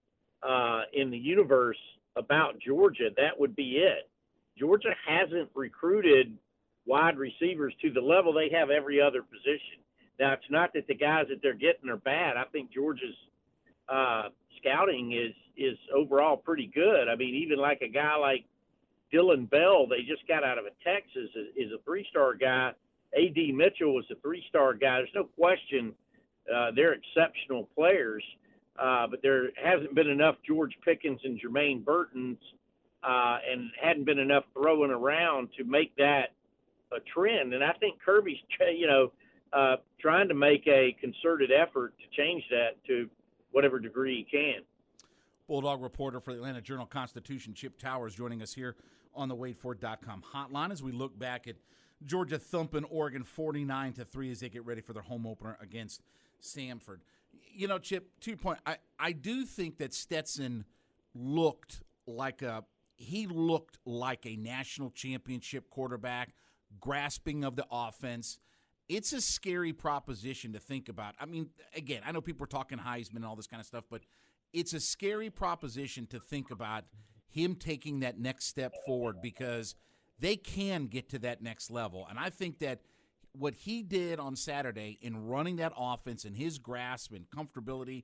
uh, 0.48 0.84
in 0.94 1.10
the 1.12 1.18
universe 1.18 1.78
about 2.16 2.60
Georgia, 2.60 3.10
that 3.18 3.40
would 3.40 3.56
be 3.56 3.78
it. 3.78 4.10
Georgia 4.58 4.94
hasn't 5.08 5.50
recruited 5.54 6.38
wide 6.86 7.18
receivers 7.18 7.74
to 7.82 7.92
the 7.92 8.02
level 8.02 8.34
they 8.34 8.50
have 8.50 8.70
every 8.70 9.02
other 9.02 9.22
position. 9.22 9.84
Now, 10.20 10.34
it's 10.34 10.50
not 10.50 10.74
that 10.74 10.88
the 10.88 10.96
guys 10.96 11.26
that 11.30 11.42
they're 11.44 11.54
getting 11.54 11.90
are 11.90 11.98
bad. 11.98 12.38
I 12.38 12.46
think 12.52 12.74
Georgia's 12.74 13.16
uh, 13.90 14.30
scouting 14.60 15.14
is 15.14 15.34
is 15.58 15.78
overall 15.96 16.38
pretty 16.38 16.70
good. 16.74 17.08
I 17.10 17.16
mean, 17.16 17.34
even 17.36 17.58
like 17.58 17.82
a 17.82 17.88
guy 17.88 18.16
like 18.16 18.46
Dillon 19.12 19.46
Bell, 19.46 19.88
they 19.88 20.04
just 20.04 20.28
got 20.28 20.44
out 20.44 20.58
of 20.58 20.66
Texas, 20.84 21.30
is, 21.36 21.48
is 21.68 21.72
a 21.72 21.82
three 21.84 22.06
star 22.10 22.36
guy. 22.36 22.72
A.D. 23.14 23.54
Mitchell 23.54 23.96
was 23.96 24.06
a 24.12 24.16
three 24.22 24.44
star 24.50 24.74
guy. 24.74 24.98
There's 24.98 25.10
no 25.16 25.24
question 25.24 25.94
uh, 26.54 26.72
they're 26.76 26.94
exceptional 26.94 27.68
players, 27.76 28.24
uh, 28.80 29.08
but 29.08 29.22
there 29.22 29.50
hasn't 29.62 29.94
been 29.96 30.10
enough 30.10 30.36
George 30.48 30.74
Pickens 30.84 31.20
and 31.24 31.40
Jermaine 31.40 31.84
Burton's, 31.84 32.38
uh, 33.04 33.38
and 33.50 33.70
hadn't 33.82 34.06
been 34.06 34.20
enough 34.20 34.44
throwing 34.54 34.92
around 34.92 35.50
to 35.58 35.64
make 35.64 35.96
that 35.98 36.34
a 36.92 37.00
trend. 37.14 37.54
And 37.54 37.64
I 37.64 37.74
think 37.74 38.00
Kirby's, 38.04 38.38
you 38.76 38.88
know, 38.88 39.12
uh, 39.54 39.78
trying 40.00 40.28
to 40.28 40.34
make 40.34 40.66
a 40.68 40.96
concerted 41.00 41.52
effort 41.52 41.94
to 42.00 42.22
change 42.22 42.44
that 42.50 42.84
to 42.88 43.10
whatever 43.52 43.80
degree 43.80 44.18
he 44.18 44.38
can. 44.38 44.64
Bulldog 45.48 45.82
reporter 45.82 46.20
for 46.20 46.34
the 46.34 46.40
Atlanta 46.40 46.62
Journal 46.62 46.86
Constitution, 46.86 47.54
Chip 47.54 47.78
Towers, 47.78 48.16
joining 48.16 48.42
us 48.42 48.54
here 48.54 48.76
on 49.16 49.30
the 49.30 49.36
WadeFord.com 49.36 50.24
hotline 50.34 50.72
as 50.72 50.84
we 50.84 50.92
look 50.92 51.18
back 51.18 51.48
at 51.48 51.56
Georgia 52.06 52.38
thumping 52.38 52.84
Oregon 52.86 53.24
49 53.24 53.94
to 53.94 54.06
3 54.06 54.32
as 54.32 54.40
they 54.42 54.50
get 54.50 54.66
ready 54.66 54.82
for 54.82 54.94
their 54.94 55.04
home 55.04 55.26
opener 55.26 55.58
against 55.62 56.02
Samford. 56.42 57.00
You 57.54 57.68
know, 57.68 57.80
Chip, 57.80 58.10
to 58.22 58.32
your 58.32 58.38
point, 58.38 58.60
I, 58.66 58.78
I 59.00 59.14
do 59.14 59.46
think 59.46 59.78
that 59.78 59.94
Stetson 59.94 60.66
looked 61.16 61.82
like 62.06 62.42
a 62.42 62.64
he 62.96 63.28
looked 63.28 63.78
like 63.86 64.26
a 64.26 64.36
national 64.38 64.90
championship 64.90 65.70
quarterback, 65.70 66.34
grasping 66.80 67.44
of 67.44 67.56
the 67.56 67.66
offense. 67.72 68.40
It's 68.90 69.12
a 69.14 69.22
scary 69.22 69.74
proposition 69.74 70.54
to 70.54 70.60
think 70.60 70.88
about. 70.88 71.16
I 71.20 71.26
mean, 71.26 71.50
again, 71.76 72.02
I 72.06 72.12
know 72.12 72.22
people 72.22 72.44
are 72.46 72.48
talking 72.48 72.78
Heisman 72.78 73.18
and 73.18 73.26
all 73.26 73.36
this 73.36 73.48
kind 73.48 73.60
of 73.60 73.68
stuff, 73.68 73.84
but 73.90 74.02
it's 74.54 74.74
a 74.74 74.80
scary 74.80 75.30
proposition 75.30 76.06
to 76.08 76.20
think 76.20 76.52
about 76.52 76.86
him 77.30 77.56
taking 77.56 78.00
that 78.00 78.18
next 78.20 78.46
step 78.46 78.74
forward 78.86 79.18
because 79.22 79.76
they 80.20 80.36
can 80.36 80.88
get 80.88 81.10
to 81.10 81.20
that 81.20 81.42
next 81.42 81.70
level. 81.70 82.08
And 82.10 82.18
I 82.18 82.30
think 82.30 82.60
that 82.60 82.80
what 83.34 83.54
he 83.54 83.84
did 83.84 84.20
on 84.20 84.36
Saturday 84.36 84.98
in 85.02 85.28
running 85.28 85.58
that 85.58 85.74
offense 85.78 86.26
and 86.26 86.36
his 86.36 86.58
grasp 86.58 87.12
and 87.14 87.26
comfortability, 87.30 88.04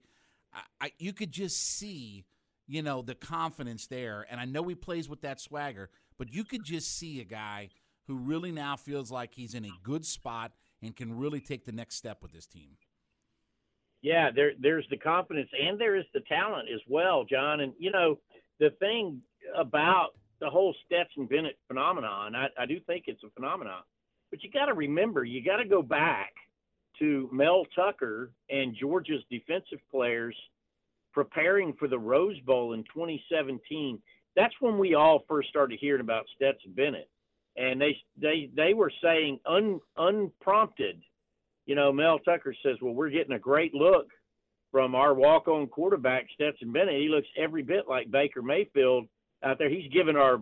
I, 0.54 0.62
I, 0.82 0.92
you 1.00 1.14
could 1.14 1.32
just 1.32 1.60
see, 1.78 2.26
you 2.68 2.82
know, 2.82 3.02
the 3.02 3.16
confidence 3.16 3.88
there. 3.88 4.26
And 4.30 4.40
I 4.40 4.46
know 4.46 4.68
he 4.68 4.76
plays 4.76 5.10
with 5.10 5.22
that 5.22 5.40
swagger, 5.40 5.90
but 6.18 6.32
you 6.32 6.44
could 6.44 6.64
just 6.64 6.98
see 6.98 7.20
a 7.22 7.26
guy 7.26 7.70
who 8.08 8.16
really 8.16 8.52
now 8.52 8.76
feels 8.76 9.10
like 9.10 9.34
he's 9.34 9.54
in 9.54 9.66
a 9.66 9.72
good 9.82 10.06
spot 10.06 10.52
and 10.84 10.96
can 10.96 11.18
really 11.18 11.40
take 11.40 11.66
the 11.66 11.72
next 11.72 11.96
step 11.96 12.22
with 12.22 12.32
this 12.32 12.46
team. 12.46 12.78
Yeah, 14.02 14.30
there 14.36 14.52
there's 14.60 14.86
the 14.90 14.98
confidence 14.98 15.50
and 15.60 15.80
there 15.80 15.96
is 15.96 16.06
the 16.14 16.20
talent 16.28 16.68
as 16.74 16.82
well, 16.90 17.24
John. 17.24 17.62
And 17.62 17.74
you 17.80 17.90
know, 17.90 18.20
the 18.60 18.72
thing 18.80 19.22
about 19.58 20.10
the 20.42 20.50
whole 20.50 20.76
Stetson 20.86 21.26
Bennett 21.26 21.58
phenomenon, 21.68 22.36
I, 22.36 22.48
I 22.58 22.66
do 22.66 22.80
think 22.82 23.06
it's 23.08 23.24
a 23.24 23.30
phenomenon. 23.30 23.82
But 24.30 24.44
you 24.44 24.52
got 24.52 24.66
to 24.66 24.74
remember, 24.74 25.24
you 25.24 25.44
got 25.44 25.58
to 25.58 25.66
go 25.66 25.82
back 25.82 26.34
to 27.00 27.30
Mel 27.32 27.66
Tucker 27.76 28.32
and 28.50 28.76
Georgia's 28.80 29.24
defensive 29.30 29.80
players 29.90 30.36
preparing 31.14 31.74
for 31.74 31.88
the 31.88 32.00
Rose 32.00 32.40
Bowl 32.42 32.74
in 32.74 32.84
2017. 32.94 34.00
That's 34.36 34.54
when 34.60 34.78
we 34.78 34.96
all 34.96 35.24
first 35.30 35.50
started 35.50 35.80
hearing 35.80 36.02
about 36.02 36.26
Stetson 36.36 36.74
Bennett, 36.74 37.10
and 37.56 37.80
they 37.80 37.97
they 38.20 38.49
they 38.56 38.74
were 38.74 38.91
saying 39.01 39.39
un, 39.45 39.80
unprompted. 39.97 41.01
You 41.66 41.76
know, 41.76 41.91
Mel 41.91 42.20
Tucker 42.20 42.56
says, 42.64 42.78
"Well, 42.82 42.93
we're 42.93 43.10
getting 43.10 43.36
a 43.36 43.39
great 43.39 43.74
look 43.74 44.08
from 44.72 44.95
our 44.95 45.14
walk-on 45.14 45.68
quarterback 45.68 46.26
Stetson 46.34 46.74
Bennett. 46.74 46.99
He 46.99 47.08
looks 47.08 47.28
every 47.38 47.62
bit 47.62 47.88
like 47.88 48.10
Baker 48.10 48.41
Mayfield 48.41 49.08
out 49.43 49.60
there. 49.60 49.70
He's 49.70 49.89
given 49.91 50.16
our 50.18 50.41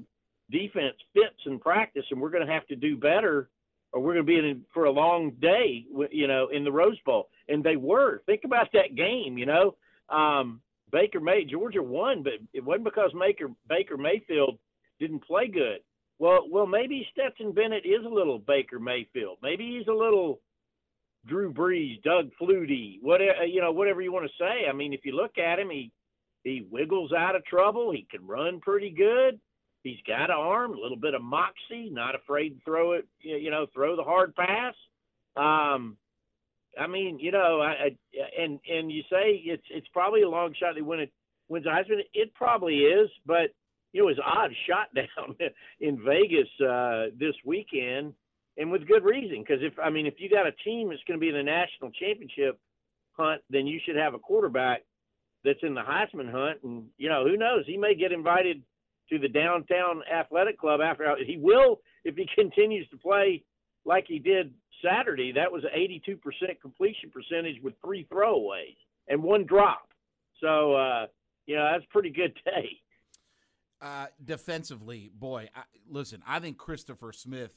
defense 0.50 0.96
fits 1.14 1.46
in 1.46 1.60
practice, 1.60 2.06
and 2.10 2.22
we're 2.22 2.30
going 2.30 2.46
to 2.46 2.52
have 2.52 2.66
to 2.68 2.78
do 2.78 2.96
better, 2.96 3.50
or 3.92 4.02
we're 4.02 4.14
going 4.14 4.26
to 4.26 4.32
be 4.32 4.40
in 4.40 4.64
for 4.74 4.86
a 4.86 4.92
long 4.92 5.32
day, 5.42 5.86
you 6.12 6.28
know, 6.28 6.48
in 6.48 6.64
the 6.64 6.72
Rose 6.72 7.00
Bowl. 7.06 7.28
And 7.50 7.62
they 7.62 7.76
were. 7.76 8.22
Think 8.26 8.42
about 8.46 8.70
that 8.74 8.96
game, 8.96 9.38
you 9.38 9.46
know. 9.46 9.76
Um, 10.10 10.62
Baker 10.92 11.20
May 11.20 11.44
Georgia 11.44 11.84
won, 11.84 12.24
but 12.24 12.34
it 12.54 12.64
wasn't 12.64 12.86
because 12.86 13.12
Baker 13.20 13.50
Baker 13.68 13.98
Mayfield 13.98 14.58
didn't 15.00 15.26
play 15.26 15.48
good. 15.48 15.80
Well, 16.22 16.46
well, 16.52 16.68
maybe 16.68 17.08
Stetson 17.12 17.52
Bennett 17.52 17.84
is 17.84 18.06
a 18.06 18.14
little 18.14 18.38
Baker 18.38 18.80
Mayfield. 18.80 19.40
Maybe 19.42 19.76
he's 19.76 19.88
a 19.88 19.92
little 19.92 20.40
Drew 21.26 21.52
Brees, 21.52 22.00
Doug 22.04 22.30
Flutie, 22.40 23.00
whatever 23.02 23.44
you 23.44 23.60
know, 23.60 23.72
whatever 23.72 24.04
you 24.04 24.14
want 24.14 24.28
to 24.28 24.44
say. 24.44 24.70
I 24.70 24.72
mean, 24.72 24.94
if 24.94 25.00
you 25.04 25.16
look 25.16 25.40
at 25.40 25.58
him, 25.58 25.72
he 25.72 25.92
he 26.44 26.68
wiggles 26.70 27.12
out 27.12 27.36
of 27.36 27.44
trouble. 27.46 27.92
He 27.92 28.06
can 28.12 28.28
run 28.28 28.60
pretty 28.60 28.92
good. 28.92 29.40
He's 29.82 29.98
got 30.08 30.30
an 30.30 30.38
arm, 30.38 30.74
a 30.74 30.80
little 30.80 30.96
bit 30.96 31.16
of 31.16 31.24
moxie, 31.24 31.90
not 31.90 32.14
afraid 32.14 32.50
to 32.50 32.64
throw 32.66 32.92
it, 32.92 33.08
you 33.22 33.50
know, 33.50 33.66
throw 33.74 33.96
the 33.96 34.04
hard 34.04 34.36
pass. 34.36 34.76
Um, 35.36 35.98
I 36.80 36.86
mean, 36.86 37.18
you 37.18 37.32
know, 37.32 37.62
I, 37.62 37.72
I 37.72 37.98
and 38.40 38.60
and 38.70 38.92
you 38.92 39.02
say 39.10 39.42
it's 39.44 39.66
it's 39.72 39.88
probably 39.92 40.22
a 40.22 40.30
long 40.30 40.54
shot 40.60 40.74
to 40.74 40.82
win 40.84 41.00
it 41.00 41.12
wins 41.50 41.66
Heisman. 41.66 42.02
It 42.14 42.32
probably 42.36 42.76
is, 42.76 43.10
but 43.26 43.50
it 43.94 44.02
was 44.02 44.18
odd 44.24 44.52
shot 44.68 44.88
down 44.96 45.36
in 45.80 46.04
Vegas 46.04 46.50
uh, 46.62 47.06
this 47.18 47.36
weekend, 47.46 48.14
and 48.58 48.72
with 48.72 48.88
good 48.88 49.04
reason. 49.04 49.44
Because 49.46 49.62
if 49.62 49.74
I 49.80 49.90
mean, 49.90 50.06
if 50.06 50.16
you 50.18 50.30
got 50.30 50.48
a 50.48 50.52
team 50.64 50.90
that's 50.90 51.02
going 51.08 51.20
to 51.20 51.22
be 51.22 51.30
in 51.30 51.36
the 51.36 51.44
national 51.44 51.92
championship 51.92 52.60
hunt, 53.14 53.42
then 53.50 53.68
you 53.68 53.80
should 53.86 53.96
have 53.96 54.14
a 54.14 54.20
quarterback 54.20 54.84
that's 55.44 55.60
in 55.64 55.74
the 55.74 55.82
Heisman 55.82 56.32
hunt, 56.32 56.60
and 56.64 56.86
you 56.98 57.10
know, 57.10 57.26
who 57.26 57.38
knows? 57.38 57.64
He 57.66 57.78
may 57.78 57.96
get 57.96 58.12
invited 58.12 58.62
to 59.10 59.20
the 59.20 59.28
downtown 59.28 60.02
athletic 60.12 60.58
club 60.58 60.80
after 60.82 61.16
he 61.26 61.38
will 61.38 61.82
if 62.04 62.16
he 62.16 62.28
continues 62.36 62.88
to 62.90 62.98
play 62.98 63.44
like 63.86 64.06
he 64.08 64.20
did 64.20 64.54
Saturday. 64.84 65.32
That 65.34 65.52
was 65.52 65.64
an 65.64 65.78
82% 65.78 66.18
completion 66.62 67.12
percentage 67.12 67.62
with 67.62 67.74
three 67.84 68.08
throwaways 68.12 68.78
and 69.08 69.22
one 69.22 69.46
drop. 69.46 69.90
So 70.40 70.74
uh, 70.74 71.08
you 71.46 71.56
know 71.56 71.70
that's 71.72 71.86
a 71.86 71.94
pretty 71.94 72.12
good 72.12 72.34
day. 72.46 72.81
Uh, 73.82 74.06
defensively, 74.24 75.10
boy, 75.14 75.50
I, 75.56 75.64
listen, 75.90 76.22
I 76.28 76.40
think 76.40 76.58
Christopher 76.60 77.12
Smith 77.12 77.52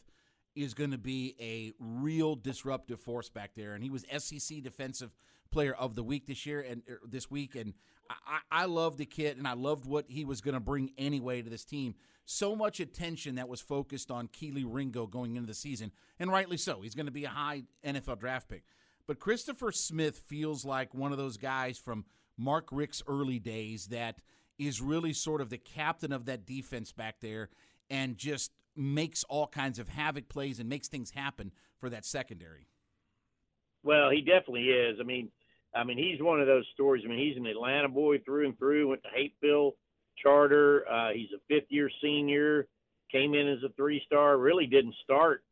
is 0.54 0.72
going 0.72 0.92
to 0.92 0.98
be 0.98 1.34
a 1.38 1.72
real 1.78 2.34
disruptive 2.34 3.00
force 3.00 3.28
back 3.28 3.50
there, 3.54 3.74
and 3.74 3.84
he 3.84 3.90
was 3.90 4.06
SEC 4.18 4.62
Defensive 4.62 5.10
Player 5.50 5.74
of 5.74 5.94
the 5.94 6.02
Week 6.02 6.26
this 6.26 6.46
year 6.46 6.60
and 6.62 6.82
er, 6.88 7.00
this 7.06 7.30
week, 7.30 7.54
and 7.54 7.74
I, 8.08 8.38
I 8.50 8.64
love 8.64 8.96
the 8.96 9.06
kid, 9.06 9.36
and 9.36 9.46
I 9.46 9.52
loved 9.52 9.84
what 9.84 10.06
he 10.08 10.24
was 10.24 10.40
going 10.40 10.54
to 10.54 10.60
bring 10.60 10.92
anyway 10.96 11.42
to 11.42 11.50
this 11.50 11.64
team. 11.64 11.94
So 12.24 12.56
much 12.56 12.80
attention 12.80 13.34
that 13.34 13.48
was 13.48 13.60
focused 13.60 14.10
on 14.10 14.28
Kelee 14.28 14.64
Ringo 14.66 15.06
going 15.06 15.36
into 15.36 15.46
the 15.46 15.54
season, 15.54 15.92
and 16.18 16.30
rightly 16.30 16.56
so. 16.56 16.80
He's 16.80 16.94
going 16.94 17.06
to 17.06 17.12
be 17.12 17.24
a 17.24 17.30
high 17.30 17.64
NFL 17.84 18.18
draft 18.18 18.48
pick. 18.48 18.64
But 19.06 19.20
Christopher 19.20 19.72
Smith 19.72 20.22
feels 20.26 20.64
like 20.64 20.94
one 20.94 21.12
of 21.12 21.18
those 21.18 21.36
guys 21.36 21.76
from 21.76 22.06
Mark 22.38 22.68
Richt's 22.72 23.02
early 23.06 23.38
days 23.38 23.88
that 23.88 24.20
is 24.58 24.80
really 24.80 25.12
sort 25.12 25.40
of 25.40 25.50
the 25.50 25.58
captain 25.58 26.12
of 26.12 26.26
that 26.26 26.46
defense 26.46 26.92
back 26.92 27.20
there 27.20 27.48
and 27.90 28.16
just 28.16 28.52
makes 28.76 29.24
all 29.24 29.46
kinds 29.46 29.78
of 29.78 29.88
havoc 29.88 30.28
plays 30.28 30.58
and 30.58 30.68
makes 30.68 30.88
things 30.88 31.10
happen 31.10 31.52
for 31.78 31.88
that 31.90 32.04
secondary. 32.04 32.66
Well, 33.82 34.10
he 34.10 34.20
definitely 34.20 34.70
is. 34.70 34.98
I 35.00 35.04
mean, 35.04 35.30
I 35.74 35.84
mean, 35.84 35.98
he's 35.98 36.22
one 36.22 36.40
of 36.40 36.46
those 36.46 36.64
stories. 36.72 37.02
I 37.04 37.08
mean, 37.08 37.18
he's 37.18 37.36
an 37.36 37.46
Atlanta 37.46 37.88
boy 37.88 38.18
through 38.18 38.46
and 38.46 38.58
through. 38.58 38.88
Went 38.88 39.02
to 39.02 39.08
Hapeville 39.10 39.72
Charter. 40.16 40.88
Uh, 40.88 41.10
he's 41.10 41.28
a 41.34 41.40
fifth-year 41.48 41.90
senior. 42.00 42.66
Came 43.12 43.34
in 43.34 43.48
as 43.48 43.62
a 43.64 43.72
three-star. 43.76 44.38
Really 44.38 44.66
didn't 44.66 44.94
start 45.04 45.42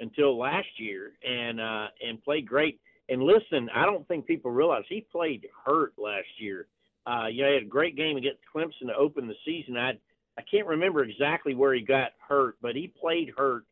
until 0.00 0.38
last 0.38 0.68
year, 0.76 1.12
and 1.26 1.60
uh, 1.60 1.86
and 2.06 2.22
played 2.22 2.46
great. 2.46 2.80
And 3.08 3.22
listen, 3.22 3.70
I 3.74 3.86
don't 3.86 4.06
think 4.06 4.26
people 4.26 4.50
realize 4.50 4.84
he 4.88 5.06
played 5.10 5.46
hurt 5.64 5.94
last 5.96 6.28
year. 6.38 6.66
Uh, 7.06 7.26
you 7.26 7.42
know, 7.42 7.48
he 7.48 7.54
had 7.54 7.62
a 7.62 7.66
great 7.66 7.96
game 7.96 8.16
against 8.16 8.40
Clemson 8.54 8.88
to 8.88 8.94
open 8.94 9.26
the 9.26 9.34
season. 9.44 9.76
I 9.76 9.98
I 10.38 10.42
can't 10.48 10.68
remember 10.68 11.02
exactly 11.02 11.54
where 11.54 11.74
he 11.74 11.80
got 11.80 12.12
hurt, 12.26 12.56
but 12.62 12.76
he 12.76 12.92
played 13.00 13.32
hurt 13.36 13.64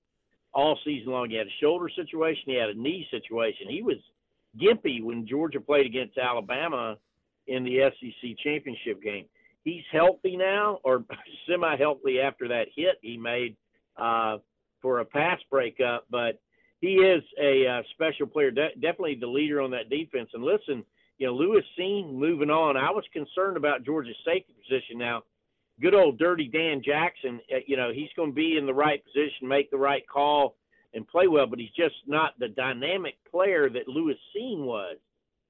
all 0.52 0.76
season 0.84 1.12
long. 1.12 1.30
He 1.30 1.36
had 1.36 1.46
a 1.46 1.60
shoulder 1.60 1.88
situation, 1.94 2.42
he 2.46 2.54
had 2.54 2.70
a 2.70 2.74
knee 2.74 3.06
situation. 3.10 3.68
He 3.68 3.82
was 3.82 3.98
gimpy 4.60 5.02
when 5.02 5.26
Georgia 5.26 5.60
played 5.60 5.86
against 5.86 6.18
Alabama 6.18 6.96
in 7.46 7.62
the 7.62 7.90
SEC 8.00 8.36
championship 8.42 9.00
game. 9.02 9.26
He's 9.62 9.84
healthy 9.92 10.36
now, 10.36 10.80
or 10.82 11.04
semi-healthy 11.48 12.20
after 12.20 12.48
that 12.48 12.66
hit 12.74 12.96
he 13.02 13.16
made 13.16 13.56
uh, 13.96 14.38
for 14.82 15.00
a 15.00 15.04
pass 15.04 15.38
breakup, 15.50 16.06
but 16.10 16.40
he 16.80 16.94
is 16.94 17.22
a 17.40 17.66
uh, 17.66 17.82
special 17.92 18.26
player, 18.26 18.50
De- 18.50 18.74
definitely 18.74 19.16
the 19.20 19.26
leader 19.26 19.60
on 19.60 19.70
that 19.70 19.90
defense. 19.90 20.30
And 20.34 20.42
listen, 20.42 20.84
you 21.18 21.26
know, 21.26 21.34
Lewis 21.34 21.64
Cine 21.78 22.12
moving 22.12 22.50
on. 22.50 22.76
I 22.76 22.90
was 22.90 23.04
concerned 23.12 23.56
about 23.56 23.84
Georgia's 23.84 24.16
safety 24.24 24.54
position. 24.62 24.98
Now, 24.98 25.22
good 25.80 25.94
old 25.94 26.18
Dirty 26.18 26.48
Dan 26.48 26.82
Jackson, 26.84 27.40
uh, 27.52 27.58
you 27.66 27.76
know, 27.76 27.90
he's 27.92 28.10
going 28.16 28.30
to 28.30 28.34
be 28.34 28.56
in 28.58 28.66
the 28.66 28.74
right 28.74 29.02
position, 29.04 29.48
make 29.48 29.70
the 29.70 29.78
right 29.78 30.06
call. 30.08 30.56
and 30.94 31.06
play 31.06 31.26
well, 31.26 31.46
but 31.46 31.58
he's 31.58 31.76
just 31.76 31.96
not 32.06 32.38
the 32.38 32.48
dynamic 32.48 33.14
player 33.30 33.68
that 33.68 33.88
Lewis 33.88 34.16
Cine 34.34 34.64
was. 34.64 34.96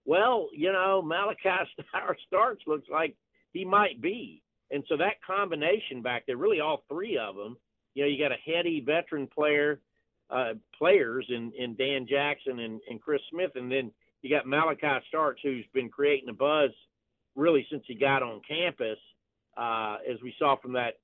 Well, 0.05 0.49
you 0.53 0.73
know, 0.73 1.03
Malaki 1.05 1.67
Starks 2.27 2.63
looks 2.67 2.89
like 2.91 3.17
he 3.53 3.65
might 3.65 4.01
be. 4.01 4.43
And 4.71 4.83
so 4.89 4.97
that 4.97 5.23
combination 5.25 6.03
back 6.03 6.25
there, 6.27 6.37
really 6.37 6.61
all 6.61 6.85
three 6.89 7.19
of 7.19 7.37
them, 7.37 7.57
you 7.95 8.03
know, 8.03 8.09
you 8.09 8.19
got 8.19 8.33
a 8.33 8.53
heady 8.53 8.81
veteran 8.81 9.29
player, 9.29 9.81
uh, 10.31 10.55
players 10.77 11.27
in, 11.29 11.53
in 11.57 11.77
Dan 11.77 12.07
Jackson 12.09 12.59
and, 12.61 12.81
and 12.91 13.01
Chris 13.01 13.21
Smith, 13.31 13.53
and 13.55 13.71
then 13.71 13.93
you 14.27 14.37
got 14.37 14.47
Malaki 14.47 15.01
Starks, 15.09 15.41
who's 15.43 15.65
been 15.73 15.89
creating 15.89 16.29
a 16.29 16.33
buzz 16.33 16.71
really 17.37 17.67
since 17.71 17.85
he 17.87 17.95
got 17.95 18.23
on 18.23 18.41
campus, 18.47 18.99
uh, 19.57 19.99
as 20.11 20.21
we 20.23 20.35
saw 20.39 20.57
from 20.57 20.73
that 20.73 20.95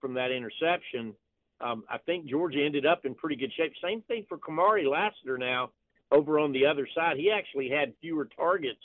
from 0.00 0.14
that 0.14 0.30
interception. 0.30 1.14
Um, 1.60 1.82
I 1.90 1.98
think 1.98 2.26
Georgia 2.26 2.64
ended 2.64 2.86
up 2.86 3.04
in 3.04 3.16
pretty 3.16 3.34
good 3.34 3.52
shape. 3.56 3.72
Same 3.82 4.02
thing 4.02 4.24
for 4.28 4.38
Kamari 4.38 4.88
Lassiter 4.88 5.38
now 5.38 5.70
over 6.12 6.38
on 6.38 6.52
the 6.52 6.64
other 6.66 6.86
side. 6.94 7.16
He 7.16 7.32
actually 7.32 7.68
had 7.68 7.92
fewer 8.00 8.28
targets 8.36 8.78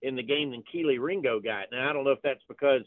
in 0.00 0.16
the 0.16 0.22
game 0.22 0.50
than 0.50 0.62
Kelee 0.72 0.98
Ringo 0.98 1.38
got. 1.38 1.66
Now 1.70 1.90
I 1.90 1.92
don't 1.92 2.04
know 2.04 2.12
if 2.12 2.22
that's 2.22 2.42
because 2.48 2.82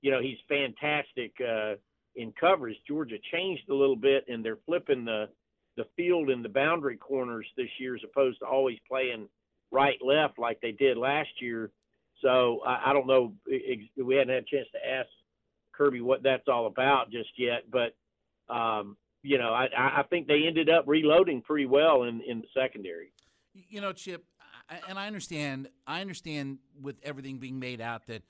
you 0.00 0.10
know 0.10 0.22
he's 0.22 0.38
fantastic 0.48 1.32
uh, 1.40 1.74
in 2.16 2.32
coverage. 2.40 2.76
Georgia 2.88 3.16
changed 3.30 3.68
a 3.68 3.74
little 3.74 3.96
bit, 3.96 4.24
and 4.28 4.42
they're 4.42 4.58
flipping 4.64 5.04
the 5.04 5.28
the 5.76 5.84
field 5.96 6.30
in 6.30 6.42
the 6.42 6.48
boundary 6.48 6.96
corners 6.96 7.46
this 7.56 7.68
year 7.78 7.94
as 7.94 8.02
opposed 8.04 8.38
to 8.38 8.46
always 8.46 8.78
playing 8.88 9.28
right 9.72 9.98
left 10.04 10.38
like 10.38 10.60
they 10.60 10.72
did 10.72 10.96
last 10.96 11.30
year. 11.40 11.70
So 12.20 12.60
I, 12.64 12.90
I 12.90 12.92
don't 12.92 13.06
know. 13.06 13.32
We 13.46 14.14
hadn't 14.14 14.34
had 14.34 14.44
a 14.44 14.56
chance 14.56 14.68
to 14.72 14.88
ask 14.88 15.08
Kirby 15.72 16.00
what 16.00 16.22
that's 16.22 16.46
all 16.46 16.66
about 16.66 17.10
just 17.10 17.30
yet, 17.36 17.64
but 17.70 17.96
um, 18.52 18.96
you 19.22 19.38
know, 19.38 19.52
I, 19.52 19.68
I 19.76 20.02
think 20.10 20.26
they 20.26 20.44
ended 20.46 20.68
up 20.68 20.84
reloading 20.86 21.42
pretty 21.42 21.66
well 21.66 22.04
in 22.04 22.20
in 22.22 22.40
the 22.40 22.48
secondary. 22.54 23.12
You 23.54 23.80
know, 23.80 23.92
Chip, 23.92 24.24
and 24.88 24.98
I 24.98 25.06
understand. 25.06 25.68
I 25.86 26.00
understand 26.00 26.58
with 26.80 26.96
everything 27.02 27.38
being 27.38 27.58
made 27.58 27.80
out 27.80 28.06
that, 28.06 28.22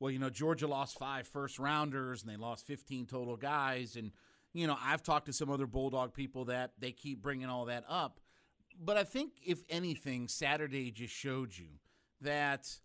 well, 0.00 0.10
you 0.10 0.18
know, 0.18 0.30
Georgia 0.30 0.66
lost 0.66 0.98
five 0.98 1.26
first 1.26 1.58
rounders 1.58 2.22
and 2.22 2.30
they 2.30 2.36
lost 2.36 2.66
15 2.66 3.06
total 3.06 3.36
guys, 3.36 3.96
and 3.96 4.12
you 4.54 4.66
know, 4.66 4.76
I've 4.82 5.02
talked 5.02 5.26
to 5.26 5.32
some 5.32 5.50
other 5.50 5.66
Bulldog 5.66 6.14
people 6.14 6.46
that 6.46 6.72
they 6.78 6.92
keep 6.92 7.22
bringing 7.22 7.48
all 7.48 7.66
that 7.66 7.84
up. 7.88 8.20
But 8.80 8.96
I 8.96 9.04
think, 9.04 9.32
if 9.44 9.64
anything, 9.68 10.28
Saturday 10.28 10.90
just 10.90 11.12
showed 11.12 11.56
you 11.56 11.66
that 12.20 12.78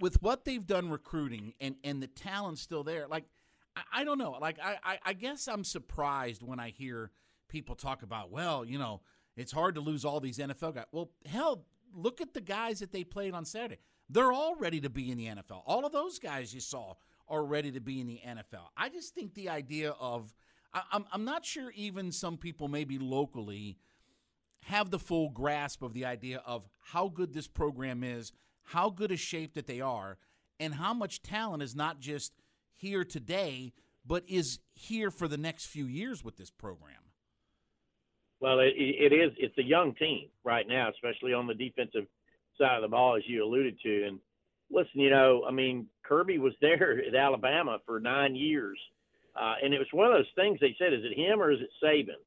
with 0.00 0.22
what 0.22 0.44
they've 0.44 0.66
done 0.66 0.90
recruiting 0.90 1.54
and, 1.60 1.74
and 1.82 2.02
the 2.02 2.06
talent 2.06 2.58
still 2.58 2.84
there, 2.84 3.08
like, 3.08 3.24
I, 3.76 4.00
I 4.00 4.04
don't 4.04 4.18
know. 4.18 4.36
Like, 4.40 4.58
I, 4.62 4.76
I, 4.84 4.98
I 5.06 5.12
guess 5.12 5.48
I'm 5.48 5.64
surprised 5.64 6.42
when 6.42 6.60
I 6.60 6.70
hear 6.70 7.10
people 7.48 7.74
talk 7.74 8.02
about, 8.02 8.30
well, 8.30 8.64
you 8.64 8.78
know, 8.78 9.00
it's 9.36 9.52
hard 9.52 9.74
to 9.74 9.80
lose 9.80 10.04
all 10.04 10.20
these 10.20 10.38
NFL 10.38 10.74
guys. 10.74 10.84
Well, 10.92 11.10
hell, 11.26 11.64
look 11.94 12.20
at 12.20 12.34
the 12.34 12.40
guys 12.40 12.80
that 12.80 12.92
they 12.92 13.04
played 13.04 13.34
on 13.34 13.44
Saturday. 13.44 13.78
They're 14.08 14.32
all 14.32 14.56
ready 14.56 14.80
to 14.80 14.90
be 14.90 15.10
in 15.10 15.18
the 15.18 15.26
NFL. 15.26 15.62
All 15.66 15.84
of 15.84 15.92
those 15.92 16.18
guys 16.18 16.54
you 16.54 16.60
saw 16.60 16.94
are 17.28 17.44
ready 17.44 17.70
to 17.72 17.80
be 17.80 18.00
in 18.00 18.06
the 18.06 18.20
NFL. 18.26 18.68
I 18.76 18.88
just 18.88 19.14
think 19.14 19.34
the 19.34 19.50
idea 19.50 19.90
of, 20.00 20.34
I, 20.72 20.82
I'm, 20.92 21.04
I'm 21.12 21.24
not 21.24 21.44
sure 21.44 21.70
even 21.74 22.10
some 22.12 22.36
people, 22.36 22.68
maybe 22.68 22.98
locally, 22.98 23.78
have 24.64 24.90
the 24.90 24.98
full 24.98 25.30
grasp 25.30 25.82
of 25.82 25.94
the 25.94 26.04
idea 26.04 26.42
of 26.46 26.68
how 26.92 27.08
good 27.08 27.32
this 27.32 27.48
program 27.48 28.02
is, 28.02 28.32
how 28.64 28.90
good 28.90 29.10
a 29.10 29.16
shape 29.16 29.54
that 29.54 29.66
they 29.66 29.80
are, 29.80 30.18
and 30.60 30.74
how 30.74 30.92
much 30.92 31.22
talent 31.22 31.62
is 31.62 31.74
not 31.74 32.00
just 32.00 32.32
here 32.74 33.04
today, 33.04 33.72
but 34.04 34.24
is 34.26 34.58
here 34.74 35.10
for 35.10 35.28
the 35.28 35.36
next 35.36 35.66
few 35.66 35.86
years 35.86 36.24
with 36.24 36.36
this 36.36 36.50
program. 36.50 36.96
Well, 38.40 38.60
it, 38.60 38.74
it 38.76 39.12
is. 39.12 39.32
It's 39.36 39.58
a 39.58 39.62
young 39.62 39.94
team 39.94 40.28
right 40.44 40.66
now, 40.66 40.88
especially 40.90 41.32
on 41.32 41.46
the 41.46 41.54
defensive 41.54 42.06
side 42.56 42.76
of 42.76 42.82
the 42.82 42.88
ball, 42.88 43.16
as 43.16 43.22
you 43.26 43.44
alluded 43.44 43.78
to. 43.82 44.06
And 44.06 44.20
listen, 44.70 45.00
you 45.00 45.10
know, 45.10 45.44
I 45.46 45.50
mean, 45.50 45.86
Kirby 46.04 46.38
was 46.38 46.52
there 46.60 47.02
at 47.04 47.14
Alabama 47.14 47.78
for 47.84 48.00
nine 48.00 48.36
years, 48.36 48.78
uh, 49.34 49.54
and 49.62 49.74
it 49.74 49.78
was 49.78 49.88
one 49.92 50.06
of 50.06 50.12
those 50.12 50.32
things. 50.34 50.58
They 50.60 50.76
said, 50.78 50.92
"Is 50.92 51.04
it 51.04 51.18
him 51.18 51.40
or 51.40 51.50
is 51.50 51.60
it 51.60 51.70
Saban?" 51.82 52.20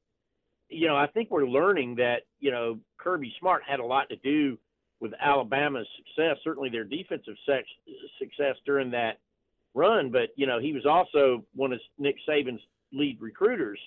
You 0.72 0.88
know, 0.88 0.96
I 0.96 1.06
think 1.06 1.30
we're 1.30 1.46
learning 1.46 1.96
that 1.96 2.22
you 2.40 2.50
know 2.50 2.78
Kirby 2.98 3.32
Smart 3.38 3.62
had 3.66 3.80
a 3.80 3.84
lot 3.84 4.08
to 4.10 4.16
do 4.16 4.58
with 5.00 5.12
Alabama's 5.20 5.86
success. 5.96 6.36
Certainly, 6.42 6.70
their 6.70 6.84
defensive 6.84 7.34
sex, 7.46 7.66
success 8.18 8.56
during 8.64 8.90
that 8.92 9.18
run, 9.74 10.10
but 10.10 10.30
you 10.36 10.46
know, 10.46 10.58
he 10.58 10.72
was 10.72 10.86
also 10.86 11.44
one 11.54 11.72
of 11.72 11.80
Nick 11.98 12.16
Saban's 12.28 12.60
lead 12.92 13.20
recruiters 13.20 13.78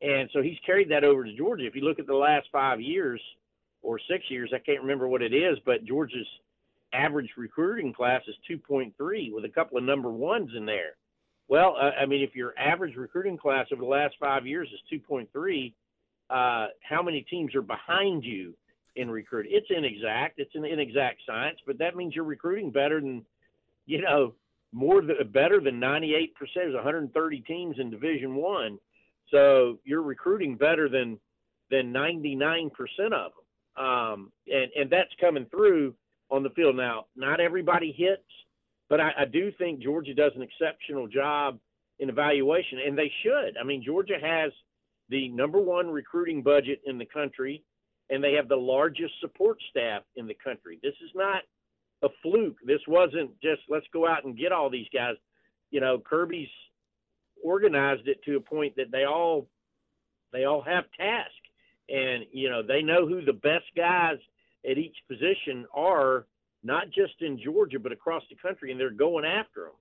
and 0.00 0.30
so 0.32 0.42
he's 0.42 0.58
carried 0.64 0.90
that 0.90 1.04
over 1.04 1.24
to 1.24 1.36
Georgia. 1.36 1.66
If 1.66 1.74
you 1.74 1.82
look 1.82 1.98
at 1.98 2.06
the 2.06 2.14
last 2.14 2.48
five 2.52 2.80
years 2.80 3.20
or 3.82 3.98
six 4.08 4.24
years, 4.30 4.52
I 4.54 4.58
can't 4.58 4.80
remember 4.80 5.08
what 5.08 5.22
it 5.22 5.34
is, 5.34 5.58
but 5.64 5.84
Georgia's 5.84 6.26
average 6.92 7.30
recruiting 7.36 7.92
class 7.92 8.22
is 8.28 8.36
2.3 8.48 9.32
with 9.32 9.44
a 9.44 9.48
couple 9.48 9.76
of 9.76 9.84
number 9.84 10.10
ones 10.10 10.50
in 10.56 10.64
there. 10.64 10.96
Well, 11.48 11.76
uh, 11.80 11.90
I 12.00 12.06
mean, 12.06 12.22
if 12.22 12.36
your 12.36 12.54
average 12.58 12.94
recruiting 12.94 13.38
class 13.38 13.66
over 13.72 13.82
the 13.82 13.88
last 13.88 14.14
five 14.20 14.46
years 14.46 14.68
is 14.72 15.00
2.3, 15.00 15.72
uh, 16.30 16.66
how 16.82 17.02
many 17.02 17.22
teams 17.22 17.54
are 17.54 17.62
behind 17.62 18.24
you 18.24 18.54
in 18.96 19.10
recruiting? 19.10 19.52
It's 19.54 19.68
inexact. 19.70 20.38
It's 20.38 20.54
an 20.54 20.64
inexact 20.64 21.20
science, 21.26 21.58
but 21.66 21.78
that 21.78 21.96
means 21.96 22.14
you're 22.14 22.24
recruiting 22.24 22.70
better 22.70 23.00
than, 23.00 23.24
you 23.86 24.02
know, 24.02 24.34
more 24.72 25.00
than, 25.00 25.16
better 25.32 25.60
than 25.60 25.80
98%. 25.80 26.28
There's 26.54 26.74
130 26.74 27.40
teams 27.40 27.76
in 27.78 27.90
Division 27.90 28.34
One 28.34 28.78
so 29.30 29.78
you're 29.84 30.02
recruiting 30.02 30.56
better 30.56 30.88
than 30.88 31.18
than 31.70 31.92
99% 31.92 32.70
of 33.12 33.32
them, 33.76 33.84
um, 33.84 34.32
and 34.46 34.70
and 34.74 34.90
that's 34.90 35.10
coming 35.20 35.46
through 35.50 35.94
on 36.30 36.42
the 36.42 36.50
field. 36.50 36.76
Now, 36.76 37.06
not 37.16 37.40
everybody 37.40 37.92
hits, 37.92 38.22
but 38.88 39.00
I, 39.00 39.12
I 39.18 39.24
do 39.26 39.52
think 39.58 39.80
Georgia 39.80 40.14
does 40.14 40.32
an 40.34 40.42
exceptional 40.42 41.06
job 41.06 41.58
in 41.98 42.08
evaluation, 42.08 42.78
and 42.86 42.96
they 42.96 43.12
should. 43.22 43.56
I 43.60 43.64
mean, 43.64 43.82
Georgia 43.84 44.16
has 44.20 44.52
the 45.08 45.28
number 45.28 45.60
one 45.60 45.88
recruiting 45.90 46.42
budget 46.42 46.80
in 46.86 46.98
the 46.98 47.06
country, 47.06 47.62
and 48.10 48.22
they 48.22 48.32
have 48.32 48.48
the 48.48 48.56
largest 48.56 49.14
support 49.20 49.58
staff 49.70 50.02
in 50.16 50.26
the 50.26 50.36
country. 50.42 50.78
This 50.82 50.94
is 51.04 51.10
not 51.14 51.42
a 52.02 52.08
fluke. 52.22 52.58
This 52.64 52.80
wasn't 52.86 53.30
just 53.40 53.62
let's 53.68 53.86
go 53.92 54.06
out 54.06 54.24
and 54.24 54.38
get 54.38 54.52
all 54.52 54.70
these 54.70 54.86
guys. 54.92 55.14
You 55.70 55.80
know, 55.80 55.98
Kirby's 55.98 56.48
organized 57.42 58.08
it 58.08 58.22
to 58.24 58.36
a 58.36 58.40
point 58.40 58.74
that 58.76 58.90
they 58.90 59.04
all 59.04 59.46
they 60.32 60.44
all 60.44 60.62
have 60.62 60.84
tasks 60.96 61.32
and 61.88 62.24
you 62.32 62.50
know 62.50 62.62
they 62.62 62.82
know 62.82 63.06
who 63.06 63.24
the 63.24 63.32
best 63.32 63.64
guys 63.76 64.18
at 64.68 64.78
each 64.78 64.96
position 65.08 65.66
are 65.74 66.26
not 66.62 66.86
just 66.86 67.14
in 67.20 67.40
Georgia 67.42 67.78
but 67.78 67.92
across 67.92 68.22
the 68.28 68.36
country 68.36 68.70
and 68.70 68.80
they're 68.80 68.90
going 68.90 69.24
after 69.24 69.64
them 69.64 69.72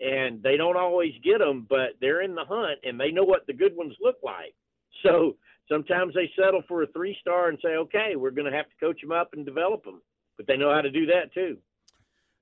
and 0.00 0.42
they 0.42 0.56
don't 0.56 0.76
always 0.76 1.12
get 1.22 1.38
them 1.38 1.66
but 1.68 1.90
they're 2.00 2.22
in 2.22 2.34
the 2.34 2.44
hunt 2.44 2.78
and 2.84 2.98
they 2.98 3.10
know 3.10 3.24
what 3.24 3.46
the 3.46 3.52
good 3.52 3.76
ones 3.76 3.94
look 4.00 4.16
like 4.22 4.54
so 5.02 5.36
sometimes 5.68 6.14
they 6.14 6.30
settle 6.36 6.62
for 6.68 6.82
a 6.82 6.86
three 6.88 7.16
star 7.20 7.48
and 7.48 7.58
say 7.62 7.76
okay 7.76 8.12
we're 8.16 8.30
going 8.30 8.50
to 8.50 8.56
have 8.56 8.66
to 8.66 8.76
coach 8.84 9.00
them 9.00 9.12
up 9.12 9.30
and 9.32 9.44
develop 9.44 9.84
them 9.84 10.00
but 10.36 10.46
they 10.46 10.56
know 10.56 10.72
how 10.72 10.80
to 10.80 10.90
do 10.90 11.06
that 11.06 11.32
too 11.34 11.56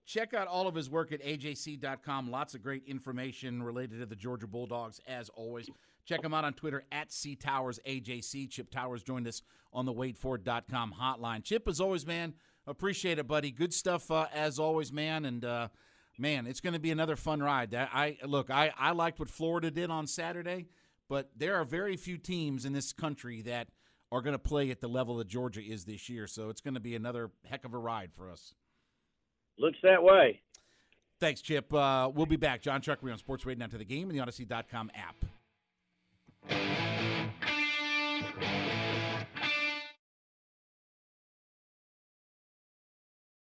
Check 0.08 0.32
out 0.32 0.48
all 0.48 0.66
of 0.66 0.74
his 0.74 0.88
work 0.88 1.12
at 1.12 1.22
ajc.com. 1.22 2.30
Lots 2.30 2.54
of 2.54 2.62
great 2.62 2.82
information 2.86 3.62
related 3.62 4.00
to 4.00 4.06
the 4.06 4.16
Georgia 4.16 4.46
Bulldogs, 4.46 5.02
as 5.06 5.28
always. 5.28 5.68
Check 6.06 6.24
him 6.24 6.32
out 6.32 6.46
on 6.46 6.54
Twitter 6.54 6.82
at 6.90 7.12
C 7.12 7.36
Towers 7.36 7.78
AJC. 7.86 8.48
Chip 8.50 8.70
Towers 8.70 9.02
joined 9.02 9.28
us 9.28 9.42
on 9.70 9.84
the 9.84 9.92
WadeFord.com 9.92 10.94
hotline. 10.98 11.44
Chip, 11.44 11.68
as 11.68 11.78
always, 11.78 12.06
man, 12.06 12.32
appreciate 12.66 13.18
it, 13.18 13.28
buddy. 13.28 13.50
Good 13.50 13.74
stuff 13.74 14.10
uh, 14.10 14.28
as 14.32 14.58
always, 14.58 14.90
man. 14.90 15.26
And 15.26 15.44
uh, 15.44 15.68
man, 16.16 16.46
it's 16.46 16.62
going 16.62 16.72
to 16.72 16.80
be 16.80 16.90
another 16.90 17.14
fun 17.14 17.42
ride. 17.42 17.74
I 17.74 18.16
look, 18.24 18.48
I, 18.50 18.72
I 18.78 18.92
liked 18.92 19.18
what 19.18 19.28
Florida 19.28 19.70
did 19.70 19.90
on 19.90 20.06
Saturday, 20.06 20.68
but 21.08 21.30
there 21.36 21.56
are 21.56 21.64
very 21.64 21.96
few 21.96 22.18
teams 22.18 22.64
in 22.64 22.72
this 22.72 22.92
country 22.92 23.42
that 23.42 23.68
are 24.10 24.22
going 24.22 24.32
to 24.34 24.38
play 24.38 24.70
at 24.70 24.80
the 24.80 24.88
level 24.88 25.16
that 25.16 25.28
Georgia 25.28 25.60
is 25.60 25.84
this 25.84 26.08
year. 26.08 26.26
So 26.26 26.50
it's 26.50 26.60
going 26.60 26.74
to 26.74 26.80
be 26.80 26.94
another 26.94 27.30
heck 27.44 27.64
of 27.64 27.74
a 27.74 27.78
ride 27.78 28.10
for 28.14 28.30
us. 28.30 28.54
Looks 29.58 29.78
that 29.82 30.02
way. 30.02 30.40
Thanks, 31.20 31.40
Chip. 31.40 31.72
Uh, 31.74 32.10
we'll 32.14 32.26
be 32.26 32.36
back. 32.36 32.62
John 32.62 32.80
Chuckery 32.80 33.10
on 33.12 33.18
Sports 33.18 33.44
Radio 33.44 33.64
Now 33.64 33.70
to 33.70 33.78
the 33.78 33.84
Game 33.84 34.08
and 34.08 34.18
the 34.18 34.24
Audacy.com 34.24 34.90
app. 34.94 35.24